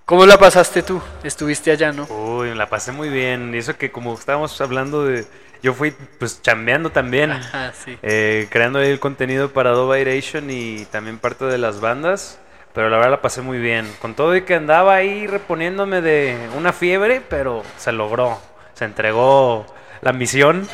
¿Cómo 0.04 0.26
la 0.26 0.36
pasaste 0.36 0.82
tú? 0.82 1.00
¿Estuviste 1.22 1.70
allá, 1.70 1.90
no? 1.90 2.04
Uy, 2.04 2.54
la 2.54 2.68
pasé 2.68 2.92
muy 2.92 3.08
bien. 3.08 3.54
Y 3.54 3.58
eso 3.58 3.78
que 3.78 3.90
como 3.90 4.12
estábamos 4.12 4.60
hablando 4.60 5.06
de... 5.06 5.24
Yo 5.62 5.72
fui 5.72 5.92
pues 6.18 6.42
chambeando 6.42 6.90
también. 6.90 7.32
Ajá, 7.32 7.72
sí. 7.84 7.96
eh, 8.02 8.46
creando 8.50 8.80
el 8.80 9.00
contenido 9.00 9.50
para 9.54 9.70
Dovairation 9.70 10.50
y 10.50 10.84
también 10.90 11.18
parte 11.18 11.46
de 11.46 11.56
las 11.56 11.80
bandas. 11.80 12.38
Pero 12.74 12.90
la 12.90 12.98
verdad 12.98 13.12
la 13.12 13.22
pasé 13.22 13.40
muy 13.40 13.56
bien. 13.56 13.90
Con 14.02 14.14
todo 14.14 14.36
y 14.36 14.42
que 14.42 14.56
andaba 14.56 14.94
ahí 14.94 15.26
reponiéndome 15.26 16.02
de 16.02 16.36
una 16.54 16.74
fiebre, 16.74 17.22
pero 17.26 17.62
se 17.78 17.90
logró. 17.92 18.38
Se 18.74 18.84
entregó 18.84 19.64
la 20.02 20.12
misión. 20.12 20.68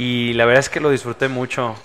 Y 0.00 0.32
la 0.32 0.46
verdad 0.46 0.60
es 0.60 0.70
que 0.70 0.80
lo 0.80 0.88
disfruté 0.88 1.28
mucho. 1.28 1.76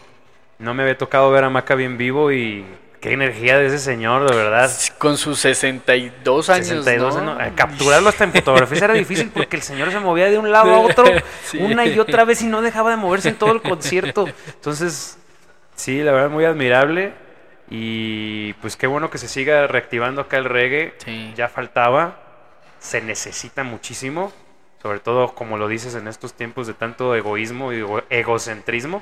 No 0.57 0.73
me 0.73 0.83
había 0.83 0.97
tocado 0.97 1.29
ver 1.31 1.43
a 1.43 1.49
Maccabi 1.49 1.83
en 1.83 1.97
vivo 1.97 2.31
y 2.31 2.63
qué 3.01 3.11
energía 3.11 3.59
de 3.59 3.65
ese 3.65 3.77
señor, 3.77 4.29
de 4.29 4.33
verdad. 4.33 4.71
Con 4.97 5.17
sus 5.17 5.37
62 5.39 6.49
años. 6.49 6.67
62 6.67 7.21
¿no? 7.21 7.33
años. 7.33 7.47
Eh, 7.49 7.51
Capturarlo 7.57 8.07
hasta 8.07 8.23
en 8.23 8.31
fotografías 8.31 8.81
era 8.83 8.93
difícil 8.93 9.31
porque 9.33 9.57
el 9.57 9.61
señor 9.63 9.91
se 9.91 9.99
movía 9.99 10.27
de 10.27 10.37
un 10.37 10.49
lado 10.49 10.73
a 10.73 10.79
otro 10.79 11.03
Sí. 11.43 11.57
una 11.57 11.85
y 11.85 11.99
otra 11.99 12.23
vez 12.23 12.41
y 12.41 12.45
no 12.45 12.61
dejaba 12.61 12.91
de 12.91 12.95
moverse 12.95 13.27
en 13.27 13.35
todo 13.35 13.51
el 13.51 13.61
concierto. 13.61 14.29
Entonces, 14.47 15.17
sí, 15.75 16.01
la 16.01 16.13
verdad, 16.13 16.29
muy 16.29 16.45
admirable. 16.45 17.11
Y 17.69 18.53
pues 18.61 18.77
qué 18.77 18.87
bueno 18.87 19.09
que 19.09 19.17
se 19.17 19.27
siga 19.27 19.67
reactivando 19.67 20.21
acá 20.21 20.37
el 20.37 20.45
reggae. 20.45 20.93
Ya 21.35 21.49
faltaba. 21.49 22.17
Se 22.79 23.01
necesita 23.01 23.65
muchísimo. 23.65 24.31
Sobre 24.85 24.99
todo, 24.99 25.33
como 25.33 25.57
lo 25.57 25.67
dices, 25.67 25.95
en 25.95 26.07
estos 26.07 26.35
tiempos 26.35 26.67
de 26.67 26.75
tanto 26.75 27.15
egoísmo 27.15 27.73
y 27.73 27.77
ego- 27.77 28.03
egocentrismo. 28.11 29.01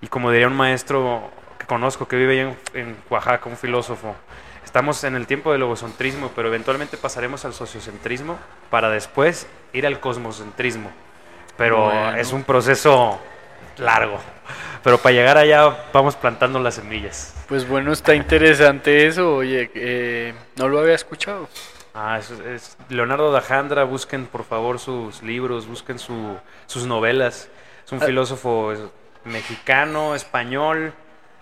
Y 0.00 0.06
como 0.06 0.30
diría 0.30 0.46
un 0.46 0.54
maestro 0.54 1.32
que 1.58 1.66
conozco 1.66 2.06
que 2.06 2.14
vive 2.14 2.40
en, 2.42 2.56
en 2.74 2.96
Oaxaca, 3.10 3.48
un 3.48 3.56
filósofo, 3.56 4.14
estamos 4.64 5.02
en 5.02 5.16
el 5.16 5.26
tiempo 5.26 5.50
del 5.50 5.62
egocentrismo, 5.62 6.30
pero 6.36 6.46
eventualmente 6.46 6.96
pasaremos 6.96 7.44
al 7.44 7.54
sociocentrismo 7.54 8.38
para 8.70 8.88
después 8.88 9.48
ir 9.72 9.84
al 9.84 9.98
cosmocentrismo. 9.98 10.92
Pero 11.56 11.86
Bueno. 11.86 12.14
es 12.14 12.32
un 12.32 12.44
proceso 12.44 13.18
largo. 13.78 14.20
Pero 14.84 14.98
para 14.98 15.12
llegar 15.12 15.38
allá 15.38 15.86
vamos 15.92 16.14
plantando 16.14 16.60
las 16.60 16.76
semillas. 16.76 17.34
Pues 17.48 17.66
bueno, 17.66 17.92
está 17.92 18.14
interesante 18.14 19.08
eso. 19.08 19.34
Oye, 19.34 19.72
eh, 19.74 20.34
no 20.54 20.68
lo 20.68 20.78
había 20.78 20.94
escuchado. 20.94 21.48
Ah, 22.02 22.16
es, 22.18 22.30
es 22.30 22.78
Leonardo 22.88 23.30
da 23.30 23.42
Jandra, 23.42 23.84
busquen 23.84 24.24
por 24.26 24.44
favor 24.44 24.78
sus 24.78 25.22
libros, 25.22 25.66
busquen 25.66 25.98
su, 25.98 26.34
sus 26.66 26.86
novelas. 26.86 27.50
Es 27.84 27.92
un 27.92 28.02
Ah. 28.02 28.06
filósofo 28.06 28.72
mexicano, 29.24 30.14
español, 30.14 30.94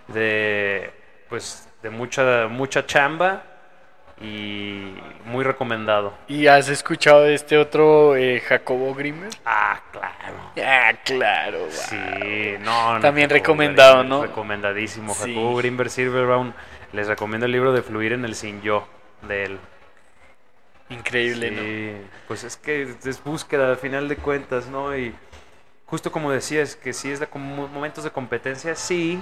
de 0.09 0.91
pues 1.29 1.69
de 1.81 1.89
mucha 1.89 2.47
mucha 2.49 2.85
chamba 2.85 3.43
y 4.21 4.93
muy 5.25 5.45
recomendado. 5.45 6.13
¿Y 6.27 6.47
has 6.47 6.67
escuchado 6.67 7.21
de 7.21 7.35
este 7.35 7.57
otro 7.57 8.17
eh, 8.17 8.41
Jacobo 8.41 8.93
Grimmer? 8.93 9.29
Ah, 9.45 9.79
claro. 9.93 10.35
Ah, 10.61 10.91
claro. 11.05 11.59
wow. 11.59 11.69
Sí, 11.71 12.55
no, 12.59 12.95
no, 12.95 12.99
También 12.99 13.29
Jacobo 13.29 13.39
recomendado, 13.39 14.03
¿no? 14.03 14.23
Recomendadísimo. 14.23 15.13
Sí. 15.13 15.33
Jacobo 15.33 15.55
Grimberg 15.55 15.89
Silverbaum. 15.89 16.51
Les 16.91 17.07
recomiendo 17.07 17.45
el 17.45 17.53
libro 17.53 17.71
de 17.71 17.81
Fluir 17.81 18.11
en 18.13 18.25
el 18.25 18.35
Sin 18.35 18.61
Yo 18.61 18.85
de 19.21 19.43
él. 19.45 19.59
Increíble, 20.89 21.49
Sí, 21.49 22.07
Pues 22.27 22.43
es 22.43 22.57
que 22.57 22.95
es 23.03 23.23
búsqueda 23.23 23.69
al 23.69 23.77
final 23.77 24.07
de 24.07 24.15
cuentas, 24.17 24.67
¿no? 24.67 24.97
Y 24.97 25.13
justo 25.85 26.11
como 26.11 26.31
decías, 26.31 26.75
que 26.75 26.93
sí 26.93 27.11
es 27.11 27.19
de 27.19 27.27
momentos 27.33 28.03
de 28.03 28.11
competencia, 28.11 28.75
sí. 28.75 29.19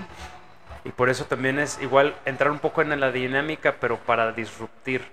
Y 0.86 0.92
por 0.92 1.10
eso 1.10 1.26
también 1.26 1.60
es 1.60 1.80
igual 1.82 2.16
entrar 2.26 2.52
un 2.52 2.60
poco 2.60 2.82
en 2.82 2.98
la 3.00 3.12
dinámica, 3.12 3.76
pero 3.80 3.98
para 3.98 4.32
disruptir. 4.32 5.04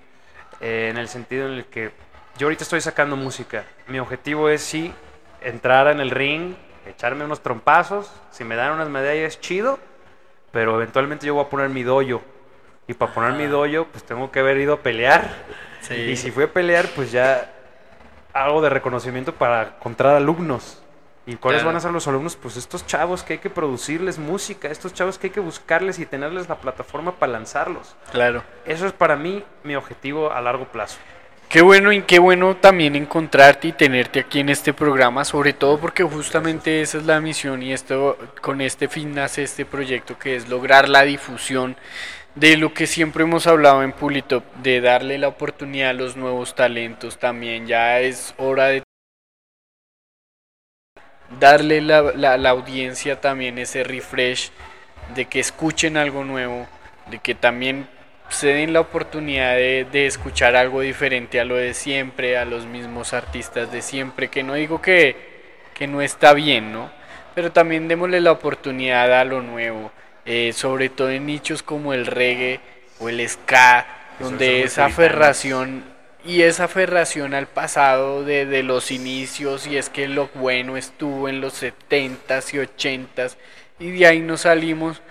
eh, 0.61 0.89
en 0.91 0.99
el 0.99 1.09
sentido 1.09 1.47
en 1.49 1.55
el 1.55 1.65
que 1.67 1.91
yo 2.39 2.47
ahorita 2.47 2.65
estoy 2.65 2.81
sacando 2.81 3.17
música. 3.17 3.65
Mi 3.89 3.99
objetivo 3.99 4.49
es 4.49 4.63
sí 4.63 4.93
entrar 5.43 5.89
en 5.89 6.01
el 6.01 6.11
ring, 6.11 6.55
echarme 6.87 7.25
unos 7.25 7.43
trompazos. 7.43 8.11
Si 8.31 8.45
me 8.45 8.57
dan 8.57 8.73
unas 8.73 8.89
medallas, 8.89 9.41
chido. 9.41 9.79
Pero 10.53 10.77
eventualmente 10.77 11.27
yo 11.27 11.35
voy 11.35 11.45
a 11.45 11.49
poner 11.51 11.69
mi 11.71 11.83
doyo. 11.83 12.23
Y 12.87 12.95
para 12.95 13.13
poner 13.13 13.33
mi 13.33 13.47
doyo, 13.47 13.87
pues 13.91 14.05
tengo 14.05 14.31
que 14.31 14.41
haber 14.41 14.59
ido 14.59 14.75
a 14.75 14.81
pelear. 14.83 15.29
Sí. 15.87 15.95
Y 15.95 16.17
si 16.17 16.31
fui 16.31 16.45
a 16.45 16.53
pelear, 16.53 16.87
pues 16.95 17.13
ya 17.13 17.51
algo 18.33 18.61
de 18.63 18.69
reconocimiento 18.71 19.35
para 19.35 19.75
encontrar 19.79 20.17
alumnos. 20.17 20.81
¿Y 21.27 21.37
cuáles 21.37 21.61
Claro. 21.63 21.69
van 21.69 21.77
a 21.77 21.81
ser 21.81 21.91
los 21.93 22.07
alumnos? 22.07 22.37
Pues 22.37 22.57
estos 22.59 22.87
chavos 22.87 23.23
que 23.23 23.35
hay 23.35 23.39
que 23.39 23.49
producirles 23.49 24.19
música, 24.19 24.69
estos 24.69 24.93
chavos 24.93 25.19
que 25.19 25.29
hay 25.29 25.33
que 25.33 25.41
buscarles 25.41 25.99
y 25.99 26.05
tenerles 26.05 26.49
la 26.51 26.57
plataforma 26.57 27.13
para 27.13 27.33
lanzarlos. 27.33 27.95
Claro. 28.13 28.43
Eso 28.67 28.87
es 28.87 28.93
para 28.93 29.17
mí 29.17 29.43
mi 29.63 29.75
objetivo 29.75 30.31
a 30.33 30.41
largo 30.43 30.67
plazo. 30.67 30.99
Qué 31.49 31.63
bueno 31.63 31.93
y 31.93 32.03
qué 32.03 32.19
bueno 32.19 32.57
también 32.57 32.97
encontrarte 32.97 33.69
y 33.69 33.73
tenerte 33.73 34.21
aquí 34.21 34.41
en 34.41 34.49
este 34.49 34.73
programa, 34.75 35.25
sobre 35.25 35.53
todo 35.53 35.79
porque 35.79 36.03
justamente 36.03 36.81
esa 36.83 36.99
es 36.99 37.05
la 37.07 37.21
misión 37.21 37.63
y 37.63 37.73
esto 37.73 38.19
con 38.43 38.61
este 38.61 38.89
fin 38.89 39.15
nace 39.15 39.45
este 39.45 39.65
proyecto 39.65 40.19
que 40.19 40.37
es 40.37 40.49
lograr 40.49 40.89
la 40.89 41.03
difusión 41.03 41.77
de 42.35 42.57
lo 42.57 42.75
que 42.75 42.87
siempre 42.87 43.23
hemos 43.23 43.47
hablado 43.47 43.83
en 43.83 43.93
Pulitop, 43.93 44.45
de 44.57 44.81
darle 44.81 45.19
la 45.19 45.29
oportunidad 45.29 45.91
a 45.91 45.95
los 45.95 46.17
nuevos 46.17 46.55
talentos 46.55 47.19
también. 47.19 47.67
Ya 47.67 48.01
es 48.01 48.35
hora 48.39 48.67
de 48.67 48.83
darle 51.39 51.81
la, 51.81 52.03
la, 52.15 52.37
la 52.37 52.51
audiencia 52.51 53.21
también 53.21 53.59
ese 53.59 53.85
refresh, 53.85 54.51
de 55.15 55.27
que 55.27 55.41
escuchen 55.41 55.97
algo 55.97 56.25
nuevo, 56.25 56.67
de 57.11 57.19
que 57.19 57.35
también 57.35 57.89
se 58.31 58.49
den 58.49 58.73
la 58.73 58.81
oportunidad 58.81 59.55
de, 59.55 59.87
de 59.91 60.07
escuchar 60.07 60.57
algo 60.57 60.81
diferente 60.81 61.41
a 61.41 61.45
lo 61.45 61.57
de 61.57 61.75
siempre, 61.75 62.39
a 62.39 62.45
los 62.45 62.67
mismos 62.67 63.13
artistas 63.13 63.71
de 63.71 63.83
siempre, 63.83 64.29
que 64.29 64.43
no 64.43 64.55
digo 64.55 64.81
que, 64.81 65.17
que 65.75 65.87
no 65.87 66.01
está 66.01 66.33
bien, 66.33 66.73
¿no? 66.73 66.91
Pero 67.35 67.53
también 67.53 67.87
démosle 67.89 68.21
la 68.21 68.33
oportunidad 68.33 69.13
a 69.13 69.25
lo 69.25 69.43
nuevo, 69.43 69.93
eh, 70.27 70.53
sobre 70.55 70.89
todo 70.89 71.11
en 71.11 71.27
nichos 71.27 71.63
como 71.63 71.93
el 71.93 72.07
reggae 72.07 72.61
o 72.99 73.09
el 73.09 73.27
ska, 73.29 73.87
donde 74.21 74.63
esa 74.63 74.87
aferración 74.87 75.85
y 76.25 76.43
esa 76.43 76.65
aferración 76.65 77.35
al 77.35 77.47
pasado 77.47 78.25
de, 78.25 78.47
de 78.47 78.63
los 78.63 78.91
inicios 78.91 79.67
y 79.67 79.77
es 79.77 79.91
que 79.91 80.09
lo 80.09 80.31
bueno 80.35 80.77
estuvo 80.77 81.29
en 81.29 81.41
los 81.41 81.63
70s 81.63 82.55
y 82.55 82.59
80s 82.59 83.37
y 83.79 83.91
de 83.91 84.07
ahí 84.07 84.21
nos 84.21 84.43
salimos. 84.43 85.03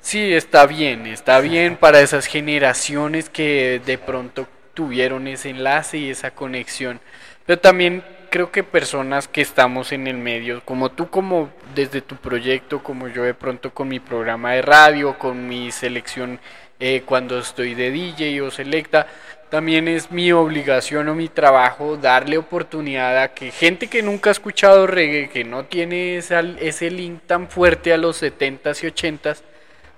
Sí, 0.00 0.32
está 0.32 0.66
bien, 0.66 1.06
está 1.06 1.40
bien 1.40 1.76
para 1.76 2.00
esas 2.00 2.26
generaciones 2.26 3.28
que 3.28 3.80
de 3.84 3.98
pronto 3.98 4.46
tuvieron 4.74 5.26
ese 5.26 5.50
enlace 5.50 5.98
y 5.98 6.10
esa 6.10 6.30
conexión. 6.30 7.00
Pero 7.44 7.58
también 7.60 8.04
creo 8.30 8.50
que 8.50 8.62
personas 8.62 9.28
que 9.28 9.40
estamos 9.40 9.92
en 9.92 10.06
el 10.06 10.16
medio, 10.16 10.62
como 10.64 10.90
tú, 10.90 11.08
como 11.08 11.50
desde 11.74 12.00
tu 12.00 12.16
proyecto, 12.16 12.82
como 12.82 13.08
yo 13.08 13.22
de 13.22 13.34
pronto 13.34 13.72
con 13.72 13.88
mi 13.88 14.00
programa 14.00 14.52
de 14.52 14.62
radio, 14.62 15.18
con 15.18 15.48
mi 15.48 15.72
selección 15.72 16.38
eh, 16.78 17.02
cuando 17.06 17.38
estoy 17.38 17.74
de 17.74 17.90
DJ 17.90 18.42
o 18.42 18.50
selecta, 18.50 19.06
también 19.48 19.88
es 19.88 20.10
mi 20.10 20.32
obligación 20.32 21.08
o 21.08 21.14
mi 21.14 21.28
trabajo 21.28 21.96
darle 21.96 22.36
oportunidad 22.36 23.22
a 23.22 23.28
que 23.28 23.50
gente 23.50 23.86
que 23.86 24.02
nunca 24.02 24.30
ha 24.30 24.32
escuchado 24.32 24.86
reggae, 24.86 25.28
que 25.28 25.44
no 25.44 25.64
tiene 25.64 26.18
ese 26.18 26.90
link 26.90 27.20
tan 27.26 27.48
fuerte 27.48 27.92
a 27.92 27.96
los 27.96 28.22
70s 28.22 28.82
y 28.82 28.86
80s, 28.88 29.42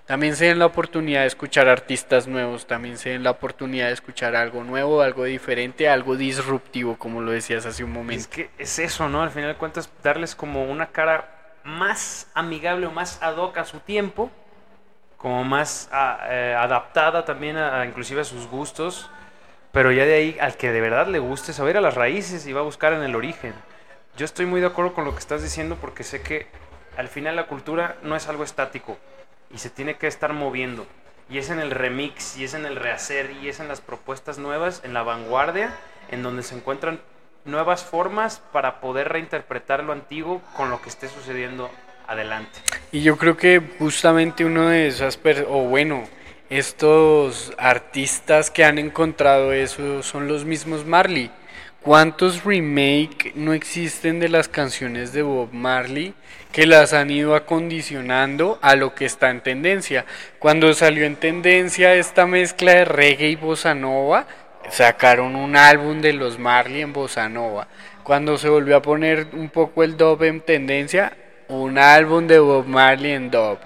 también 0.09 0.36
se 0.36 0.47
den 0.47 0.59
la 0.59 0.64
oportunidad 0.64 1.20
de 1.20 1.26
escuchar 1.26 1.68
artistas 1.68 2.26
nuevos, 2.26 2.66
también 2.66 2.97
se 2.97 3.10
den 3.10 3.22
la 3.22 3.32
oportunidad 3.32 3.89
de 3.89 3.93
escuchar 3.93 4.35
algo 4.36 4.64
nuevo, 4.64 5.02
algo 5.02 5.24
diferente, 5.24 5.86
algo 5.86 6.16
disruptivo, 6.16 6.97
como 6.97 7.20
lo 7.20 7.30
decías 7.30 7.66
hace 7.66 7.85
un 7.85 7.93
momento. 7.93 8.22
Es 8.22 8.26
que 8.26 8.48
es 8.56 8.78
eso, 8.78 9.10
¿no? 9.10 9.22
Al 9.22 9.30
final 9.30 9.52
de 9.52 9.59
cuentas, 9.59 9.90
darles 10.02 10.35
como 10.35 10.64
una 10.64 10.86
cara 10.86 11.28
más 11.62 12.30
amigable 12.32 12.86
o 12.86 12.90
más 12.90 13.22
ad 13.22 13.36
hoc 13.36 13.59
a 13.59 13.66
su 13.66 13.80
tiempo, 13.80 14.30
como 15.18 15.44
más 15.44 15.90
eh, 15.93 16.56
adaptada 16.59 17.26
también 17.26 17.59
a 17.59 17.85
inclusive 17.85 18.22
a 18.22 18.24
sus 18.24 18.47
gustos, 18.47 19.10
pero 19.72 19.93
ya 19.93 20.06
de 20.06 20.14
ahí 20.14 20.39
al 20.40 20.56
que 20.56 20.72
de 20.72 20.80
verdad 20.80 21.06
le 21.09 21.18
guste 21.18 21.52
saber 21.52 21.76
a 21.76 21.82
las 21.82 21.97
raíces 21.97 22.47
y 22.47 22.55
va 22.55 22.62
a 22.62 22.64
buscar 22.64 22.94
en 22.94 23.02
el 23.02 23.14
origen. 23.14 23.52
Yo 24.16 24.24
estoy 24.24 24.47
muy 24.47 24.62
de 24.62 24.68
acuerdo 24.68 24.94
con 24.94 25.05
lo 25.05 25.12
que 25.12 25.18
estás 25.18 25.43
diciendo 25.43 25.76
porque 25.78 26.02
sé 26.02 26.22
que 26.22 26.47
al 26.97 27.09
final 27.09 27.36
la 27.36 27.47
cultura 27.47 27.97
no 28.02 28.16
es 28.16 28.26
algo 28.26 28.43
estático 28.43 28.97
y 29.51 29.59
se 29.59 29.70
tiene 29.70 29.97
que 29.97 30.07
estar 30.07 30.33
moviendo. 30.33 30.87
Y 31.31 31.39
es 31.39 31.51
en 31.51 31.59
el 31.59 31.70
remix, 31.70 32.37
y 32.39 32.45
es 32.45 32.55
en 32.55 32.65
el 32.65 32.77
rehacer, 32.77 33.31
y 33.43 33.49
es 33.49 33.61
en 33.61 33.69
las 33.69 33.81
propuestas 33.81 34.39
nuevas, 34.39 34.81
en 34.85 34.95
la 34.95 35.03
vanguardia, 35.03 35.75
en 36.11 36.23
donde 36.23 36.43
se 36.43 36.55
encuentran 36.55 37.01
nuevas 37.45 37.85
formas 37.85 38.43
para 38.53 38.81
poder 38.81 39.09
reinterpretar 39.09 39.85
lo 39.85 39.93
antiguo 39.93 40.43
con 40.57 40.70
lo 40.70 40.81
que 40.81 40.89
esté 40.89 41.09
sucediendo 41.09 41.70
adelante. 42.07 42.61
Y 42.93 43.03
yo 43.03 43.16
creo 43.19 43.37
que 43.37 43.61
justamente 43.79 44.45
uno 44.45 44.69
de 44.69 44.89
esas, 44.89 45.19
o 45.49 45.65
bueno, 45.65 46.05
estos 46.51 47.53
artistas 47.59 48.51
que 48.51 48.65
han 48.65 48.79
encontrado 48.79 49.53
eso 49.53 50.03
son 50.03 50.29
los 50.29 50.45
mismos 50.45 50.87
Marley. 50.87 51.31
¿Cuántos 51.89 52.44
remake 52.44 53.32
no 53.35 53.55
existen 53.55 54.20
de 54.20 54.28
las 54.28 54.47
canciones 54.47 55.15
de 55.15 55.23
Bob 55.23 55.55
Marley 55.55 56.12
que 56.52 56.66
las 56.66 56.93
han 56.93 57.10
ido 57.10 57.35
acondicionando 57.35 58.59
a 58.60 58.77
lo 58.77 58.94
que 58.94 59.06
está 59.06 59.31
en 59.31 59.40
tendencia? 59.40 60.05
Cuando 60.39 60.74
salió 60.74 61.06
en 61.06 61.16
tendencia 61.16 61.94
esta 61.94 62.27
mezcla 62.27 62.73
de 62.73 62.85
reggae 62.85 63.31
y 63.31 63.36
bossa 63.36 63.74
nova, 63.74 64.27
sacaron 64.69 65.35
un 65.35 65.56
álbum 65.56 66.02
de 66.02 66.12
los 66.12 66.39
Marley 66.39 66.82
en 66.82 66.93
bossa 66.93 67.27
nova. 67.31 67.69
Cuando 68.02 68.36
se 68.36 68.51
volvió 68.51 68.77
a 68.77 68.82
poner 68.82 69.28
un 69.32 69.48
poco 69.48 69.82
el 69.82 69.97
dub 69.97 70.23
en 70.24 70.43
tendencia, 70.43 71.16
un 71.48 71.78
álbum 71.78 72.27
de 72.27 72.39
Bob 72.39 72.66
Marley 72.66 73.12
en 73.12 73.31
dub. 73.31 73.60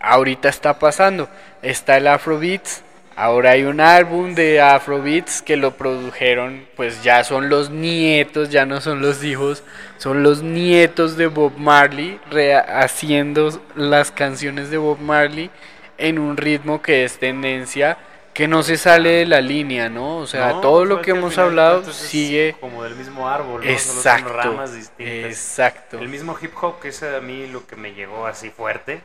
Ahorita 0.00 0.48
está 0.48 0.80
pasando, 0.80 1.28
está 1.62 1.96
el 1.96 2.08
Afrobeats, 2.08 2.82
ahora 3.16 3.52
hay 3.52 3.64
un 3.64 3.80
álbum 3.80 4.34
de 4.34 4.60
Afrobeats 4.60 5.42
que 5.42 5.56
lo 5.56 5.72
produjeron, 5.76 6.66
pues 6.76 7.02
ya 7.02 7.24
son 7.24 7.48
los 7.48 7.70
nietos, 7.70 8.50
ya 8.50 8.66
no 8.66 8.80
son 8.80 9.00
los 9.02 9.24
hijos, 9.24 9.64
son 9.98 10.22
los 10.22 10.42
nietos 10.42 11.16
de 11.16 11.26
Bob 11.26 11.54
Marley 11.58 12.20
haciendo 12.68 13.60
las 13.74 14.10
canciones 14.12 14.70
de 14.70 14.76
Bob 14.78 15.00
Marley 15.00 15.50
en 15.98 16.18
un 16.18 16.36
ritmo 16.36 16.82
que 16.82 17.04
es 17.04 17.18
tendencia 17.18 17.98
que 18.34 18.48
no 18.48 18.62
se 18.62 18.76
sale 18.76 19.10
de 19.12 19.26
la 19.26 19.40
línea, 19.40 19.88
¿no? 19.88 20.18
O 20.18 20.26
sea, 20.26 20.52
No, 20.52 20.60
todo 20.60 20.80
pues 20.80 20.88
lo 20.90 20.96
es 20.96 21.02
que 21.02 21.10
hemos 21.12 21.38
hablado 21.38 21.90
sigue 21.92 22.54
como 22.60 22.82
del 22.84 22.94
mismo 22.94 23.28
árbol, 23.28 23.66
¿no? 23.66 23.78
Solo 23.78 24.02
Exacto, 24.02 24.32
ramas 24.32 24.74
distintas. 24.74 25.24
exacto. 25.24 25.98
El 25.98 26.08
mismo 26.08 26.36
hip 26.40 26.52
hop, 26.60 26.78
que 26.80 26.88
es 26.88 27.02
a 27.02 27.20
mí 27.20 27.46
lo 27.46 27.66
que 27.66 27.76
me 27.76 27.94
llegó 27.94 28.26
así 28.26 28.50
fuerte, 28.50 29.02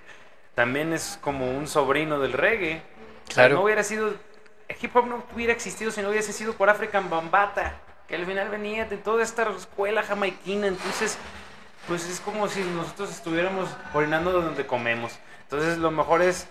también 0.54 0.92
es 0.94 1.18
como 1.22 1.50
un 1.58 1.68
sobrino 1.68 2.20
del 2.20 2.34
reggae. 2.34 2.82
Claro. 3.34 3.56
no 3.56 3.64
hubiera 3.64 3.84
sido. 3.84 4.14
El 4.68 4.78
hip 4.82 4.96
hop 4.96 5.06
no 5.08 5.24
hubiera 5.36 5.52
existido 5.54 5.92
si 5.92 6.02
no 6.02 6.10
hubiese 6.10 6.32
sido 6.32 6.54
por 6.54 6.70
African 6.70 7.10
Bambata, 7.10 7.76
que 8.08 8.16
al 8.16 8.26
final 8.26 8.50
venía 8.50 8.86
de 8.86 8.98
toda 8.98 9.24
esta 9.24 9.50
escuela 9.52 10.02
jamaiquina. 10.02 10.68
Entonces, 10.68 11.18
pues 11.88 12.08
es 12.08 12.20
como 12.22 12.48
si 12.48 12.62
nosotros 12.62 13.12
estuviéramos 13.12 13.70
orinando 13.94 14.32
de 14.32 14.46
donde 14.46 14.66
comemos. 14.66 15.18
Entonces, 15.44 15.78
lo 15.78 15.92
mejor 15.92 16.22
es 16.22 16.48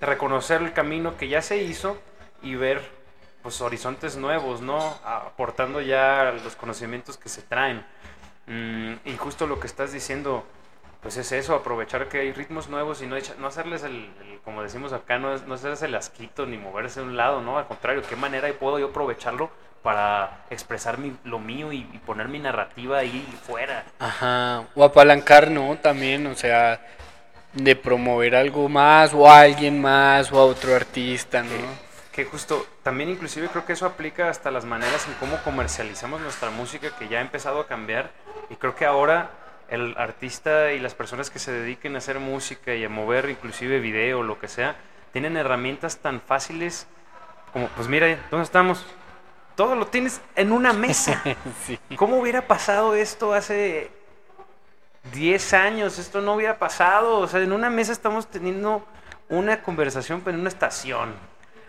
reconocer 0.00 0.62
el 0.62 0.72
camino 0.72 1.16
que 1.16 1.28
ya 1.28 1.42
se 1.42 1.58
hizo 1.58 2.00
y 2.42 2.54
ver 2.54 2.82
pues 3.42 3.60
horizontes 3.60 4.16
nuevos, 4.16 4.60
¿no? 4.60 4.78
Aportando 5.04 5.80
ya 5.80 6.34
los 6.42 6.56
conocimientos 6.56 7.16
que 7.16 7.28
se 7.28 7.42
traen. 7.42 7.84
Mm, 8.46 8.94
y 9.04 9.16
justo 9.16 9.46
lo 9.46 9.60
que 9.60 9.66
estás 9.66 9.92
diciendo, 9.92 10.44
pues 11.02 11.16
es 11.16 11.30
eso, 11.32 11.54
aprovechar 11.54 12.08
que 12.08 12.20
hay 12.20 12.32
ritmos 12.32 12.68
nuevos 12.68 13.02
y 13.02 13.06
no, 13.06 13.16
echa- 13.16 13.34
no 13.38 13.46
hacerles 13.46 13.82
el, 13.84 14.10
el- 14.20 14.40
como 14.44 14.62
decimos 14.62 14.92
acá, 14.92 15.18
no, 15.18 15.34
es- 15.34 15.42
no 15.46 15.54
hacerles 15.54 15.82
el 15.82 15.94
asquito 15.94 16.46
ni 16.46 16.56
moverse 16.58 17.00
de 17.00 17.06
un 17.06 17.16
lado, 17.16 17.40
¿no? 17.40 17.58
Al 17.58 17.66
contrario, 17.66 18.02
¿qué 18.08 18.16
manera 18.16 18.48
puedo 18.58 18.78
yo 18.78 18.88
aprovecharlo 18.88 19.50
para 19.82 20.44
expresar 20.50 20.98
mi- 20.98 21.16
lo 21.24 21.38
mío 21.38 21.72
y, 21.72 21.78
y 21.92 21.98
poner 22.04 22.28
mi 22.28 22.40
narrativa 22.40 22.98
ahí 22.98 23.26
fuera. 23.46 23.84
Ajá, 24.00 24.64
o 24.74 24.82
apalancar, 24.84 25.50
¿no? 25.50 25.76
También, 25.78 26.26
o 26.26 26.34
sea, 26.34 26.84
de 27.52 27.76
promover 27.76 28.34
algo 28.34 28.68
más, 28.68 29.14
o 29.14 29.30
a 29.30 29.40
alguien 29.40 29.80
más, 29.80 30.32
o 30.32 30.38
a 30.40 30.44
otro 30.44 30.74
artista, 30.74 31.42
¿no? 31.42 31.50
Que 32.12 32.24
justo, 32.24 32.66
también 32.82 33.08
inclusive 33.08 33.46
creo 33.48 33.64
que 33.64 33.74
eso 33.74 33.86
aplica 33.86 34.28
hasta 34.28 34.50
las 34.50 34.64
maneras 34.64 35.06
en 35.06 35.14
cómo 35.14 35.36
comercializamos 35.44 36.20
nuestra 36.20 36.50
música, 36.50 36.90
que 36.98 37.06
ya 37.06 37.18
ha 37.18 37.22
empezado 37.22 37.60
a 37.60 37.66
cambiar. 37.68 38.10
Y 38.50 38.56
creo 38.56 38.74
que 38.74 38.84
ahora 38.84 39.30
el 39.68 39.94
artista 39.98 40.72
y 40.72 40.80
las 40.80 40.94
personas 40.94 41.30
que 41.30 41.38
se 41.38 41.52
dediquen 41.52 41.94
a 41.94 41.98
hacer 41.98 42.18
música 42.18 42.74
y 42.74 42.84
a 42.84 42.88
mover 42.88 43.28
inclusive 43.28 43.80
video 43.80 44.22
lo 44.22 44.38
que 44.38 44.48
sea, 44.48 44.76
tienen 45.12 45.36
herramientas 45.36 45.98
tan 45.98 46.20
fáciles 46.20 46.86
como, 47.52 47.68
pues 47.68 47.88
mira, 47.88 48.18
¿dónde 48.30 48.44
estamos? 48.44 48.84
Todo 49.54 49.74
lo 49.74 49.86
tienes 49.86 50.20
en 50.36 50.52
una 50.52 50.72
mesa. 50.72 51.22
¿Cómo 51.96 52.18
hubiera 52.18 52.46
pasado 52.46 52.94
esto 52.94 53.32
hace 53.34 53.90
10 55.12 55.54
años? 55.54 55.98
Esto 55.98 56.20
no 56.20 56.34
hubiera 56.34 56.58
pasado. 56.58 57.18
O 57.18 57.26
sea, 57.26 57.40
en 57.40 57.52
una 57.52 57.70
mesa 57.70 57.92
estamos 57.92 58.28
teniendo 58.28 58.86
una 59.28 59.62
conversación 59.62 60.20
pero 60.20 60.34
en 60.34 60.40
una 60.42 60.48
estación. 60.48 61.14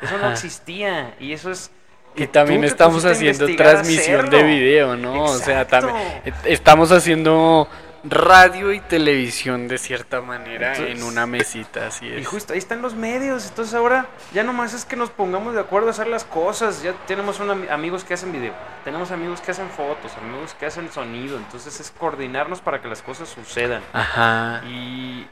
Eso 0.02 0.18
no 0.18 0.26
Ajá. 0.26 0.34
existía. 0.34 1.16
Y 1.20 1.34
eso 1.34 1.52
es... 1.52 1.72
Y 2.16 2.28
también 2.28 2.64
estamos 2.64 3.06
haciendo 3.06 3.46
transmisión 3.56 4.30
de 4.30 4.44
video, 4.44 4.98
¿no? 4.98 5.24
O 5.24 5.38
sea, 5.38 5.62
Exacto. 5.62 5.88
también 5.88 6.36
estamos 6.46 6.92
haciendo 6.92 7.68
radio 8.04 8.72
y 8.74 8.80
televisión 8.80 9.68
de 9.68 9.78
cierta 9.78 10.22
manera 10.22 10.76
en 10.78 11.04
una 11.04 11.26
mesita, 11.26 11.88
así 11.88 12.06
Y 12.08 12.18
es. 12.20 12.28
justo 12.28 12.54
ahí 12.54 12.60
están 12.60 12.82
los 12.82 12.96
medios. 12.96 13.48
Entonces 13.48 13.74
ahora 13.74 14.08
ya 14.34 14.44
nomás 14.44 14.74
es 14.74 14.86
que 14.86 14.96
nos 14.96 15.10
pongamos 15.10 15.54
de 15.54 15.62
acuerdo 15.62 15.88
a 15.88 15.92
hacer 15.92 16.08
las 16.08 16.24
cosas. 16.24 16.82
Ya 16.82 16.94
tenemos 17.08 17.40
amigos 17.40 18.04
que 18.04 18.14
hacen 18.14 18.32
video, 18.32 18.54
tenemos 18.84 19.12
amigos 19.12 19.42
que 19.42 19.52
hacen 19.52 19.70
fotos, 19.70 20.12
amigos 20.22 20.56
que 20.60 20.66
hacen 20.66 20.92
sonido. 20.92 21.38
Entonces 21.38 21.80
es 21.80 21.92
coordinarnos 21.92 22.62
para 22.62 22.82
que 22.82 22.88
las 22.88 23.02
cosas 23.02 23.30
sucedan. 23.30 23.84
Ajá. 23.94 24.62
Y 24.68 25.28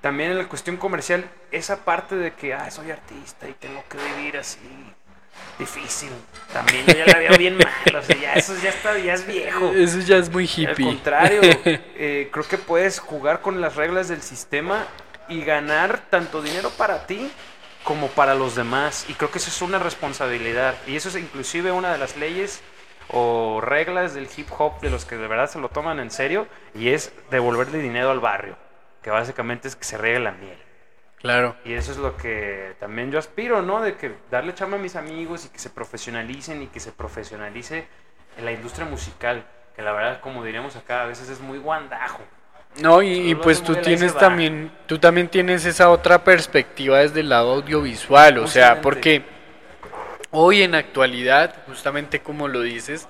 también 0.00 0.30
en 0.30 0.38
la 0.38 0.48
cuestión 0.48 0.76
comercial, 0.76 1.28
esa 1.50 1.84
parte 1.84 2.14
de 2.16 2.32
que, 2.32 2.54
ah, 2.54 2.70
soy 2.70 2.90
artista 2.90 3.48
y 3.48 3.52
tengo 3.54 3.82
que 3.88 3.98
vivir 4.16 4.36
así. 4.36 4.58
Difícil. 5.58 6.10
También 6.52 6.86
yo 6.86 6.94
ya 6.94 7.06
la 7.06 7.18
veo 7.18 7.36
bien 7.36 7.58
mal. 7.58 7.96
O 7.96 8.02
sea, 8.02 8.16
ya 8.16 8.34
eso 8.34 8.54
ya 8.62 8.70
está, 8.70 8.96
ya 8.98 9.14
es 9.14 9.26
viejo. 9.26 9.72
Eso 9.74 9.98
ya 10.00 10.16
es 10.16 10.30
muy 10.30 10.44
hippie. 10.44 10.66
Al 10.68 10.94
contrario, 10.94 11.40
eh, 11.64 12.28
creo 12.30 12.46
que 12.46 12.58
puedes 12.58 13.00
jugar 13.00 13.40
con 13.40 13.60
las 13.60 13.74
reglas 13.74 14.08
del 14.08 14.22
sistema 14.22 14.86
y 15.28 15.42
ganar 15.42 16.00
tanto 16.10 16.42
dinero 16.42 16.70
para 16.70 17.06
ti 17.06 17.30
como 17.82 18.08
para 18.08 18.34
los 18.34 18.54
demás. 18.54 19.06
Y 19.08 19.14
creo 19.14 19.30
que 19.30 19.38
eso 19.38 19.50
es 19.50 19.60
una 19.60 19.78
responsabilidad. 19.78 20.76
Y 20.86 20.96
eso 20.96 21.08
es 21.08 21.16
inclusive 21.16 21.72
una 21.72 21.92
de 21.92 21.98
las 21.98 22.16
leyes 22.16 22.60
o 23.10 23.60
reglas 23.60 24.14
del 24.14 24.28
hip 24.36 24.48
hop 24.56 24.80
de 24.80 24.90
los 24.90 25.04
que 25.04 25.16
de 25.16 25.26
verdad 25.26 25.50
se 25.50 25.58
lo 25.58 25.70
toman 25.70 25.98
en 25.98 26.10
serio 26.10 26.46
y 26.74 26.90
es 26.90 27.12
devolverle 27.30 27.78
dinero 27.78 28.10
al 28.10 28.20
barrio, 28.20 28.56
que 29.02 29.10
básicamente 29.10 29.68
es 29.68 29.76
que 29.76 29.84
se 29.84 29.98
riegue 29.98 30.20
la 30.20 30.32
miel. 30.32 30.58
Claro. 31.20 31.56
Y 31.64 31.72
eso 31.72 31.90
es 31.90 31.98
lo 31.98 32.16
que 32.16 32.74
también 32.78 33.10
yo 33.10 33.18
aspiro, 33.18 33.62
¿no? 33.62 33.82
De 33.82 33.96
que 33.96 34.12
darle 34.30 34.54
chamba 34.54 34.76
a 34.76 34.80
mis 34.80 34.96
amigos 34.96 35.46
y 35.46 35.48
que 35.48 35.58
se 35.58 35.70
profesionalicen 35.70 36.62
y 36.62 36.66
que 36.68 36.80
se 36.80 36.92
profesionalice 36.92 37.88
en 38.36 38.44
la 38.44 38.52
industria 38.52 38.86
musical, 38.86 39.44
que 39.74 39.82
la 39.82 39.92
verdad, 39.92 40.20
como 40.20 40.44
diríamos 40.44 40.76
acá, 40.76 41.02
a 41.02 41.06
veces 41.06 41.28
es 41.28 41.40
muy 41.40 41.58
guandajo. 41.58 42.22
No, 42.80 43.02
y, 43.02 43.34
pues 43.34 43.62
tú 43.62 43.74
tienes 43.76 44.14
también, 44.16 44.70
tú 44.86 44.98
también 44.98 45.28
tienes 45.28 45.64
esa 45.64 45.90
otra 45.90 46.22
perspectiva 46.22 46.98
desde 46.98 47.20
el 47.20 47.28
lado 47.30 47.54
audiovisual, 47.54 48.38
o 48.38 48.46
sea, 48.46 48.80
porque 48.80 49.24
hoy 50.30 50.62
en 50.62 50.76
actualidad, 50.76 51.56
justamente 51.66 52.20
como 52.20 52.46
lo 52.46 52.60
dices, 52.60 53.08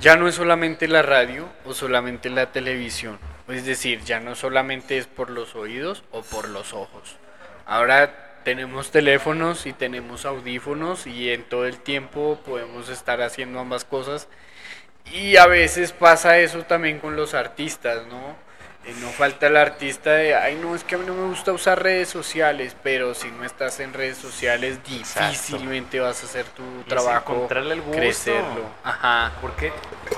ya 0.00 0.16
no 0.16 0.28
es 0.28 0.34
solamente 0.34 0.86
la 0.86 1.00
radio 1.00 1.48
o 1.64 1.72
solamente 1.72 2.28
la 2.28 2.52
televisión, 2.52 3.18
es 3.48 3.66
decir, 3.66 4.00
ya 4.04 4.20
no 4.20 4.34
solamente 4.34 4.98
es 4.98 5.06
por 5.06 5.30
los 5.30 5.54
oídos 5.54 6.02
o 6.10 6.22
por 6.22 6.48
los 6.48 6.72
ojos. 6.72 7.16
Ahora 7.66 8.40
tenemos 8.44 8.90
teléfonos 8.90 9.66
y 9.66 9.72
tenemos 9.72 10.24
audífonos 10.24 11.06
y 11.06 11.30
en 11.30 11.44
todo 11.44 11.66
el 11.66 11.78
tiempo 11.78 12.40
podemos 12.44 12.88
estar 12.88 13.22
haciendo 13.22 13.60
ambas 13.60 13.84
cosas. 13.84 14.28
Y 15.12 15.36
a 15.36 15.46
veces 15.46 15.92
pasa 15.92 16.38
eso 16.38 16.62
también 16.62 16.98
con 16.98 17.16
los 17.16 17.34
artistas, 17.34 18.06
¿no? 18.06 18.36
Eh, 18.86 18.94
no 19.00 19.08
falta 19.10 19.46
el 19.46 19.56
artista 19.56 20.10
de, 20.12 20.34
ay, 20.34 20.56
no, 20.56 20.74
es 20.74 20.84
que 20.84 20.94
a 20.94 20.98
mí 20.98 21.06
no 21.06 21.14
me 21.14 21.26
gusta 21.28 21.52
usar 21.52 21.82
redes 21.82 22.08
sociales, 22.10 22.76
pero 22.82 23.14
si 23.14 23.30
no 23.30 23.44
estás 23.44 23.80
en 23.80 23.94
redes 23.94 24.18
sociales, 24.18 24.78
difícilmente 24.84 26.00
vas 26.00 26.22
a 26.22 26.26
hacer 26.26 26.44
tu 26.46 26.62
Y 26.80 26.88
trabajo, 26.88 27.32
encontrarle 27.34 27.74
el 27.74 27.80
gusto. 27.80 27.96
crecerlo. 27.98 28.66
Ajá. 28.82 29.32
Porque 29.40 29.72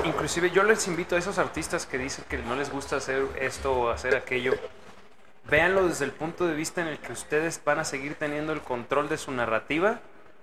inclusive 0.05 0.51
yo 0.51 0.65
les 0.65 0.87
invito 0.89 1.15
a 1.15 1.19
esos 1.19 1.39
artistas 1.39 1.87
que 1.87 1.97
dicen 1.99 2.25
que 2.29 2.39
no 2.39 2.57
les 2.57 2.71
gusta 2.71 2.97
hacer 2.97 3.25
esto 3.41 3.73
o 3.73 3.91
hacer 3.91 4.17
aquello, 4.17 4.53
véanlo 5.45 5.87
desde 5.87 6.05
el 6.05 6.11
punto 6.11 6.49
de 6.49 6.55
vista 6.55 6.81
en 6.81 6.89
el 6.89 6.99
que 6.99 7.13
ustedes 7.13 7.61
van 7.65 7.79
a 7.79 7.85
seguir 7.85 8.17
teniendo 8.17 8.53
el 8.53 8.63
control 8.63 9.09
de 9.09 9.17
su 9.17 9.31
narrativa 9.31 10.01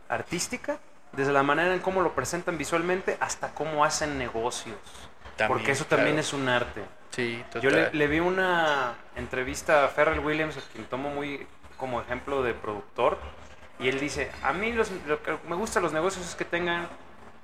artística, 0.07 0.79
desde 1.11 1.33
la 1.33 1.43
manera 1.43 1.73
en 1.73 1.79
cómo 1.79 2.01
lo 2.01 2.13
presentan 2.15 2.57
visualmente 2.57 3.17
hasta 3.19 3.49
cómo 3.53 3.83
hacen 3.83 4.17
negocios. 4.17 4.77
También, 5.35 5.57
Porque 5.57 5.71
eso 5.73 5.85
también 5.85 6.19
es 6.19 6.31
un 6.31 6.47
arte. 6.47 6.81
Sí, 7.13 7.43
Yo 7.61 7.69
le, 7.69 8.07
vi 8.07 8.19
una 8.19 8.93
entrevista 9.15 9.85
a 9.85 9.87
Ferrell 9.89 10.19
Williams, 10.19 10.57
a 10.57 10.61
quien 10.71 10.85
tomo 10.85 11.09
muy 11.11 11.45
como 11.77 12.01
ejemplo 12.01 12.41
de 12.41 12.55
productor, 12.55 13.19
y 13.79 13.87
él 13.87 13.99
dice, 13.99 14.31
a 14.41 14.51
mí 14.51 14.71
los, 14.71 14.89
lo 15.07 15.21
que 15.21 15.37
me 15.47 15.55
gustan 15.55 15.83
los 15.83 15.93
negocios 15.93 16.25
es 16.27 16.33
que 16.33 16.43
tengan, 16.45 16.87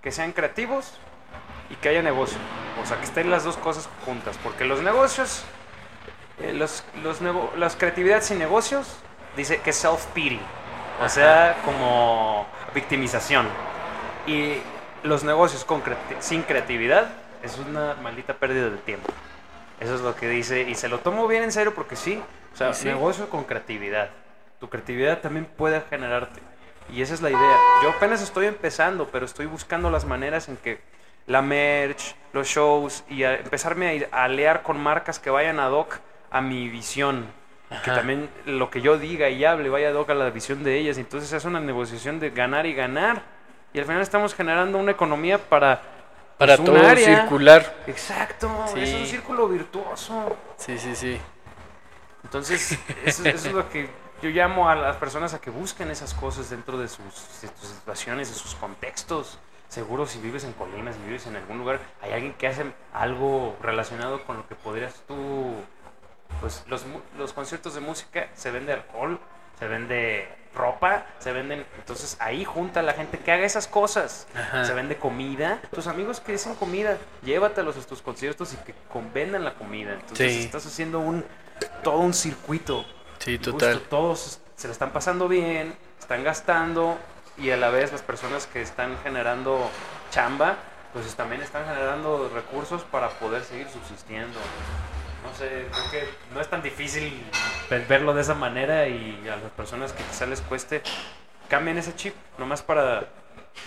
que 0.01 0.11
sean 0.11 0.31
creativos 0.31 0.93
y 1.69 1.75
que 1.75 1.89
haya 1.89 2.01
negocio. 2.01 2.39
O 2.81 2.85
sea, 2.87 2.97
que 2.97 3.05
estén 3.05 3.29
las 3.29 3.43
dos 3.43 3.57
cosas 3.57 3.87
juntas, 4.05 4.39
porque 4.41 4.65
los 4.65 4.81
negocios, 4.81 5.43
eh, 6.39 6.53
los, 6.53 6.83
los 7.03 7.21
nego- 7.21 7.51
las 7.55 7.75
creatividades 7.75 8.25
sin 8.25 8.39
negocios, 8.39 8.97
dice 9.37 9.61
que 9.61 9.69
es 9.69 9.85
self-pity, 9.85 10.39
o 10.99 11.01
Ajá. 11.01 11.09
sea, 11.09 11.57
como 11.63 12.47
victimización. 12.73 13.47
Y 14.25 14.55
los 15.03 15.23
negocios 15.23 15.63
con 15.63 15.83
creati- 15.83 16.19
sin 16.21 16.41
creatividad 16.41 17.09
es 17.43 17.59
una 17.59 17.93
maldita 18.01 18.33
pérdida 18.33 18.71
de 18.71 18.77
tiempo. 18.77 19.11
Eso 19.79 19.95
es 19.95 20.01
lo 20.01 20.15
que 20.15 20.27
dice, 20.27 20.63
y 20.63 20.75
se 20.75 20.89
lo 20.89 20.99
tomo 20.99 21.27
bien 21.27 21.43
en 21.43 21.51
serio 21.51 21.73
porque 21.73 21.95
sí, 21.95 22.21
o 22.53 22.57
sea, 22.57 22.73
sí. 22.73 22.87
negocio 22.87 23.29
con 23.29 23.45
creatividad. 23.45 24.09
Tu 24.59 24.67
creatividad 24.69 25.19
también 25.19 25.45
puede 25.45 25.81
generarte. 25.89 26.41
Y 26.91 27.01
esa 27.01 27.13
es 27.13 27.21
la 27.21 27.29
idea. 27.29 27.57
Yo 27.83 27.91
apenas 27.91 28.21
estoy 28.21 28.47
empezando, 28.47 29.07
pero 29.07 29.25
estoy 29.25 29.45
buscando 29.45 29.89
las 29.89 30.05
maneras 30.05 30.49
en 30.49 30.57
que 30.57 30.81
la 31.27 31.41
merch, 31.41 32.15
los 32.33 32.47
shows 32.47 33.03
y 33.07 33.23
a 33.23 33.35
empezarme 33.35 33.87
a, 33.87 33.93
ir- 33.93 34.09
a 34.11 34.23
aliar 34.25 34.63
con 34.63 34.79
marcas 34.81 35.19
que 35.19 35.29
vayan 35.29 35.59
ad 35.59 35.71
hoc 35.71 35.99
a 36.31 36.41
mi 36.41 36.67
visión. 36.67 37.25
Que 37.85 37.91
también 37.91 38.27
lo 38.45 38.71
que 38.71 38.81
yo 38.81 38.97
diga 38.97 39.29
y 39.29 39.45
hable 39.45 39.69
vaya 39.69 39.89
ad 39.89 39.93
hoc 39.95 40.09
a 40.09 40.15
la 40.15 40.29
visión 40.31 40.63
de 40.63 40.77
ellas. 40.77 40.97
Entonces 40.97 41.31
es 41.31 41.45
una 41.45 41.59
negociación 41.59 42.19
de 42.19 42.31
ganar 42.31 42.65
y 42.65 42.73
ganar. 42.73 43.21
Y 43.73 43.79
al 43.79 43.85
final 43.85 44.01
estamos 44.01 44.33
generando 44.33 44.79
una 44.79 44.91
economía 44.91 45.37
para, 45.37 45.83
Para 46.39 46.55
pues, 46.57 46.65
todo 46.67 46.87
área. 46.87 47.19
circular. 47.19 47.75
Exacto, 47.85 48.49
Sí. 48.73 48.79
es 48.81 48.93
un 48.95 49.05
círculo 49.05 49.47
virtuoso. 49.49 50.35
Sí, 50.57 50.79
sí, 50.79 50.95
sí. 50.95 51.19
Entonces, 52.23 52.79
eso, 53.05 53.25
eso 53.25 53.47
es 53.49 53.53
lo 53.53 53.69
que 53.69 53.89
yo 54.21 54.29
llamo 54.29 54.69
a 54.69 54.75
las 54.75 54.95
personas 54.95 55.33
a 55.33 55.39
que 55.41 55.49
busquen 55.49 55.91
esas 55.91 56.13
cosas 56.13 56.49
dentro 56.49 56.77
de 56.77 56.87
sus, 56.87 57.03
de 57.41 57.49
sus 57.59 57.69
situaciones, 57.69 58.29
de 58.29 58.35
sus 58.35 58.55
contextos. 58.55 59.37
Seguro 59.67 60.07
si 60.07 60.19
vives 60.19 60.45
en 60.45 60.53
Colima, 60.53 60.91
si 60.93 60.99
vives 61.05 61.27
en 61.27 61.35
algún 61.35 61.57
lugar, 61.59 61.79
hay 62.01 62.13
alguien 62.13 62.33
que 62.33 62.47
hace 62.47 62.65
algo 62.93 63.55
relacionado 63.61 64.23
con 64.23 64.37
lo 64.37 64.47
que 64.47 64.55
podrías 64.55 64.95
tú... 65.07 65.53
Pues 66.39 66.63
los, 66.67 66.85
los 67.17 67.33
conciertos 67.33 67.73
de 67.75 67.81
música 67.81 68.29
se 68.35 68.49
vende 68.51 68.71
alcohol, 68.71 69.19
se 69.57 69.67
vende 69.67 70.27
ropa, 70.53 71.05
se 71.19 71.31
venden... 71.31 71.65
Entonces 71.77 72.17
ahí 72.19 72.43
junta 72.45 72.81
la 72.81 72.93
gente 72.93 73.19
que 73.19 73.31
haga 73.31 73.45
esas 73.45 73.67
cosas. 73.67 74.27
Ajá. 74.35 74.65
Se 74.65 74.73
vende 74.73 74.97
comida. 74.97 75.59
Tus 75.73 75.87
amigos 75.87 76.19
que 76.19 76.33
dicen 76.33 76.55
comida, 76.55 76.97
llévatelos 77.23 77.77
a 77.77 77.81
tus 77.81 78.01
conciertos 78.01 78.53
y 78.53 78.57
que 78.57 78.73
vendan 79.13 79.43
la 79.43 79.53
comida. 79.55 79.93
Entonces 79.93 80.33
Sí. 80.33 80.39
estás 80.45 80.65
haciendo 80.65 80.99
un 80.99 81.23
todo 81.83 81.97
un 81.99 82.13
circuito. 82.13 82.85
Sí, 83.19 83.37
justo 83.43 83.81
todos 83.81 84.39
se 84.55 84.67
lo 84.67 84.73
están 84.73 84.91
pasando 84.91 85.27
bien, 85.27 85.75
están 85.99 86.23
gastando 86.23 86.97
y 87.37 87.51
a 87.51 87.57
la 87.57 87.69
vez 87.69 87.91
las 87.91 88.01
personas 88.01 88.47
que 88.47 88.61
están 88.61 88.97
generando 89.03 89.69
chamba, 90.11 90.57
pues 90.93 91.13
también 91.15 91.41
están 91.41 91.65
generando 91.65 92.29
recursos 92.33 92.83
para 92.83 93.09
poder 93.09 93.43
seguir 93.43 93.67
subsistiendo. 93.69 94.37
No 95.23 95.33
sé, 95.37 95.67
creo 95.71 95.91
que 95.91 96.09
no 96.33 96.41
es 96.41 96.49
tan 96.49 96.61
difícil 96.61 97.21
ve- 97.69 97.85
verlo 97.87 98.13
de 98.13 98.21
esa 98.21 98.33
manera 98.35 98.87
y 98.87 99.19
a 99.31 99.35
las 99.37 99.51
personas 99.51 99.91
que 99.93 100.03
quizá 100.03 100.25
les 100.25 100.41
cueste, 100.41 100.81
cambien 101.49 101.77
ese 101.77 101.95
chip, 101.95 102.13
nomás 102.37 102.61
para 102.61 103.07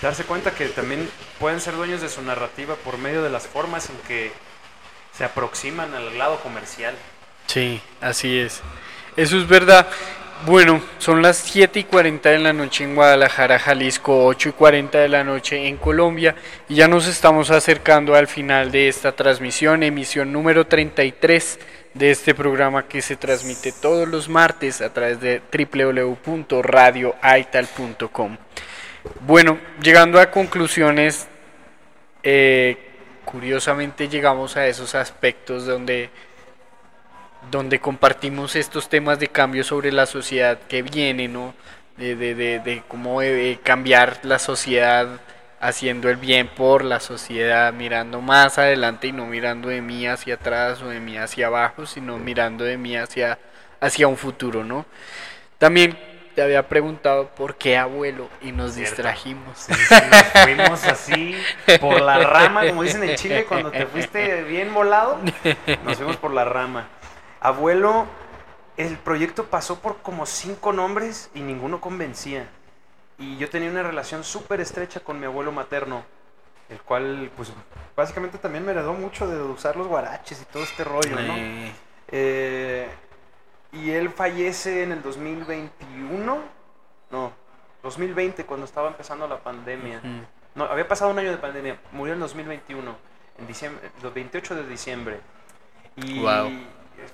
darse 0.01 0.25
cuenta 0.25 0.53
que 0.53 0.67
también 0.69 1.09
pueden 1.39 1.61
ser 1.61 1.75
dueños 1.77 2.01
de 2.01 2.09
su 2.09 2.23
narrativa 2.23 2.75
por 2.77 2.99
medio 2.99 3.23
de 3.23 3.31
las 3.31 3.47
formas 3.47 3.91
en 3.91 3.97
que 4.09 4.33
se 5.17 5.25
aproximan 5.25 5.95
al 5.95 6.17
lado 6.17 6.41
comercial. 6.41 6.95
Sí, 7.47 7.83
así 8.01 8.39
es. 8.39 8.63
Eso 9.17 9.37
es 9.37 9.47
verdad. 9.47 9.87
Bueno, 10.45 10.83
son 10.99 11.23
las 11.23 11.37
7 11.37 11.79
y 11.79 11.85
40 11.85 12.31
de 12.31 12.41
la 12.41 12.53
noche 12.53 12.83
en 12.83 12.97
Guadalajara, 12.97 13.61
Jalisco, 13.61 14.27
8 14.27 14.49
y 14.49 14.53
40 14.53 14.99
de 14.99 15.09
la 15.09 15.23
noche 15.23 15.69
en 15.69 15.77
Colombia 15.77 16.35
y 16.69 16.75
ya 16.75 16.89
nos 16.89 17.07
estamos 17.07 17.53
acercando 17.53 18.17
al 18.17 18.27
final 18.27 18.73
de 18.73 18.89
esta 18.89 19.13
transmisión, 19.13 19.85
emisión 19.85 20.33
número 20.33 20.67
33 20.67 21.61
de 21.95 22.11
este 22.11 22.35
programa 22.35 22.89
que 22.89 23.03
se 23.03 23.15
transmite 23.15 23.71
todos 23.71 24.09
los 24.09 24.29
martes 24.29 24.81
a 24.81 24.93
través 24.93 25.21
de 25.21 25.41
www.radioaital.com. 25.53 28.37
Bueno, 29.21 29.59
llegando 29.81 30.19
a 30.19 30.33
conclusiones, 30.33 31.29
eh, 32.25 32.79
curiosamente 33.25 34.09
llegamos 34.09 34.57
a 34.57 34.67
esos 34.67 34.97
aspectos 34.97 35.67
donde 35.67 36.11
donde 37.51 37.81
compartimos 37.81 38.57
estos 38.57 38.89
temas 38.89 39.19
de 39.19 39.29
cambio 39.29 39.65
sobre 39.65 39.93
la 39.93 40.07
sociedad 40.07 40.59
que 40.69 40.83
viene, 40.83 41.29
¿no? 41.29 41.55
De, 41.97 42.17
de, 42.17 42.35
de, 42.35 42.61
de 42.61 42.83
cómo 42.89 43.21
debe 43.21 43.59
cambiar 43.63 44.21
la 44.23 44.39
sociedad 44.39 45.21
haciendo 45.61 46.11
el 46.11 46.17
bien 46.17 46.49
por 46.49 46.85
la 46.85 46.99
sociedad, 46.99 47.73
mirando 47.73 48.21
más 48.21 48.59
adelante 48.59 49.07
y 49.07 49.13
no 49.13 49.27
mirando 49.27 49.69
de 49.69 49.81
mí 49.81 50.07
hacia 50.07 50.35
atrás 50.35 50.83
o 50.83 50.89
de 50.89 50.99
mí 50.99 51.17
hacia 51.17 51.47
abajo, 51.47 51.87
sino 51.87 52.19
mirando 52.19 52.65
de 52.65 52.77
mí 52.77 52.97
hacia, 52.97 53.39
hacia 53.81 54.09
un 54.09 54.17
futuro, 54.17 54.65
¿no? 54.65 54.87
También 55.59 55.97
te 56.35 56.43
había 56.43 56.67
preguntado 56.69 57.29
por 57.29 57.57
qué 57.57 57.77
abuelo 57.77 58.29
y 58.41 58.51
nos 58.51 58.75
distrajimos. 58.75 59.57
Sí, 59.57 59.75
sí, 59.75 59.95
nos 60.11 60.43
fuimos 60.43 60.85
así 60.85 61.37
por 61.81 62.01
la 62.01 62.19
rama, 62.19 62.67
como 62.67 62.83
dicen 62.83 63.05
en 63.05 63.15
Chile, 63.15 63.45
cuando 63.45 63.71
te 63.71 63.87
fuiste 63.87 64.43
bien 64.43 64.75
volado, 64.75 65.21
nos 65.85 65.97
fuimos 65.97 66.17
por 66.17 66.33
la 66.33 66.45
rama. 66.45 66.89
Abuelo, 67.43 68.07
el 68.77 68.97
proyecto 68.99 69.47
pasó 69.47 69.81
por 69.81 69.99
como 69.99 70.27
cinco 70.27 70.73
nombres 70.73 71.29
y 71.35 71.41
ninguno 71.41 71.81
convencía. 71.81 72.49
Y 73.19 73.37
yo 73.37 73.51
tenía 73.51 73.69
una 73.69 73.83
relación 73.83 74.23
súper 74.23 74.61
estrecha 74.61 75.01
con 75.01 75.19
mi 75.19 75.27
abuelo 75.27 75.51
materno, 75.51 76.05
el 76.69 76.81
cual, 76.83 77.33
pues, 77.37 77.53
básicamente 77.97 78.39
también 78.39 78.65
me 78.65 78.71
heredó 78.71 78.95
mucho 78.95 79.27
de 79.27 79.43
usar 79.43 79.77
los 79.77 79.89
guaraches 79.89 80.41
y 80.41 80.45
todo 80.45 80.63
este 80.63 80.85
rollo, 80.85 81.19
¿no? 81.21 81.35
Eh. 81.37 81.73
Eh, 82.13 82.89
y 83.73 83.91
él 83.91 84.11
fallece 84.11 84.85
en 84.85 84.93
el 84.93 85.03
2021, 85.03 86.39
no, 87.11 87.33
2020, 87.83 88.45
cuando 88.45 88.67
estaba 88.67 88.87
empezando 88.87 89.27
la 89.27 89.43
pandemia. 89.43 90.01
No, 90.55 90.65
había 90.65 90.87
pasado 90.87 91.11
un 91.11 91.19
año 91.19 91.33
de 91.33 91.39
pandemia, 91.39 91.81
murió 91.91 92.15
en 92.15 92.21
2021, 92.21 92.97
en 93.39 93.47
diciembre, 93.49 93.91
los 94.01 94.15
28 94.15 94.55
de 94.55 94.69
diciembre. 94.69 95.21
Y 95.97 96.21
Guau. 96.21 96.51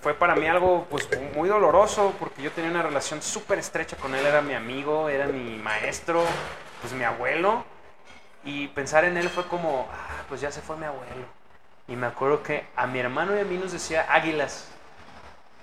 Fue 0.00 0.14
para 0.14 0.34
mí 0.34 0.46
algo 0.46 0.86
pues 0.90 1.08
muy 1.34 1.48
doloroso 1.48 2.14
porque 2.18 2.42
yo 2.42 2.50
tenía 2.52 2.70
una 2.70 2.82
relación 2.82 3.22
súper 3.22 3.58
estrecha 3.58 3.96
con 3.96 4.14
él, 4.14 4.24
era 4.24 4.40
mi 4.40 4.54
amigo, 4.54 5.08
era 5.08 5.26
mi 5.26 5.56
maestro, 5.56 6.24
pues 6.80 6.92
mi 6.92 7.04
abuelo. 7.04 7.64
Y 8.44 8.68
pensar 8.68 9.04
en 9.04 9.16
él 9.16 9.28
fue 9.28 9.46
como, 9.46 9.88
ah, 9.92 10.22
pues 10.28 10.40
ya 10.40 10.50
se 10.50 10.60
fue 10.60 10.76
mi 10.76 10.86
abuelo. 10.86 11.26
Y 11.88 11.96
me 11.96 12.06
acuerdo 12.06 12.42
que 12.42 12.66
a 12.76 12.86
mi 12.86 12.98
hermano 12.98 13.36
y 13.36 13.40
a 13.40 13.44
mí 13.44 13.56
nos 13.56 13.72
decía 13.72 14.06
águilas. 14.08 14.70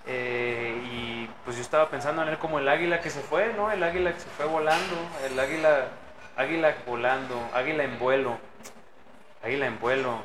Eh, 0.08 0.82
y 0.92 1.30
pues 1.44 1.56
yo 1.56 1.64
estaba 1.64 1.90
pensando 1.90 2.22
en 2.22 2.30
él 2.30 2.38
como 2.38 2.60
el 2.60 2.68
águila 2.68 3.02
que 3.02 3.10
se 3.10 3.22
fue, 3.22 3.54
¿no? 3.54 3.72
El 3.72 3.82
águila 3.82 4.14
que 4.14 4.20
se 4.20 4.30
fue 4.30 4.46
volando, 4.46 4.96
el 5.26 5.40
águila, 5.40 5.88
águila 6.38 6.76
volando, 6.86 7.50
águila 7.54 7.84
en 7.84 7.98
vuelo, 7.98 8.38
águila 9.44 9.66
en 9.68 9.80
vuelo, 9.80 10.20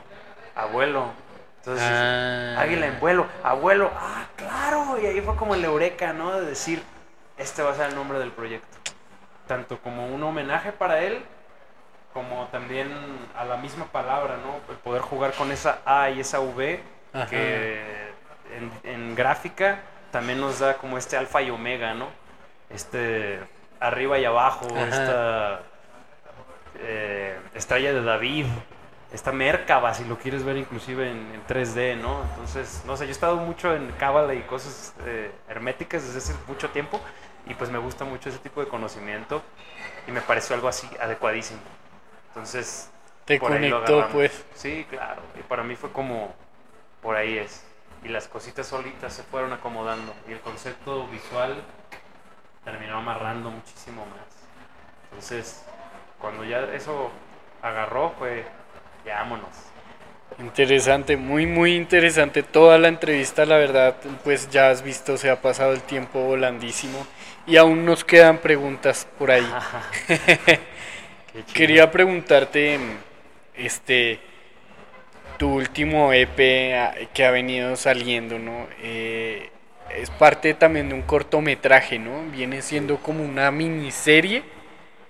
abuelo. 0.55 1.13
Entonces, 1.61 1.87
Ah. 1.91 2.57
águila 2.61 2.87
en 2.87 2.99
vuelo, 3.01 3.27
abuelo, 3.43 3.91
ah, 3.95 4.25
claro. 4.37 4.99
Y 5.01 5.07
ahí 5.07 5.21
fue 5.21 5.37
como 5.37 5.55
el 5.55 5.65
eureka, 5.65 6.13
¿no? 6.13 6.33
De 6.41 6.47
decir, 6.47 6.83
este 7.37 7.63
va 7.63 7.71
a 7.73 7.75
ser 7.75 7.91
el 7.91 7.95
nombre 7.95 8.19
del 8.19 8.33
proyecto. 8.33 8.77
Tanto 9.47 9.79
como 9.79 10.07
un 10.07 10.23
homenaje 10.23 10.73
para 10.73 11.01
él, 11.01 11.23
como 12.15 12.47
también 12.51 12.91
a 13.37 13.45
la 13.45 13.57
misma 13.57 13.85
palabra, 13.87 14.37
¿no? 14.39 14.57
El 14.73 14.79
poder 14.79 15.03
jugar 15.03 15.33
con 15.35 15.53
esa 15.53 15.81
A 15.85 16.09
y 16.11 16.21
esa 16.21 16.41
V, 16.41 16.83
Ajá. 17.13 17.27
que 17.27 18.11
en, 18.57 18.73
en 18.85 19.15
gráfica 19.15 19.81
también 20.11 20.41
nos 20.41 20.59
da 20.61 20.75
como 20.79 20.97
este 20.99 21.17
alfa 21.17 21.43
y 21.43 21.51
omega, 21.51 21.93
¿no? 21.95 22.09
Este 22.71 23.39
arriba 23.81 24.19
y 24.19 24.25
abajo, 24.25 24.67
Ajá. 24.75 24.87
esta 24.89 25.61
eh, 26.79 27.39
estrella 27.55 27.93
de 27.93 28.03
David, 28.03 28.47
esta 29.13 29.33
Merkaba, 29.33 29.93
si 29.95 30.05
lo 30.05 30.19
quieres 30.19 30.45
ver 30.45 30.57
inclusive 30.57 31.11
en, 31.11 31.19
en 31.35 31.47
3D, 31.47 31.97
¿no? 31.97 32.23
Entonces, 32.23 32.83
no 32.87 32.97
sé, 32.97 33.05
yo 33.05 33.09
he 33.09 33.13
estado 33.13 33.37
mucho 33.37 33.75
en 33.75 33.91
Cábala 33.93 34.35
y 34.35 34.43
cosas 34.43 34.95
eh, 35.05 35.33
herméticas 35.49 36.05
desde 36.05 36.19
hace 36.19 36.35
mucho 36.47 36.71
tiempo 36.71 37.01
y 37.47 37.55
pues 37.55 37.71
me 37.71 37.79
gusta 37.79 38.05
mucho 38.05 38.29
ese 38.29 38.39
tipo 38.39 38.61
de 38.61 38.69
conocimiento 38.69 39.43
y 40.07 40.13
me 40.13 40.21
pareció 40.21 40.55
algo 40.55 40.69
así 40.69 40.89
adecuadísimo. 41.01 41.61
Entonces, 42.29 42.91
Te 43.25 43.39
por 43.39 43.53
ahí 43.53 43.69
lo 43.69 43.83
conectó, 43.83 44.09
pues. 44.13 44.45
Sí, 44.55 44.87
claro, 44.89 45.23
y 45.39 45.43
para 45.43 45.63
mí 45.65 45.75
fue 45.77 45.91
como, 45.91 46.35
por 47.03 47.17
ahí 47.17 47.39
es. 47.39 47.65
Y 48.05 48.09
las 48.09 48.29
cositas 48.29 48.67
solitas 48.67 49.13
se 49.13 49.23
fueron 49.25 49.53
acomodando 49.53 50.15
y 50.29 50.33
el 50.33 50.41
concepto 50.41 51.07
visual 51.09 51.63
terminó 52.65 52.99
amarrando 52.99 53.51
muchísimo 53.51 54.07
más. 54.07 54.27
Entonces, 55.05 55.65
cuando 56.19 56.45
ya 56.45 56.61
eso 56.73 57.11
agarró, 57.63 58.11
fue, 58.19 58.45
vámonos. 59.05 59.73
Interesante, 60.39 61.17
muy 61.19 61.45
muy 61.47 61.75
interesante 61.77 62.43
toda 62.43 62.79
la 62.79 62.89
entrevista, 62.89 63.45
la 63.45 63.57
verdad, 63.59 63.97
pues 64.25 64.49
ya 64.49 64.71
has 64.71 64.83
visto, 64.83 65.19
se 65.19 65.29
ha 65.29 65.43
pasado 65.43 65.73
el 65.75 65.83
tiempo 65.83 66.21
volandísimo 66.25 67.07
y 67.47 67.57
aún 67.57 67.85
nos 67.85 68.05
quedan 68.05 68.39
preguntas 68.39 69.07
por 69.19 69.31
ahí. 69.31 69.59
Quería 71.53 71.91
preguntarte, 71.91 72.79
este, 73.55 74.21
tu 75.37 75.55
último 75.57 76.13
EP 76.13 76.37
que 77.13 77.25
ha 77.25 77.31
venido 77.31 77.77
saliendo, 77.77 78.39
¿no? 78.39 78.69
Eh, 78.83 79.51
es 79.91 80.11
parte 80.11 80.55
también 80.55 80.89
de 80.89 80.95
un 80.95 81.03
cortometraje, 81.03 81.99
¿no? 81.99 82.25
Viene 82.31 82.63
siendo 82.63 82.99
como 82.99 83.25
una 83.25 83.51
miniserie. 83.51 84.45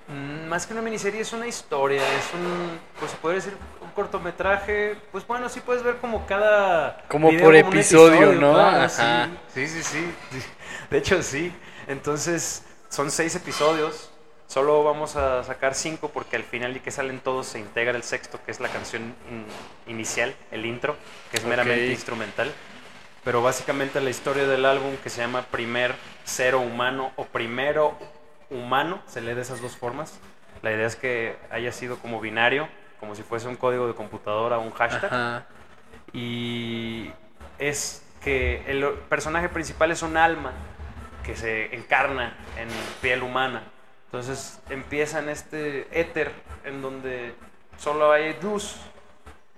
Mm, 0.08 0.48
Más 0.48 0.66
que 0.66 0.72
una 0.72 0.82
miniserie 0.82 1.20
es 1.20 1.32
una 1.32 1.46
historia, 1.46 2.02
es 2.02 2.34
un, 2.34 2.78
pues 2.98 3.12
se 3.12 3.16
puede 3.18 3.36
decir 3.36 3.54
cortometraje, 4.00 4.96
pues 5.12 5.26
bueno, 5.26 5.48
sí 5.48 5.60
puedes 5.60 5.82
ver 5.82 5.96
como 5.96 6.26
cada... 6.26 7.02
Como 7.08 7.28
video 7.30 7.44
por 7.44 7.54
un 7.54 7.66
episodio, 7.66 8.32
¿no? 8.32 8.54
claro, 8.54 8.82
Ajá. 8.84 9.28
Sí, 9.54 9.66
sí, 9.66 9.82
sí, 9.82 10.12
sí. 10.30 10.42
De 10.90 10.98
hecho 10.98 11.22
sí. 11.22 11.52
Entonces 11.86 12.64
son 12.88 13.10
seis 13.10 13.34
episodios, 13.36 14.10
solo 14.46 14.82
vamos 14.84 15.16
a 15.16 15.44
sacar 15.44 15.74
cinco 15.74 16.10
porque 16.12 16.36
al 16.36 16.44
final 16.44 16.76
y 16.76 16.80
que 16.80 16.90
salen 16.90 17.20
todos 17.20 17.46
se 17.46 17.58
integra 17.58 17.96
el 17.96 18.02
sexto, 18.02 18.40
que 18.44 18.50
es 18.52 18.60
la 18.60 18.68
canción 18.68 19.14
in- 19.30 19.46
inicial, 19.86 20.34
el 20.50 20.64
intro, 20.66 20.96
que 21.30 21.36
es 21.36 21.44
meramente 21.44 21.84
Ok. 21.86 21.90
instrumental. 21.90 22.52
Pero 23.22 23.42
básicamente 23.42 24.00
la 24.00 24.08
historia 24.10 24.46
del 24.46 24.64
álbum 24.64 24.96
que 25.02 25.10
se 25.10 25.20
llama 25.20 25.42
Primer 25.50 25.94
Cero 26.24 26.60
Humano 26.60 27.12
o 27.16 27.26
Primero 27.26 27.98
Humano, 28.48 29.02
se 29.06 29.20
lee 29.20 29.34
de 29.34 29.42
esas 29.42 29.60
dos 29.60 29.76
formas. 29.76 30.18
La 30.62 30.72
idea 30.72 30.86
es 30.86 30.96
que 30.96 31.36
haya 31.50 31.70
sido 31.72 31.98
como 31.98 32.20
binario, 32.20 32.68
como 33.00 33.14
si 33.14 33.22
fuese 33.22 33.48
un 33.48 33.56
código 33.56 33.88
de 33.88 33.94
computadora 33.94 34.58
o 34.58 34.60
un 34.60 34.70
hashtag. 34.70 35.12
Ajá. 35.12 35.46
Y 36.12 37.10
es 37.58 38.04
que 38.22 38.62
el 38.66 38.84
personaje 39.08 39.48
principal 39.48 39.90
es 39.90 40.02
un 40.02 40.16
alma 40.16 40.52
que 41.24 41.34
se 41.36 41.74
encarna 41.74 42.36
en 42.58 42.68
piel 43.00 43.22
humana. 43.22 43.62
Entonces 44.06 44.60
empieza 44.68 45.20
en 45.20 45.28
este 45.28 45.88
éter 45.98 46.32
en 46.64 46.82
donde 46.82 47.34
solo 47.78 48.12
hay 48.12 48.36
luz. 48.42 48.76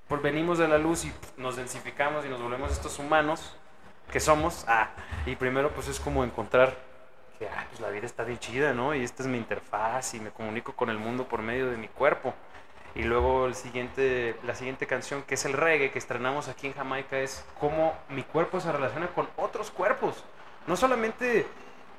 Pues 0.08 0.20
venimos 0.20 0.58
de 0.58 0.68
la 0.68 0.78
luz 0.78 1.04
y 1.04 1.12
nos 1.38 1.56
densificamos 1.56 2.24
y 2.24 2.28
nos 2.28 2.40
volvemos 2.40 2.70
estos 2.70 2.98
humanos 2.98 3.56
que 4.10 4.20
somos. 4.20 4.64
Ah, 4.68 4.90
y 5.24 5.36
primero 5.36 5.70
pues 5.70 5.88
es 5.88 5.98
como 5.98 6.22
encontrar 6.22 6.76
que 7.38 7.48
ah, 7.48 7.64
pues 7.70 7.80
la 7.80 7.88
vida 7.88 8.04
está 8.04 8.24
bien 8.24 8.38
chida, 8.38 8.74
¿no? 8.74 8.94
Y 8.94 9.02
esta 9.02 9.22
es 9.22 9.28
mi 9.28 9.38
interfaz 9.38 10.14
y 10.14 10.20
me 10.20 10.30
comunico 10.30 10.74
con 10.74 10.90
el 10.90 10.98
mundo 10.98 11.26
por 11.26 11.40
medio 11.40 11.70
de 11.70 11.78
mi 11.78 11.88
cuerpo. 11.88 12.34
Y 12.94 13.04
luego 13.04 13.46
el 13.46 13.54
siguiente, 13.54 14.36
la 14.44 14.54
siguiente 14.54 14.86
canción, 14.86 15.22
que 15.22 15.34
es 15.34 15.44
el 15.44 15.54
reggae, 15.54 15.90
que 15.90 15.98
estrenamos 15.98 16.48
aquí 16.48 16.66
en 16.66 16.74
Jamaica, 16.74 17.18
es 17.18 17.44
cómo 17.58 17.94
mi 18.10 18.22
cuerpo 18.22 18.60
se 18.60 18.70
relaciona 18.70 19.08
con 19.08 19.28
otros 19.36 19.70
cuerpos. 19.70 20.24
No 20.66 20.76
solamente 20.76 21.46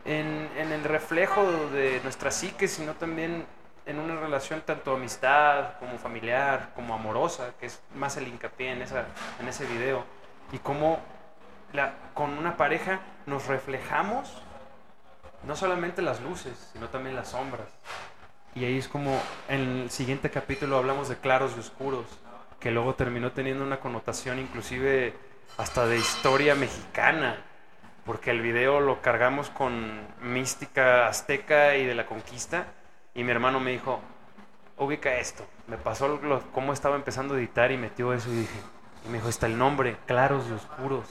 en, 0.06 0.50
en 0.56 0.72
el 0.72 0.84
reflejo 0.84 1.44
de 1.72 2.00
nuestra 2.04 2.30
psique, 2.30 2.68
sino 2.68 2.94
también 2.94 3.46
en 3.86 4.00
una 4.00 4.16
relación 4.16 4.62
tanto 4.62 4.94
amistad 4.94 5.78
como 5.80 5.98
familiar, 5.98 6.72
como 6.76 6.94
amorosa, 6.94 7.54
que 7.60 7.66
es 7.66 7.82
más 7.96 8.16
el 8.18 8.28
hincapié 8.28 8.72
en, 8.72 8.82
esa, 8.82 9.06
en 9.40 9.48
ese 9.48 9.66
video. 9.66 10.04
Y 10.52 10.60
cómo 10.60 11.00
la, 11.74 11.96
con 12.14 12.38
una 12.38 12.56
pareja 12.56 13.00
nos 13.26 13.48
reflejamos 13.48 14.42
no 15.44 15.56
solamente 15.56 16.02
las 16.02 16.22
luces, 16.22 16.70
sino 16.72 16.88
también 16.90 17.16
las 17.16 17.30
sombras. 17.30 17.68
Y 18.56 18.66
ahí 18.66 18.78
es 18.78 18.88
como 18.88 19.20
en 19.50 19.62
el 19.84 19.90
siguiente 19.90 20.30
capítulo 20.30 20.78
hablamos 20.78 21.10
de 21.10 21.18
claros 21.18 21.54
y 21.58 21.60
oscuros, 21.60 22.06
que 22.60 22.72
luego 22.72 22.94
terminó 22.96 23.32
teniendo 23.32 23.64
una 23.64 23.80
connotación 23.80 24.40
inclusive 24.40 25.16
hasta 25.58 25.86
de 25.88 25.98
historia 25.98 26.54
mexicana, 26.56 27.38
porque 28.06 28.32
el 28.32 28.42
video 28.42 28.80
lo 28.80 29.02
cargamos 29.02 29.50
con 29.50 30.02
mística 30.22 31.08
azteca 31.08 31.76
y 31.78 31.86
de 31.86 31.96
la 31.96 32.06
conquista. 32.06 32.68
Y 33.16 33.24
mi 33.24 33.32
hermano 33.32 33.60
me 33.60 33.72
dijo, 33.72 34.00
ubica 34.78 35.16
esto. 35.16 35.46
Me 35.68 35.78
pasó 35.78 36.08
lo- 36.08 36.42
cómo 36.52 36.74
estaba 36.74 36.96
empezando 36.96 37.34
a 37.36 37.38
editar 37.38 37.72
y 37.72 37.78
metió 37.78 38.14
eso 38.14 38.30
y 38.32 38.38
dije, 38.38 38.60
y 39.06 39.10
me 39.10 39.18
dijo, 39.18 39.30
está 39.30 39.46
el 39.48 39.58
nombre, 39.58 39.98
claros 40.06 40.46
y 40.50 40.54
oscuros. 40.54 41.06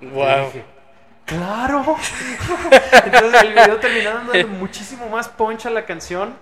Y 0.00 0.06
Guau. 0.06 0.46
dije, 0.46 0.64
¡Claro! 1.24 1.82
Entonces 3.04 3.42
el 3.42 3.48
video 3.54 3.76
terminó 3.78 4.10
dando 4.12 4.48
muchísimo 4.58 5.08
más 5.08 5.28
punch 5.28 5.64
a 5.66 5.70
la 5.70 5.86
canción 5.86 6.34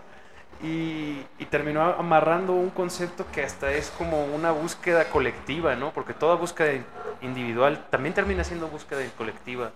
y, 0.63 1.25
y 1.39 1.45
terminó 1.51 1.83
amarrando 1.83 2.53
un 2.53 2.71
concepto 2.71 3.27
que 3.33 3.43
hasta 3.43 3.73
es 3.73 3.91
como 3.91 4.25
una 4.25 4.53
búsqueda 4.53 5.07
colectiva, 5.11 5.75
¿no? 5.75 5.93
Porque 5.93 6.15
toda 6.15 6.37
búsqueda 6.37 6.73
individual 7.21 7.87
también 7.91 8.15
termina 8.15 8.45
siendo 8.45 8.69
búsqueda 8.69 9.01
colectiva. 9.19 9.73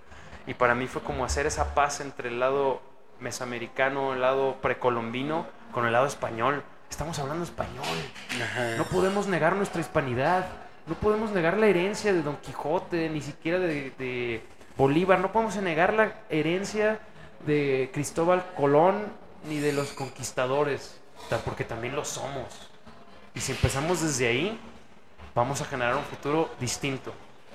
Y 0.46 0.54
para 0.54 0.74
mí 0.74 0.86
fue 0.86 1.02
como 1.02 1.24
hacer 1.24 1.46
esa 1.46 1.74
paz 1.74 2.00
entre 2.00 2.28
el 2.28 2.38
lado 2.38 2.80
mesoamericano, 3.20 4.14
el 4.14 4.20
lado 4.20 4.56
precolombino, 4.62 5.46
con 5.72 5.86
el 5.86 5.92
lado 5.92 6.06
español. 6.06 6.62
Estamos 6.88 7.18
hablando 7.18 7.44
español. 7.44 7.84
No 8.76 8.84
podemos 8.84 9.26
negar 9.26 9.56
nuestra 9.56 9.80
hispanidad. 9.80 10.46
No 10.86 10.94
podemos 10.94 11.32
negar 11.32 11.58
la 11.58 11.66
herencia 11.66 12.12
de 12.12 12.22
Don 12.22 12.36
Quijote, 12.36 13.08
ni 13.10 13.20
siquiera 13.20 13.58
de, 13.58 13.92
de 13.98 14.44
Bolívar. 14.76 15.18
No 15.18 15.32
podemos 15.32 15.56
negar 15.56 15.92
la 15.94 16.12
herencia 16.30 17.00
de 17.44 17.90
Cristóbal 17.92 18.44
Colón, 18.56 19.06
ni 19.46 19.58
de 19.58 19.72
los 19.72 19.88
conquistadores, 19.92 20.96
ta- 21.28 21.38
porque 21.38 21.64
también 21.64 21.94
lo 21.96 22.04
somos. 22.04 22.46
Y 23.34 23.40
si 23.40 23.52
empezamos 23.52 24.00
desde 24.00 24.28
ahí, 24.28 24.60
vamos 25.34 25.60
a 25.60 25.64
generar 25.64 25.96
un 25.96 26.04
futuro 26.04 26.50
distinto. 26.60 27.12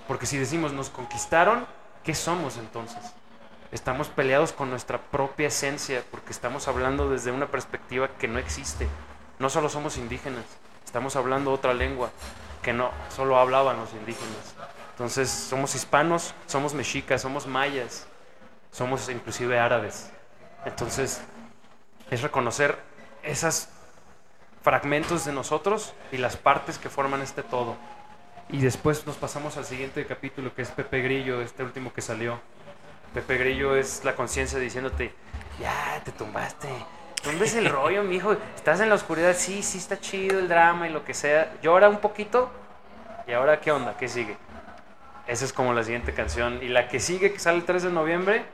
Porque 0.07 0.26
si 0.26 0.38
decimos 0.38 0.73
nos 0.73 0.89
conquistaron, 0.89 1.65
¿qué 2.03 2.13
somos 2.15 2.57
entonces? 2.57 2.99
Estamos 3.72 4.09
peleados 4.09 4.51
con 4.51 4.69
nuestra 4.69 4.99
propia 4.99 5.47
esencia, 5.47 6.03
porque 6.11 6.31
estamos 6.31 6.68
hablando 6.68 7.09
desde 7.09 7.31
una 7.31 7.47
perspectiva 7.47 8.09
que 8.18 8.27
no 8.27 8.38
existe. 8.39 8.88
No 9.39 9.49
solo 9.49 9.69
somos 9.69 9.97
indígenas, 9.97 10.43
estamos 10.85 11.15
hablando 11.15 11.51
otra 11.51 11.73
lengua 11.73 12.09
que 12.61 12.73
no 12.73 12.91
solo 13.15 13.38
hablaban 13.39 13.77
los 13.77 13.91
indígenas. 13.93 14.55
Entonces 14.91 15.30
somos 15.30 15.73
hispanos, 15.73 16.35
somos 16.45 16.73
mexicas, 16.73 17.22
somos 17.22 17.47
mayas, 17.47 18.05
somos 18.72 19.09
inclusive 19.09 19.57
árabes. 19.57 20.11
Entonces 20.65 21.22
es 22.11 22.21
reconocer 22.21 22.77
esos 23.23 23.69
fragmentos 24.61 25.25
de 25.25 25.31
nosotros 25.31 25.93
y 26.11 26.17
las 26.17 26.38
partes 26.38 26.77
que 26.77 26.89
forman 26.89 27.21
este 27.21 27.41
todo. 27.41 27.75
Y 28.49 28.59
después 28.59 29.07
nos 29.07 29.15
pasamos 29.15 29.57
al 29.57 29.65
siguiente 29.65 30.05
capítulo 30.05 30.53
que 30.53 30.61
es 30.61 30.69
Pepe 30.69 31.01
Grillo, 31.01 31.41
este 31.41 31.63
último 31.63 31.93
que 31.93 32.01
salió. 32.01 32.39
Pepe 33.13 33.38
Grillo 33.38 33.75
es 33.75 34.03
la 34.03 34.13
conciencia 34.15 34.59
diciéndote, 34.59 35.13
ya 35.59 36.01
te 36.03 36.11
tumbaste. 36.11 36.67
¿Dónde 37.23 37.45
es 37.45 37.55
el 37.55 37.69
rollo, 37.69 38.03
mijo? 38.03 38.35
Estás 38.55 38.81
en 38.81 38.89
la 38.89 38.95
oscuridad, 38.95 39.33
sí, 39.38 39.63
sí 39.63 39.77
está 39.77 39.99
chido 39.99 40.39
el 40.39 40.49
drama 40.49 40.89
y 40.89 40.91
lo 40.91 41.05
que 41.05 41.13
sea. 41.13 41.53
Llora 41.61 41.88
un 41.88 41.99
poquito. 41.99 42.51
¿Y 43.25 43.31
ahora 43.31 43.61
qué 43.61 43.71
onda? 43.71 43.95
¿Qué 43.97 44.09
sigue? 44.09 44.35
Esa 45.27 45.45
es 45.45 45.53
como 45.53 45.73
la 45.73 45.83
siguiente 45.83 46.13
canción. 46.13 46.59
Y 46.61 46.67
la 46.67 46.89
que 46.89 46.99
sigue, 46.99 47.31
que 47.31 47.39
sale 47.39 47.59
el 47.59 47.63
3 47.63 47.83
de 47.83 47.91
noviembre, 47.91 48.45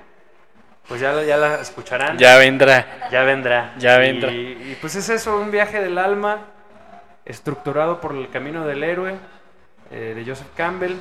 pues 0.88 1.02
ya, 1.02 1.12
la- 1.12 1.24
ya 1.24 1.38
la 1.38 1.56
escucharán. 1.62 2.18
Ya 2.18 2.38
vendrá. 2.38 3.08
Ya 3.12 3.24
vendrá. 3.24 3.74
Ya 3.78 3.96
Y- 3.96 4.00
vendrá. 4.00 4.32
Y, 4.32 4.78
pues 4.82 4.96
es 4.96 5.10
eso, 5.10 5.38
un 5.40 5.52
viaje 5.52 5.82
del 5.82 5.98
alma 5.98 6.40
estructurado 7.26 8.00
por 8.00 8.14
el 8.16 8.30
camino 8.30 8.66
del 8.66 8.84
héroe 8.84 9.16
eh, 9.92 10.14
de 10.16 10.26
Joseph 10.26 10.48
Campbell, 10.56 10.96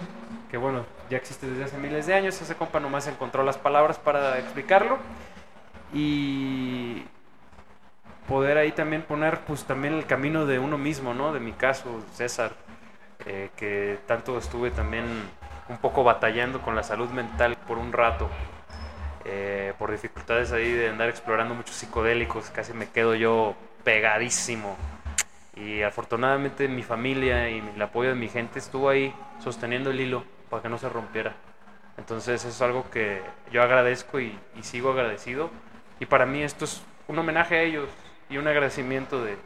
que 0.51 0.57
bueno, 0.57 0.85
ya 1.11 1.17
existe 1.17 1.47
desde 1.47 1.65
hace 1.65 1.79
miles 1.79 2.07
de 2.07 2.15
años. 2.15 2.41
Ese 2.41 2.55
compa 2.55 2.81
nomás 2.81 3.07
encontró 3.07 3.43
las 3.45 3.59
palabras 3.59 3.99
para 3.99 4.39
explicarlo. 4.39 4.99
Y 5.95 7.05
poder 8.29 8.59
ahí 8.59 8.73
también 8.73 9.03
poner 9.03 9.41
pues 9.41 9.65
también 9.65 9.95
el 9.95 10.07
camino 10.07 10.47
de 10.47 10.59
uno 10.59 10.79
mismo, 10.79 11.15
¿no? 11.15 11.33
De 11.33 11.41
mi 11.41 11.53
caso, 11.53 12.03
César, 12.15 12.53
eh, 13.25 13.51
que 13.57 13.99
tanto 14.07 14.37
estuve 14.39 14.71
también 14.73 15.05
un 15.69 15.79
poco 15.79 16.03
batallando 16.05 16.61
con 16.61 16.75
la 16.75 16.83
salud 16.83 17.09
mental 17.11 17.57
por 17.67 17.79
un 17.79 17.93
rato, 17.93 18.29
eh, 19.27 19.75
por 19.79 19.91
dificultades 19.91 20.53
ahí 20.53 20.71
de 20.73 20.89
andar 20.89 21.09
explorando 21.09 21.55
muchos 21.55 21.77
psicodélicos, 21.77 22.51
casi 22.51 22.73
me 22.73 22.89
quedo 22.89 23.15
yo 23.15 23.55
pegadísimo. 23.85 24.77
Y 25.57 25.83
afortunadamente 25.83 26.69
mi 26.69 26.83
familia 26.83 27.49
y 27.51 27.59
el 27.75 27.83
apoyo 27.83 28.11
de 28.11 28.15
mi 28.17 28.29
gente 28.29 28.59
estuvo 28.59 28.89
ahí 28.91 29.15
sosteniendo 29.43 29.91
el 29.91 30.01
hilo 30.01 30.25
para 30.51 30.63
que 30.63 30.69
no 30.69 30.79
se 30.79 30.89
rompiera. 30.89 31.35
Entonces 31.99 32.41
eso 32.41 32.49
es 32.49 32.61
algo 32.63 32.91
que 32.91 33.23
yo 33.51 33.63
agradezco 33.63 34.21
y, 34.21 34.39
y 34.59 34.63
sigo 34.63 34.93
agradecido. 34.93 35.51
Y 35.99 36.07
para 36.07 36.27
mí 36.27 36.43
esto 36.43 36.67
es 36.67 36.83
un 37.09 37.19
homenaje 37.19 37.57
a 37.57 37.63
ellos 37.63 37.89
y 38.29 38.37
un 38.37 38.47
agradecimiento 38.49 39.25
de, 39.25 39.37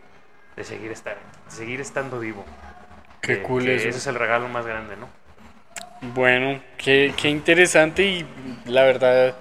de 0.56 0.64
seguir, 0.64 0.90
estar, 0.90 1.16
de 1.46 1.50
seguir 1.50 1.80
estando 1.80 2.18
vivo. 2.18 2.44
Qué 3.20 3.36
Que- 3.36 3.42
cool 3.42 3.64
que 3.64 3.76
eso. 3.76 3.88
Ese 3.88 3.98
es 3.98 4.06
el 4.08 4.16
regalo 4.16 4.48
más 4.48 4.66
grande, 4.66 4.96
¿no? 4.96 5.08
Bueno, 6.14 6.60
qué, 6.78 7.12
qué 7.16 7.28
interesante 7.28 8.02
y 8.04 8.26
la 8.64 8.84
verdad 8.84 9.36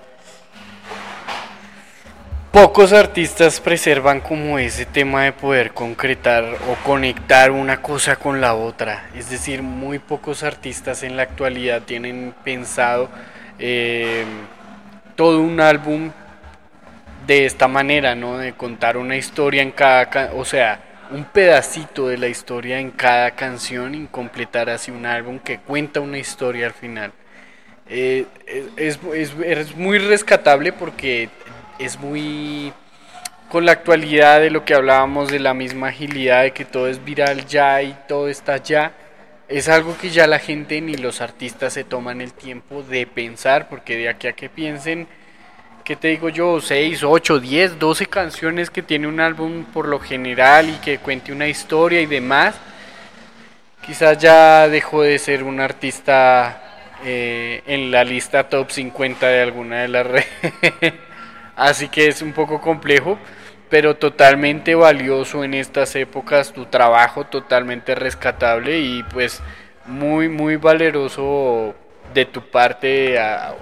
pocos 2.51 2.93
artistas 2.93 3.59
preservan 3.59 4.21
como 4.21 4.57
ese 4.57 4.85
tema 4.85 5.23
de 5.23 5.31
poder 5.34 5.71
concretar 5.71 6.43
o 6.69 6.76
conectar 6.84 7.51
una 7.51 7.81
cosa 7.81 8.15
con 8.15 8.41
la 8.41 8.55
otra. 8.55 9.09
Es 9.15 9.30
decir, 9.30 9.61
muy 9.61 9.99
pocos 9.99 10.43
artistas 10.43 11.03
en 11.03 11.15
la 11.15 11.23
actualidad 11.23 11.84
tienen 11.84 12.34
pensado 12.43 13.09
eh, 13.59 14.23
todo 15.15 15.41
un 15.41 15.59
álbum 15.61 16.11
de 17.27 17.45
esta 17.45 17.67
manera, 17.67 18.15
¿no? 18.15 18.38
De 18.39 18.53
contar 18.53 18.97
una 18.97 19.15
historia 19.15 19.61
en 19.61 19.71
cada, 19.71 20.09
ca- 20.09 20.31
o 20.35 20.43
sea, 20.43 20.80
un 21.11 21.26
pedacito 21.26 22.07
de 22.07 22.17
la 22.17 22.27
historia 22.27 22.80
en 22.80 22.91
cada 22.91 23.31
canción 23.31 23.93
y 23.93 24.07
completar 24.07 24.69
así 24.69 24.89
un 24.91 25.05
álbum 25.05 25.38
que 25.39 25.59
cuenta 25.59 25.99
una 25.99 26.17
historia 26.17 26.67
al 26.67 26.73
final. 26.73 27.11
Eh, 27.88 28.26
es, 28.77 28.99
es- 29.13 29.34
es 29.45 29.76
muy 29.76 29.99
rescatable 29.99 30.71
porque 30.73 31.30
es 31.80 31.99
muy 31.99 32.73
con 33.49 33.65
la 33.65 33.72
actualidad 33.72 34.39
de 34.41 34.51
lo 34.51 34.64
que 34.64 34.76
hablábamos 34.76 35.30
de 35.30 35.39
la 35.39 35.56
misma 35.56 35.88
agilidad 35.88 36.43
de 36.43 36.51
que 36.51 36.65
todo 36.65 36.88
es 36.88 37.03
viral 37.03 37.47
ya 37.47 37.81
y 37.81 37.97
todo 38.07 38.30
está 38.30 38.57
ya. 38.57 38.93
Es 39.47 39.68
algo 39.68 39.97
que 39.97 40.11
ya 40.11 40.27
la 40.27 40.38
gente 40.38 40.80
ni 40.81 40.95
los 40.95 41.22
artistas 41.22 41.73
se 41.73 41.84
toman 41.84 42.22
el 42.22 42.34
tiempo 42.34 42.84
de 42.84 43.07
pensar 43.07 43.68
porque 43.68 43.97
de 43.97 44.10
aquí 44.10 44.27
a 44.27 44.34
que 44.34 44.49
piensen 44.49 45.07
¿qué 45.89 45.95
te 45.95 46.10
digo 46.10 46.30
yo? 46.30 46.61
6, 46.61 47.03
8, 47.03 47.39
10, 47.39 47.80
12 47.80 48.06
canciones 48.06 48.69
que 48.69 48.84
tiene 48.84 49.07
un 49.07 49.19
álbum 49.19 49.65
por 49.65 49.88
lo 49.88 49.99
general 49.99 50.69
y 50.69 50.73
que 50.73 50.99
cuente 50.99 51.31
una 51.31 51.47
historia 51.47 51.99
y 51.99 52.06
demás. 52.06 52.53
Quizás 53.84 54.19
ya 54.19 54.68
dejó 54.68 55.01
de 55.01 55.18
ser 55.18 55.41
un 55.41 55.60
artista 55.60 56.85
eh, 57.03 57.64
en 57.65 57.89
la 57.89 58.03
lista 58.03 58.47
top 58.47 58.69
50 58.69 59.26
de 59.26 59.41
alguna 59.41 59.81
de 59.81 59.88
las 59.88 60.06
redes. 60.07 61.09
Así 61.60 61.90
que 61.90 62.07
es 62.07 62.22
un 62.23 62.34
poco 62.34 62.61
complejo, 62.61 63.19
pero 63.69 63.98
totalmente 63.98 64.76
valioso 64.76 65.44
en 65.44 65.53
estas 65.56 65.95
épocas, 65.95 66.53
tu 66.53 66.65
trabajo 66.68 67.26
totalmente 67.26 67.95
rescatable 67.95 68.80
y 68.80 69.03
pues 69.03 69.41
muy, 69.86 70.30
muy 70.30 70.57
valeroso 70.57 71.76
de 72.14 72.26
tu 72.26 72.41
parte 72.49 73.19
a- 73.19 73.56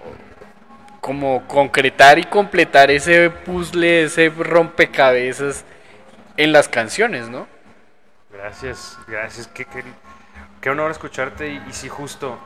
como 1.01 1.47
concretar 1.47 2.19
y 2.19 2.23
completar 2.25 2.91
ese 2.91 3.29
puzzle, 3.29 4.03
ese 4.05 4.29
rompecabezas 4.29 5.65
en 6.37 6.51
las 6.53 6.69
canciones, 6.69 7.29
¿no? 7.29 7.47
Gracias, 8.31 8.97
gracias. 9.07 9.47
Qué, 9.47 9.65
qué, 9.65 9.83
qué 10.61 10.69
honor 10.69 10.91
escucharte 10.91 11.49
y, 11.49 11.61
y 11.83 11.89
justo 11.89 12.39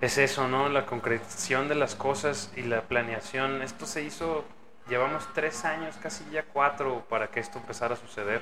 es 0.00 0.18
eso, 0.18 0.48
¿no? 0.48 0.68
La 0.68 0.86
concreción 0.86 1.68
de 1.68 1.74
las 1.76 1.94
cosas 1.96 2.52
y 2.56 2.62
la 2.62 2.82
planeación. 2.82 3.62
Esto 3.62 3.86
se 3.86 4.02
hizo, 4.04 4.44
llevamos 4.88 5.28
tres 5.34 5.64
años, 5.64 5.96
casi 6.02 6.24
ya 6.30 6.44
cuatro, 6.44 7.04
para 7.08 7.28
que 7.28 7.40
esto 7.40 7.58
empezara 7.58 7.94
a 7.94 7.96
suceder. 7.96 8.40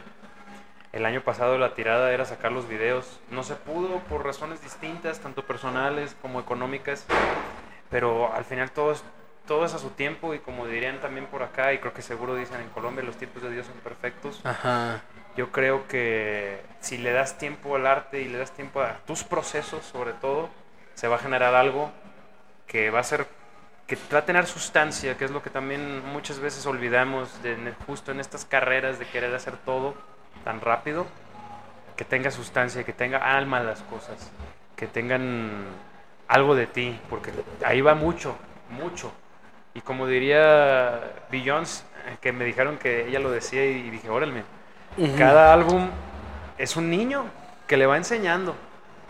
El 0.92 1.06
año 1.06 1.22
pasado 1.22 1.58
la 1.58 1.74
tirada 1.74 2.12
era 2.12 2.24
sacar 2.24 2.52
los 2.52 2.68
videos. 2.68 3.18
No 3.30 3.42
se 3.42 3.56
pudo 3.56 3.98
por 4.08 4.24
razones 4.24 4.62
distintas, 4.62 5.18
tanto 5.18 5.44
personales 5.44 6.16
como 6.22 6.38
económicas. 6.40 7.04
Pero 7.90 8.32
al 8.32 8.44
final 8.44 8.70
todo 8.70 8.92
es, 8.92 9.02
todo 9.46 9.64
es 9.64 9.74
a 9.74 9.78
su 9.78 9.90
tiempo 9.90 10.34
y 10.34 10.38
como 10.38 10.66
dirían 10.66 11.00
también 11.00 11.26
por 11.26 11.42
acá, 11.42 11.72
y 11.72 11.78
creo 11.78 11.92
que 11.92 12.02
seguro 12.02 12.36
dicen 12.36 12.60
en 12.60 12.68
Colombia, 12.68 13.04
los 13.04 13.16
tiempos 13.16 13.42
de 13.42 13.50
Dios 13.50 13.66
son 13.66 13.76
perfectos. 13.78 14.40
Ajá. 14.44 15.02
Yo 15.36 15.50
creo 15.50 15.88
que 15.88 16.62
si 16.80 16.96
le 16.96 17.12
das 17.12 17.38
tiempo 17.38 17.74
al 17.74 17.86
arte 17.86 18.20
y 18.20 18.28
le 18.28 18.38
das 18.38 18.52
tiempo 18.52 18.80
a 18.80 18.98
tus 19.06 19.24
procesos, 19.24 19.84
sobre 19.84 20.12
todo, 20.12 20.48
se 20.94 21.08
va 21.08 21.16
a 21.16 21.18
generar 21.18 21.54
algo 21.56 21.90
que 22.68 22.90
va 22.90 23.00
a 23.00 23.02
ser, 23.02 23.26
que 23.86 23.98
va 24.12 24.20
a 24.20 24.24
tener 24.24 24.46
sustancia, 24.46 25.16
que 25.16 25.24
es 25.26 25.30
lo 25.30 25.42
que 25.42 25.50
también 25.50 26.04
muchas 26.06 26.38
veces 26.38 26.64
olvidamos 26.66 27.42
de, 27.42 27.74
justo 27.86 28.12
en 28.12 28.20
estas 28.20 28.44
carreras 28.44 28.98
de 28.98 29.06
querer 29.06 29.34
hacer 29.34 29.56
todo 29.58 29.94
tan 30.44 30.60
rápido, 30.60 31.06
que 31.96 32.04
tenga 32.04 32.30
sustancia, 32.30 32.84
que 32.84 32.92
tenga 32.92 33.36
alma 33.36 33.60
las 33.60 33.82
cosas, 33.82 34.30
que 34.76 34.86
tengan 34.86 35.64
algo 36.28 36.54
de 36.54 36.66
ti, 36.66 36.98
porque 37.10 37.32
ahí 37.64 37.80
va 37.80 37.94
mucho. 37.94 38.36
mucho. 38.70 39.12
Y 39.74 39.80
como 39.80 40.06
diría 40.06 41.00
Beyoncé, 41.30 41.84
eh, 42.06 42.16
que 42.20 42.32
me 42.32 42.44
dijeron 42.44 42.78
que 42.78 43.08
ella 43.08 43.18
lo 43.20 43.30
decía 43.30 43.64
y 43.64 43.90
dije, 43.90 44.08
órale, 44.08 44.44
Ujú. 44.96 45.18
cada 45.18 45.52
álbum 45.52 45.90
es 46.58 46.76
un 46.76 46.90
niño 46.90 47.24
que 47.66 47.76
le 47.76 47.86
va 47.86 47.96
enseñando. 47.96 48.54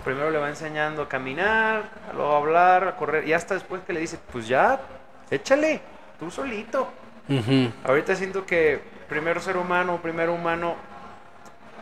Primero 0.04 0.30
le 0.30 0.38
va 0.38 0.48
enseñando 0.48 1.02
a 1.02 1.08
caminar, 1.08 1.84
luego 2.14 2.34
a 2.34 2.36
hablar, 2.36 2.88
a 2.88 2.96
correr, 2.96 3.26
y 3.26 3.32
hasta 3.32 3.54
después 3.54 3.82
que 3.86 3.92
le 3.92 4.00
dice, 4.00 4.18
pues 4.30 4.46
ya, 4.46 4.80
échale, 5.30 5.80
tú 6.18 6.30
solito. 6.30 6.88
Ahorita 7.84 8.14
siento 8.14 8.44
que 8.44 8.80
primero 9.08 9.40
ser 9.40 9.56
humano, 9.56 9.98
primero 10.02 10.34
humano, 10.34 10.76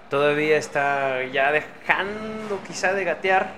todavía 0.09 0.57
está 0.57 1.25
ya 1.25 1.51
dejando 1.51 2.61
quizá 2.67 2.93
de 2.93 3.05
gatear, 3.05 3.51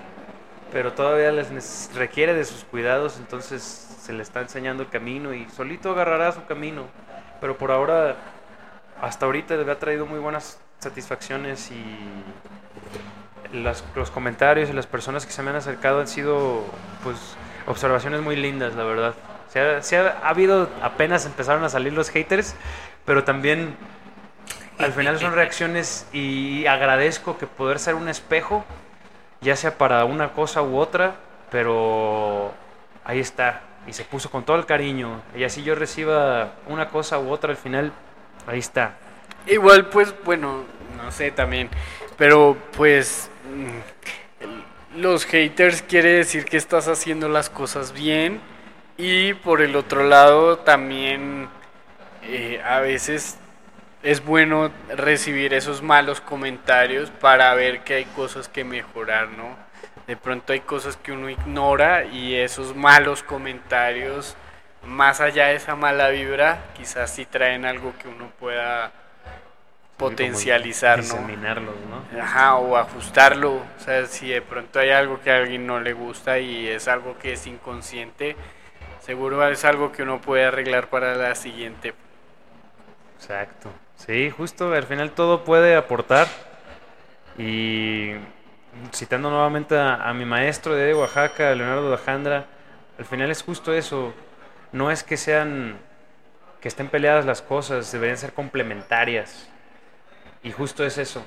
pero 0.72 0.94
todavía 0.94 1.30
les 1.30 1.90
requiere 1.94 2.32
de 2.32 2.44
sus 2.44 2.64
cuidados, 2.64 3.18
entonces 3.18 3.62
se 3.62 4.12
le 4.12 4.22
está 4.22 4.40
enseñando 4.40 4.82
el 4.82 4.88
camino 4.88 5.34
y 5.34 5.48
solito 5.50 5.90
agarrará 5.90 6.32
su 6.32 6.44
camino. 6.46 6.86
Pero 7.40 7.58
por 7.58 7.70
ahora, 7.70 8.16
hasta 9.02 9.26
ahorita 9.26 9.56
le 9.56 9.70
ha 9.70 9.78
traído 9.78 10.06
muy 10.06 10.18
buenas 10.18 10.58
satisfacciones 10.78 11.70
y 11.70 11.98
las- 13.52 13.84
los 13.94 14.10
comentarios 14.10 14.70
y 14.70 14.72
las 14.72 14.86
personas 14.86 15.26
que 15.26 15.32
se 15.32 15.42
me 15.42 15.50
han 15.50 15.56
acercado 15.56 16.00
han 16.00 16.08
sido 16.08 16.64
pues 17.02 17.16
observaciones 17.66 18.20
muy 18.22 18.36
lindas, 18.36 18.74
la 18.74 18.84
verdad. 18.84 19.14
Se 19.48 19.60
ha, 19.60 19.82
se 19.82 19.96
ha- 19.98 20.18
ha 20.22 20.28
habido, 20.30 20.68
apenas 20.82 21.26
empezaron 21.26 21.62
a 21.64 21.68
salir 21.68 21.92
los 21.92 22.10
haters, 22.10 22.54
pero 23.04 23.24
también 23.24 23.76
al 24.78 24.92
final 24.92 25.18
son 25.18 25.32
reacciones 25.34 26.06
y 26.12 26.66
agradezco 26.66 27.38
que 27.38 27.46
poder 27.46 27.78
ser 27.78 27.94
un 27.94 28.08
espejo, 28.08 28.64
ya 29.40 29.54
sea 29.56 29.78
para 29.78 30.04
una 30.04 30.32
cosa 30.32 30.62
u 30.62 30.76
otra, 30.78 31.14
pero 31.50 32.52
ahí 33.04 33.20
está, 33.20 33.60
y 33.86 33.92
se 33.92 34.04
puso 34.04 34.30
con 34.30 34.44
todo 34.44 34.56
el 34.56 34.66
cariño, 34.66 35.20
y 35.36 35.44
así 35.44 35.62
yo 35.62 35.74
reciba 35.76 36.54
una 36.66 36.88
cosa 36.88 37.18
u 37.18 37.30
otra 37.30 37.50
al 37.50 37.56
final, 37.56 37.92
ahí 38.46 38.58
está. 38.58 38.94
Igual, 39.46 39.86
pues, 39.86 40.12
bueno, 40.24 40.64
no 40.96 41.12
sé 41.12 41.30
también. 41.30 41.68
Pero, 42.16 42.56
pues, 42.76 43.30
los 44.96 45.24
haters 45.26 45.82
quiere 45.82 46.12
decir 46.12 46.44
que 46.44 46.56
estás 46.56 46.88
haciendo 46.88 47.28
las 47.28 47.50
cosas 47.50 47.92
bien. 47.92 48.40
Y 48.96 49.34
por 49.34 49.60
el 49.60 49.74
otro 49.74 50.04
lado, 50.04 50.58
también 50.58 51.48
eh, 52.22 52.62
a 52.64 52.80
veces 52.80 53.38
es 54.02 54.24
bueno 54.24 54.70
recibir 54.88 55.52
esos 55.54 55.82
malos 55.82 56.20
comentarios 56.20 57.10
para 57.10 57.54
ver 57.54 57.80
que 57.82 57.94
hay 57.94 58.04
cosas 58.04 58.48
que 58.48 58.62
mejorar, 58.62 59.28
¿no? 59.30 59.56
De 60.06 60.16
pronto 60.16 60.52
hay 60.52 60.60
cosas 60.60 60.96
que 60.96 61.10
uno 61.10 61.30
ignora 61.30 62.04
y 62.04 62.34
esos 62.34 62.76
malos 62.76 63.22
comentarios, 63.22 64.36
más 64.84 65.20
allá 65.20 65.46
de 65.46 65.56
esa 65.56 65.74
mala 65.74 66.10
vibra, 66.10 66.62
quizás 66.76 67.10
sí 67.10 67.24
traen 67.24 67.64
algo 67.64 67.94
que 67.98 68.08
uno 68.08 68.30
pueda 68.38 68.92
potencializar, 69.96 71.02
¿no? 71.04 71.16
¿no? 71.20 72.20
Ajá, 72.20 72.56
o 72.56 72.76
ajustarlo. 72.76 73.54
O 73.54 73.80
sea, 73.80 74.06
si 74.06 74.28
de 74.28 74.42
pronto 74.42 74.78
hay 74.78 74.90
algo 74.90 75.20
que 75.20 75.30
a 75.30 75.36
alguien 75.36 75.66
no 75.66 75.80
le 75.80 75.92
gusta 75.92 76.38
y 76.38 76.66
es 76.66 76.88
algo 76.88 77.16
que 77.18 77.34
es 77.34 77.46
inconsciente, 77.46 78.36
seguro 79.00 79.46
es 79.48 79.64
algo 79.64 79.92
que 79.92 80.02
uno 80.02 80.20
puede 80.20 80.44
arreglar 80.44 80.88
para 80.88 81.14
la 81.14 81.34
siguiente. 81.34 81.94
Exacto. 83.16 83.70
Sí, 83.96 84.30
justo 84.30 84.72
al 84.72 84.84
final 84.84 85.12
todo 85.12 85.44
puede 85.44 85.76
aportar. 85.76 86.26
Y 87.38 88.12
citando 88.92 89.30
nuevamente 89.30 89.76
a, 89.76 90.08
a 90.08 90.14
mi 90.14 90.24
maestro 90.24 90.74
de 90.74 90.94
Oaxaca, 90.94 91.54
Leonardo 91.54 91.88
Alejandra, 91.88 92.46
al 92.98 93.04
final 93.04 93.30
es 93.30 93.42
justo 93.42 93.72
eso. 93.72 94.12
No 94.72 94.90
es 94.90 95.04
que 95.04 95.16
sean 95.16 95.78
que 96.60 96.68
estén 96.68 96.88
peleadas 96.88 97.26
las 97.26 97.42
cosas, 97.42 97.92
deberían 97.92 98.16
ser 98.16 98.32
complementarias. 98.32 99.48
Y 100.44 100.52
justo 100.52 100.84
es 100.84 100.98
eso. 100.98 101.24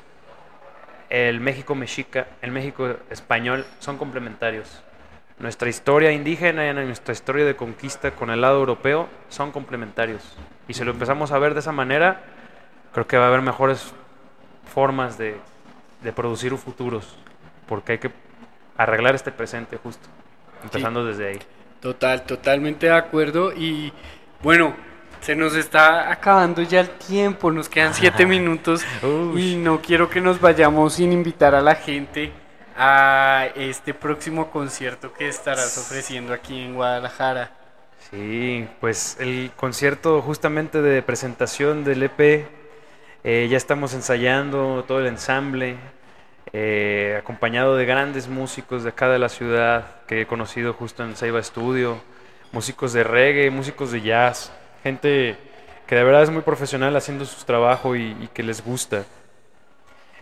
El 1.10 1.40
México 1.40 1.74
mexica, 1.74 2.28
el 2.42 2.52
México 2.52 2.96
español 3.10 3.66
son 3.80 3.98
complementarios. 3.98 4.84
Nuestra 5.40 5.70
historia 5.70 6.12
indígena 6.12 6.70
y 6.70 6.74
nuestra 6.74 7.14
historia 7.14 7.46
de 7.46 7.56
conquista 7.56 8.12
con 8.12 8.30
el 8.30 8.42
lado 8.42 8.60
europeo 8.60 9.10
son 9.30 9.52
complementarios. 9.52 10.38
Y 10.68 10.74
si 10.74 10.84
lo 10.84 10.92
empezamos 10.92 11.32
a 11.32 11.40
ver 11.40 11.54
de 11.54 11.62
esa 11.62 11.72
manera, 11.72 12.22
creo 12.94 13.08
que 13.08 13.18
va 13.18 13.26
a 13.26 13.28
haber 13.28 13.42
mejores 13.42 13.94
formas 14.74 15.18
de, 15.18 15.36
de 16.04 16.14
producir 16.14 16.56
futuros. 16.58 17.18
Porque 17.68 17.94
hay 17.94 17.98
que 17.98 18.12
arreglar 18.78 19.16
este 19.16 19.32
presente 19.32 19.78
justo. 19.78 20.08
Empezando 20.64 21.06
desde 21.06 21.28
ahí. 21.28 21.40
Total, 21.80 22.24
totalmente 22.24 22.88
de 22.88 22.94
acuerdo. 22.94 23.54
Y 23.54 23.94
bueno, 24.44 24.76
se 25.22 25.36
nos 25.36 25.56
está 25.56 26.12
acabando 26.12 26.62
ya 26.62 26.82
el 26.82 26.90
tiempo, 26.90 27.52
nos 27.52 27.70
quedan 27.70 27.94
siete 27.94 28.26
minutos 28.28 28.86
y 29.36 29.56
no 29.56 29.82
quiero 29.82 30.10
que 30.10 30.22
nos 30.22 30.40
vayamos 30.40 30.94
sin 30.94 31.12
invitar 31.12 31.56
a 31.56 31.62
la 31.62 31.76
gente 31.76 32.32
a 32.76 33.48
este 33.56 33.94
próximo 33.94 34.52
concierto 34.52 35.12
que 35.14 35.28
estarás 35.28 35.78
ofreciendo 35.78 36.34
aquí 36.34 36.62
en 36.62 36.76
Guadalajara. 36.76 37.52
Sí, 38.12 38.68
pues 38.80 39.18
el 39.20 39.52
concierto 39.56 40.22
justamente 40.22 40.82
de 40.82 41.02
presentación 41.02 41.84
del 41.84 42.04
EP, 42.04 42.48
eh, 43.24 43.48
ya 43.50 43.58
estamos 43.58 43.94
ensayando 43.94 44.86
todo 44.88 45.00
el 45.00 45.08
ensamble, 45.08 45.76
eh, 46.54 47.18
acompañado 47.20 47.76
de 47.76 47.86
grandes 47.86 48.28
músicos 48.30 48.84
de 48.84 48.90
acá 48.90 49.10
de 49.10 49.20
la 49.20 49.28
ciudad 49.28 50.06
que 50.08 50.22
he 50.22 50.26
conocido 50.28 50.74
justo 50.74 51.04
en 51.04 51.18
Seiba 51.18 51.44
Studio, 51.44 52.00
músicos 52.52 52.94
de 52.94 53.04
reggae, 53.04 53.50
músicos 53.50 53.92
de 53.92 54.02
jazz, 54.02 54.54
gente 54.84 55.38
que 55.88 55.96
de 55.96 56.04
verdad 56.04 56.24
es 56.24 56.30
muy 56.30 56.42
profesional 56.42 56.96
haciendo 56.96 57.26
su 57.26 57.46
trabajo 57.46 57.96
y, 57.96 58.30
que 58.34 58.44
les 58.44 58.64
gusta. 58.64 59.06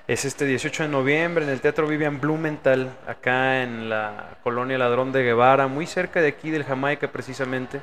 Es 0.07 0.23
este 0.23 0.45
18 0.45 0.84
de 0.84 0.90
noviembre 0.90 1.44
en 1.44 1.49
el 1.49 1.61
Teatro 1.61 1.88
Vivian 1.88 2.22
Blumenthal, 2.22 2.91
acá 3.07 3.64
en 3.64 3.90
la 3.90 4.38
colonia 4.44 4.77
Ladrón 4.77 5.11
de 5.11 5.23
Guevara, 5.23 5.68
muy 5.68 5.88
cerca 5.88 6.22
de 6.22 6.27
aquí 6.27 6.52
del 6.52 6.64
Jamaica 6.64 7.11
precisamente. 7.11 7.82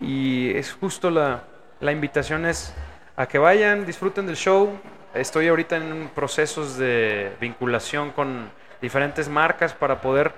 Y 0.00 0.50
es 0.56 0.72
justo 0.72 1.10
la, 1.10 1.44
la 1.78 1.92
invitación 1.92 2.46
es 2.46 2.74
a 3.16 3.26
que 3.26 3.38
vayan, 3.38 3.86
disfruten 3.86 4.26
del 4.26 4.36
show. 4.36 4.76
Estoy 5.14 5.46
ahorita 5.46 5.76
en 5.76 6.10
procesos 6.12 6.76
de 6.76 7.32
vinculación 7.40 8.10
con 8.10 8.50
diferentes 8.82 9.28
marcas 9.28 9.72
para 9.72 10.00
poder 10.00 10.32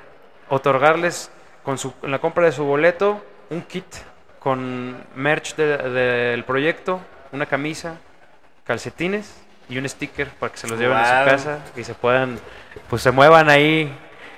otorgarles 0.51 1.31
con 1.62 1.78
en 2.02 2.10
la 2.10 2.19
compra 2.19 2.44
de 2.44 2.52
su 2.52 2.64
boleto 2.64 3.24
un 3.51 3.62
kit 3.62 3.86
con 4.43 4.97
merch 5.14 5.55
de- 5.56 5.77
del 5.90 6.44
proyecto, 6.44 7.01
una 7.32 7.47
camisa, 7.47 7.97
calcetines 8.64 9.32
y 9.69 9.78
un 9.78 9.89
sticker 9.89 10.28
para 10.28 10.52
que 10.52 10.59
se 10.59 10.69
los 10.69 10.78
lleven 10.78 10.97
a 10.97 11.05
su 11.24 11.31
casa 11.31 11.59
y 11.77 11.85
se 11.85 11.94
puedan, 11.94 12.39
pues 12.90 13.02
se 13.02 13.10
muevan 13.10 13.48
ahí, 13.48 13.93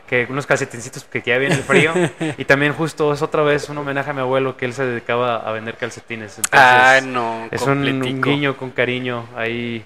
que 0.06 0.26
unos 0.28 0.47
calcetincitos 0.47 1.05
porque 1.05 1.22
ya 1.22 1.39
viene 1.39 1.55
el 1.56 1.62
frío. 1.62 1.93
y 2.39 2.44
también 2.44 2.72
justo 2.74 3.12
es 3.12 3.22
otra 3.22 3.43
vez 3.43 3.68
un 3.70 3.78
homenaje 3.78 4.10
a 4.10 4.12
mi 4.12 4.20
abuelo 4.20 4.56
que 4.56 4.66
él 4.66 4.74
se 4.74 4.85
dedicaba 4.85 5.36
a 5.36 5.52
vender 5.52 5.76
calcetines. 5.76 6.36
Entonces, 6.36 6.60
Ah, 6.60 7.01
no, 7.02 7.48
Es 7.51 7.62
un, 7.62 7.78
un 7.86 8.20
guiño 8.20 8.56
con 8.56 8.70
cariño 8.70 9.26
ahí 9.36 9.85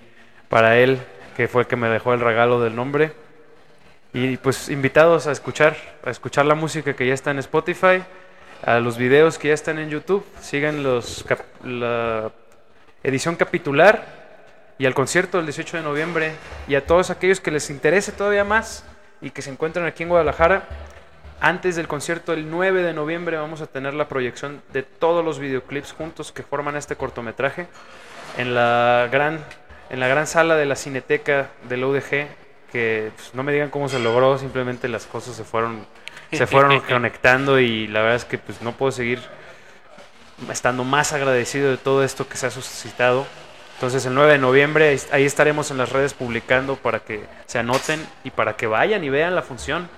para 0.48 0.76
él, 0.78 0.98
que 1.36 1.46
fue 1.46 1.62
el 1.62 1.68
que 1.68 1.76
me 1.76 1.88
dejó 1.88 2.14
el 2.14 2.20
regalo 2.20 2.60
del 2.60 2.74
nombre. 2.74 3.12
Y 4.12 4.38
pues 4.38 4.68
invitados 4.70 5.26
a 5.26 5.32
escuchar, 5.32 5.76
a 6.04 6.10
escuchar 6.10 6.46
la 6.46 6.54
música 6.54 6.94
que 6.94 7.06
ya 7.06 7.14
está 7.14 7.30
en 7.30 7.38
Spotify, 7.38 8.02
a 8.64 8.80
los 8.80 8.96
videos 8.98 9.38
que 9.38 9.48
ya 9.48 9.54
están 9.54 9.78
en 9.78 9.90
YouTube, 9.90 10.24
sigan 10.40 10.82
los 10.82 11.24
cap- 11.24 11.44
la 11.64 12.30
edición 13.02 13.36
capitular 13.36 14.04
y 14.78 14.86
al 14.86 14.94
concierto 14.94 15.38
del 15.38 15.46
18 15.46 15.78
de 15.78 15.82
noviembre 15.82 16.32
y 16.66 16.74
a 16.74 16.84
todos 16.86 17.10
aquellos 17.10 17.40
que 17.40 17.50
les 17.50 17.70
interese 17.70 18.12
todavía 18.12 18.44
más 18.44 18.84
y 19.20 19.30
que 19.30 19.42
se 19.42 19.50
encuentran 19.50 19.86
aquí 19.86 20.02
en 20.02 20.08
Guadalajara. 20.08 20.64
Antes 21.40 21.76
del 21.76 21.86
concierto 21.86 22.32
el 22.32 22.50
9 22.50 22.82
de 22.82 22.92
noviembre 22.92 23.36
vamos 23.36 23.60
a 23.60 23.66
tener 23.66 23.94
la 23.94 24.08
proyección 24.08 24.60
de 24.72 24.82
todos 24.82 25.24
los 25.24 25.38
videoclips 25.38 25.92
juntos 25.92 26.32
que 26.32 26.42
forman 26.42 26.74
este 26.76 26.96
cortometraje 26.96 27.68
en 28.36 28.54
la 28.54 29.08
gran 29.10 29.38
en 29.90 30.00
la 30.00 30.08
gran 30.08 30.26
sala 30.26 30.56
de 30.56 30.66
la 30.66 30.74
Cineteca 30.76 31.48
del 31.68 31.82
UDG 31.84 32.26
que 32.72 33.10
pues, 33.16 33.34
no 33.34 33.42
me 33.42 33.52
digan 33.52 33.70
cómo 33.70 33.88
se 33.88 33.98
logró, 33.98 34.36
simplemente 34.36 34.86
las 34.88 35.06
cosas 35.06 35.34
se 35.36 35.44
fueron 35.44 35.86
se 36.36 36.46
fueron 36.46 36.80
conectando 36.88 37.58
y 37.60 37.86
la 37.88 38.00
verdad 38.00 38.16
es 38.16 38.24
que 38.24 38.38
pues 38.38 38.60
no 38.62 38.72
puedo 38.72 38.92
seguir 38.92 39.20
estando 40.50 40.84
más 40.84 41.12
agradecido 41.12 41.70
de 41.70 41.76
todo 41.78 42.04
esto 42.04 42.28
que 42.28 42.36
se 42.36 42.46
ha 42.46 42.50
suscitado. 42.50 43.26
Entonces 43.74 44.04
el 44.06 44.14
9 44.14 44.32
de 44.32 44.38
noviembre 44.38 44.96
ahí- 45.12 45.24
estaremos 45.24 45.70
en 45.70 45.78
las 45.78 45.90
redes 45.90 46.14
publicando 46.14 46.76
para 46.76 47.00
que 47.00 47.24
se 47.46 47.58
anoten 47.58 48.04
y 48.24 48.30
para 48.30 48.56
que 48.56 48.66
vayan 48.66 49.04
y 49.04 49.08
vean 49.08 49.34
la 49.34 49.42
función. 49.42 49.88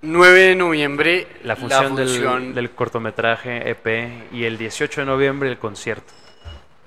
9 0.00 0.38
de 0.40 0.54
noviembre, 0.54 1.26
La 1.42 1.56
función, 1.56 1.96
del- 1.96 2.08
función. 2.08 2.54
Del, 2.54 2.70
cortometraje 2.70 3.68
EP 3.70 4.28
y 4.32 4.44
el 4.44 4.56
18 4.56 5.00
de 5.00 5.06
noviembre 5.06 5.48
el 5.48 5.58
concierto. 5.58 6.12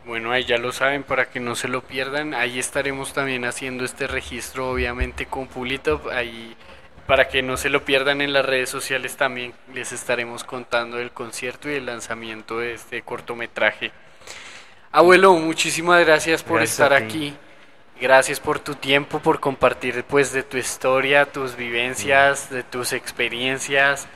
Bueno, 0.05 0.31
ahí 0.31 0.45
ya 0.45 0.57
lo 0.57 0.71
saben 0.71 1.03
para 1.03 1.29
que 1.29 1.39
no 1.41 1.55
se 1.55 1.67
lo 1.67 1.81
pierdan. 1.81 2.33
Ahí 2.33 2.57
estaremos 2.59 3.13
también 3.13 3.43
haciendo 3.45 3.83
este 3.83 4.07
registro, 4.07 4.69
obviamente 4.71 5.25
con 5.25 5.47
Pulitop. 5.47 6.07
Ahí 6.09 6.55
para 7.07 7.27
que 7.27 7.41
no 7.41 7.57
se 7.57 7.69
lo 7.69 7.83
pierdan 7.83 8.21
en 8.21 8.33
las 8.33 8.45
redes 8.45 8.69
sociales 8.69 9.17
también 9.17 9.53
les 9.73 9.91
estaremos 9.91 10.43
contando 10.43 10.97
del 10.97 11.11
concierto 11.11 11.69
y 11.69 11.75
el 11.75 11.85
lanzamiento 11.85 12.59
de 12.59 12.73
este 12.73 13.01
cortometraje. 13.01 13.91
Abuelo, 14.91 15.33
muchísimas 15.33 16.05
gracias 16.05 16.43
por 16.43 16.57
Gracias 16.57 16.71
estar 16.73 16.93
aquí. 16.93 17.33
Gracias 17.99 18.39
por 18.39 18.59
tu 18.59 18.75
tiempo, 18.75 19.19
por 19.19 19.39
compartir 19.39 20.03
pues 20.03 20.33
de 20.33 20.41
tu 20.41 20.57
historia, 20.57 21.25
tus 21.25 21.55
vivencias, 21.55 22.49
de 22.49 22.63
tus 22.63 22.93
experiencias 22.93 24.07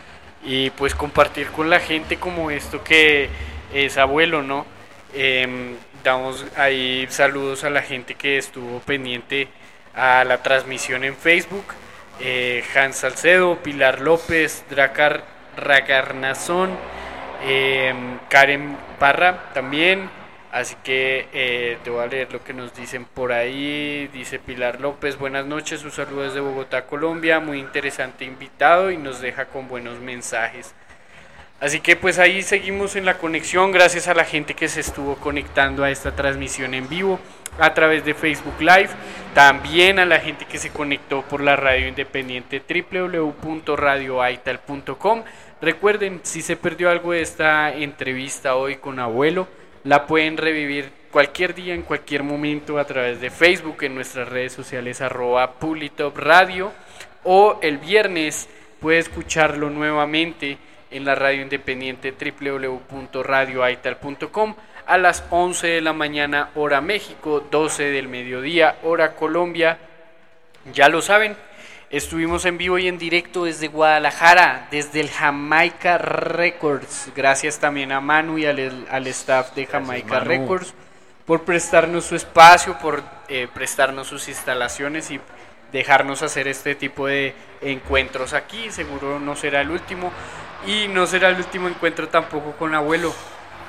y 0.44 0.72
pues 0.72 0.96
compartir 0.96 1.48
con 1.48 1.70
la 1.70 1.80
gente 1.80 2.18
como 2.18 2.50
esto 2.50 2.84
que 2.84 3.30
es 3.74 3.98
abuelo, 3.98 4.42
¿no? 4.42 4.66
Em, 5.14 5.76
damos 6.04 6.46
ahí 6.56 7.06
saludos 7.10 7.64
a 7.64 7.70
la 7.70 7.82
gente 7.82 8.16
que 8.16 8.38
estuvo 8.38 8.80
pendiente 8.80 9.48
a 9.94 10.24
la 10.24 10.42
transmisión 10.42 11.04
en 11.04 11.16
Facebook. 11.16 11.66
Eh, 12.20 12.64
Hans 12.76 12.98
Salcedo, 12.98 13.58
Pilar 13.64 14.02
López, 14.02 14.66
Dracar 14.70 15.24
Ragarnazón, 15.58 16.72
em, 17.44 18.20
Karen 18.30 18.78
Parra 19.00 19.52
también. 19.54 20.10
Así 20.52 20.76
que 20.84 21.28
eh, 21.34 21.78
te 21.84 21.90
voy 21.90 22.02
a 22.02 22.08
leer 22.08 22.32
lo 22.32 22.42
que 22.42 22.54
nos 22.54 22.74
dicen 22.74 23.04
por 23.04 23.34
ahí. 23.34 24.10
Dice 24.14 24.40
Pilar 24.40 24.80
López, 24.80 25.18
buenas 25.18 25.46
noches, 25.46 25.84
un 25.84 25.92
saludo 25.92 26.24
desde 26.24 26.40
Bogotá, 26.40 26.86
Colombia. 26.86 27.42
Muy 27.42 27.60
interesante 27.60 28.24
invitado 28.24 28.90
y 28.90 28.98
nos 28.98 29.20
deja 29.20 29.48
con 29.48 29.68
buenos 29.68 30.00
mensajes. 30.00 30.74
Así 31.66 31.80
que 31.80 31.96
pues 31.96 32.20
ahí 32.20 32.44
seguimos 32.44 32.96
en 32.96 33.06
la 33.06 33.18
conexión, 33.18 33.72
gracias 33.72 34.08
a 34.08 34.14
la 34.14 34.24
gente 34.24 34.54
que 34.54 34.68
se 34.68 34.82
estuvo 34.82 35.16
conectando 35.16 35.84
a 35.84 35.90
esta 35.90 36.16
transmisión 36.16 36.76
en 36.76 36.88
vivo 36.88 37.20
a 37.58 37.74
través 37.74 38.06
de 38.06 38.14
Facebook 38.14 38.60
Live, 38.60 38.90
también 39.34 39.98
a 39.98 40.06
la 40.06 40.20
gente 40.20 40.46
que 40.46 40.60
se 40.60 40.70
conectó 40.70 41.24
por 41.24 41.42
la 41.42 41.56
radio 41.56 41.88
independiente 41.88 42.62
www.radioaital.com. 42.92 45.24
Recuerden, 45.60 46.20
si 46.22 46.44
se 46.44 46.56
perdió 46.56 46.92
algo 46.92 47.14
de 47.14 47.24
esta 47.24 47.74
entrevista 47.74 48.58
hoy 48.58 48.76
con 48.76 49.00
abuelo, 49.00 49.48
la 49.86 50.06
pueden 50.06 50.38
revivir 50.38 50.92
cualquier 51.10 51.56
día, 51.56 51.74
en 51.74 51.82
cualquier 51.82 52.22
momento 52.22 52.78
a 52.78 52.86
través 52.86 53.20
de 53.22 53.32
Facebook, 53.32 53.78
en 53.82 53.96
nuestras 53.96 54.30
redes 54.30 54.54
sociales 54.54 55.02
arroba 55.02 55.54
Pulitop 55.54 56.16
Radio. 56.16 56.72
O 57.24 57.58
el 57.64 57.80
viernes 57.80 58.48
puede 58.80 59.00
escucharlo 59.00 59.72
nuevamente 59.72 60.60
en 60.96 61.06
la 61.06 61.16
radio 61.16 61.42
independiente 61.42 62.14
www.radioaital.com 62.14 64.56
a 64.86 64.98
las 64.98 65.24
11 65.30 65.68
de 65.68 65.82
la 65.82 65.94
mañana 65.94 66.50
hora 66.56 66.82
México, 66.82 67.46
12 67.52 67.84
del 67.84 68.08
mediodía 68.08 68.78
hora 68.84 69.16
Colombia. 69.16 69.78
Ya 70.74 70.90
lo 70.90 71.02
saben, 71.02 71.36
estuvimos 71.90 72.46
en 72.46 72.58
vivo 72.58 72.78
y 72.78 72.88
en 72.88 72.98
directo 72.98 73.46
desde 73.46 73.68
Guadalajara, 73.68 74.68
desde 74.72 75.02
el 75.02 75.10
Jamaica 75.10 75.98
Records. 75.98 77.12
Gracias 77.16 77.60
también 77.60 77.92
a 77.92 78.02
Manu 78.02 78.38
y 78.38 78.46
al, 78.46 78.88
al 78.90 79.08
staff 79.08 79.54
de 79.56 79.66
Jamaica. 79.66 80.20
Records 80.20 80.74
por 81.26 81.44
prestarnos 81.44 82.06
su 82.06 82.16
espacio, 82.16 82.78
por 82.80 83.04
eh, 83.28 83.48
prestarnos 83.54 84.08
sus 84.08 84.28
instalaciones 84.28 85.10
y 85.12 85.20
dejarnos 85.72 86.22
hacer 86.22 86.48
este 86.48 86.76
tipo 86.76 87.08
de 87.08 87.34
encuentros 87.62 88.34
aquí. 88.34 88.72
Seguro 88.72 89.20
no 89.20 89.36
será 89.36 89.62
el 89.62 89.72
último 89.72 90.12
y 90.66 90.88
no 90.88 91.06
será 91.06 91.30
el 91.30 91.38
último 91.38 91.68
encuentro 91.68 92.08
tampoco 92.08 92.54
con 92.54 92.74
abuelo. 92.74 93.14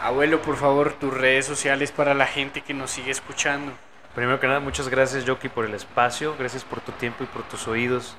Abuelo, 0.03 0.41
por 0.41 0.57
favor, 0.57 0.93
tus 0.93 1.13
redes 1.13 1.47
sociales 1.47 1.93
para 1.93 2.15
la 2.15 2.27
gente 2.27 2.63
que 2.63 2.75
nos 2.75 2.91
sigue 2.91 3.11
escuchando. 3.11 3.73
Primero 4.15 4.41
que 4.41 4.47
nada, 4.47 4.61
muchas 4.61 4.89
gracias, 4.89 5.25
Joki, 5.27 5.49
por 5.49 5.65
el 5.67 5.75
espacio. 5.75 6.35
Gracias 6.39 6.65
por 6.65 6.81
tu 6.81 6.93
tiempo 6.93 7.25
y 7.25 7.27
por 7.27 7.43
tus 7.43 7.69
oídos. 7.69 8.17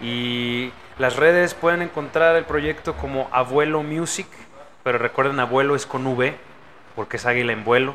Y 0.00 0.72
las 0.98 1.16
redes 1.16 1.54
pueden 1.54 1.82
encontrar 1.82 2.36
el 2.36 2.44
proyecto 2.44 2.94
como 2.94 3.28
Abuelo 3.32 3.82
Music, 3.82 4.28
pero 4.84 4.98
recuerden, 4.98 5.40
abuelo 5.40 5.74
es 5.74 5.86
con 5.86 6.06
V, 6.06 6.36
porque 6.94 7.16
es 7.16 7.26
águila 7.26 7.52
en 7.52 7.64
vuelo. 7.64 7.94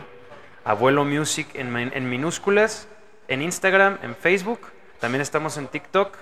Abuelo 0.65 1.05
Music 1.05 1.47
en, 1.53 1.75
en 1.77 2.09
minúsculas, 2.09 2.87
en 3.27 3.41
Instagram, 3.41 3.99
en 4.01 4.15
Facebook. 4.15 4.59
También 4.99 5.21
estamos 5.21 5.57
en 5.57 5.67
TikTok, 5.67 6.17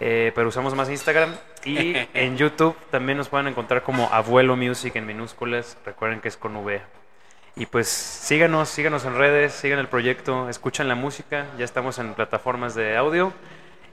eh, 0.00 0.32
pero 0.34 0.48
usamos 0.48 0.74
más 0.74 0.88
Instagram. 0.88 1.34
Y 1.64 1.94
en 2.14 2.36
YouTube 2.36 2.76
también 2.90 3.18
nos 3.18 3.28
pueden 3.28 3.48
encontrar 3.48 3.82
como 3.82 4.08
Abuelo 4.12 4.56
Music 4.56 4.94
en 4.96 5.06
minúsculas. 5.06 5.76
Recuerden 5.84 6.20
que 6.20 6.28
es 6.28 6.36
con 6.36 6.56
V. 6.56 6.80
Y 7.56 7.66
pues 7.66 7.88
síganos, 7.88 8.68
síganos 8.68 9.04
en 9.04 9.16
redes, 9.16 9.52
sigan 9.52 9.80
el 9.80 9.88
proyecto, 9.88 10.48
escuchan 10.48 10.86
la 10.86 10.94
música, 10.94 11.46
ya 11.58 11.64
estamos 11.64 11.98
en 11.98 12.14
plataformas 12.14 12.76
de 12.76 12.96
audio. 12.96 13.32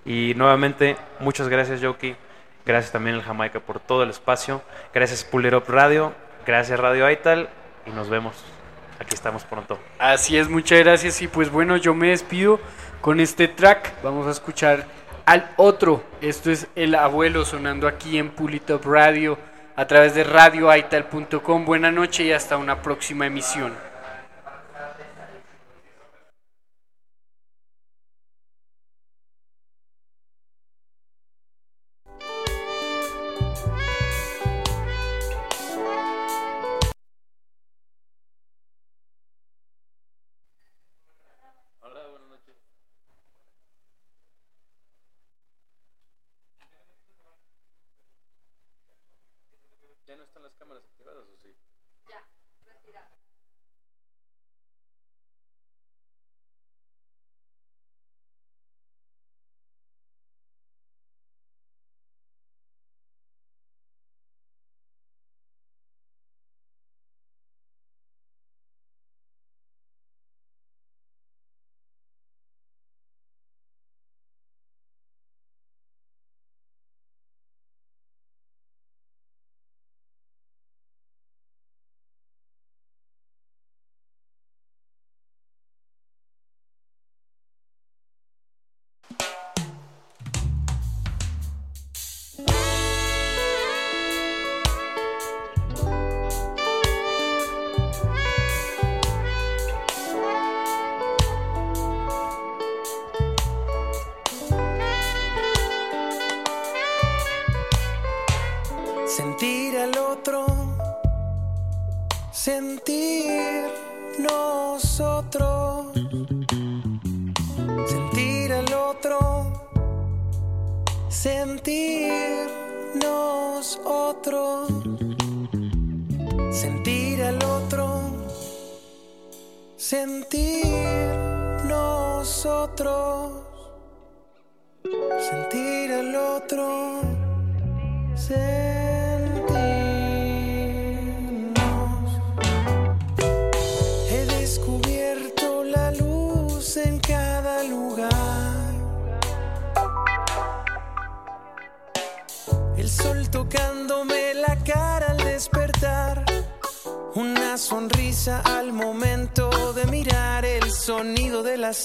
Y 0.05 0.33
nuevamente, 0.35 0.97
muchas 1.19 1.49
gracias 1.49 1.81
Yoki, 1.81 2.15
gracias 2.63 2.91
también 2.91 3.15
al 3.15 3.23
Jamaica 3.23 3.59
por 3.59 3.79
todo 3.79 4.03
el 4.03 4.11
espacio, 4.11 4.61
gracias 4.93 5.23
Puller 5.23 5.55
Up 5.55 5.63
Radio, 5.67 6.13
gracias 6.45 6.79
Radio 6.79 7.07
Aital 7.07 7.49
y 7.87 7.89
nos 7.89 8.07
vemos. 8.07 8.35
Aquí 8.99 9.15
estamos 9.15 9.43
pronto. 9.43 9.79
Así 9.97 10.37
es, 10.37 10.47
muchas 10.47 10.79
gracias. 10.79 11.21
Y 11.23 11.27
pues 11.27 11.49
bueno, 11.49 11.75
yo 11.75 11.95
me 11.95 12.09
despido 12.09 12.59
con 13.01 13.19
este 13.19 13.47
track. 13.47 13.93
Vamos 14.03 14.27
a 14.27 14.31
escuchar 14.31 14.85
al 15.25 15.51
otro. 15.57 16.03
Esto 16.21 16.51
es 16.51 16.67
El 16.75 16.95
Abuelo 16.95 17.45
sonando 17.45 17.87
aquí 17.87 18.17
en 18.17 18.31
Pulitop 18.31 18.85
Radio 18.85 19.37
a 19.75 19.85
través 19.87 20.15
de 20.15 20.23
radioaital.com. 20.23 21.65
Buena 21.65 21.91
noche 21.91 22.23
y 22.23 22.31
hasta 22.31 22.57
una 22.57 22.81
próxima 22.81 23.25
emisión. 23.25 23.73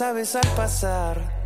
Aves 0.01 0.35
al 0.37 0.49
pasar. 0.57 1.40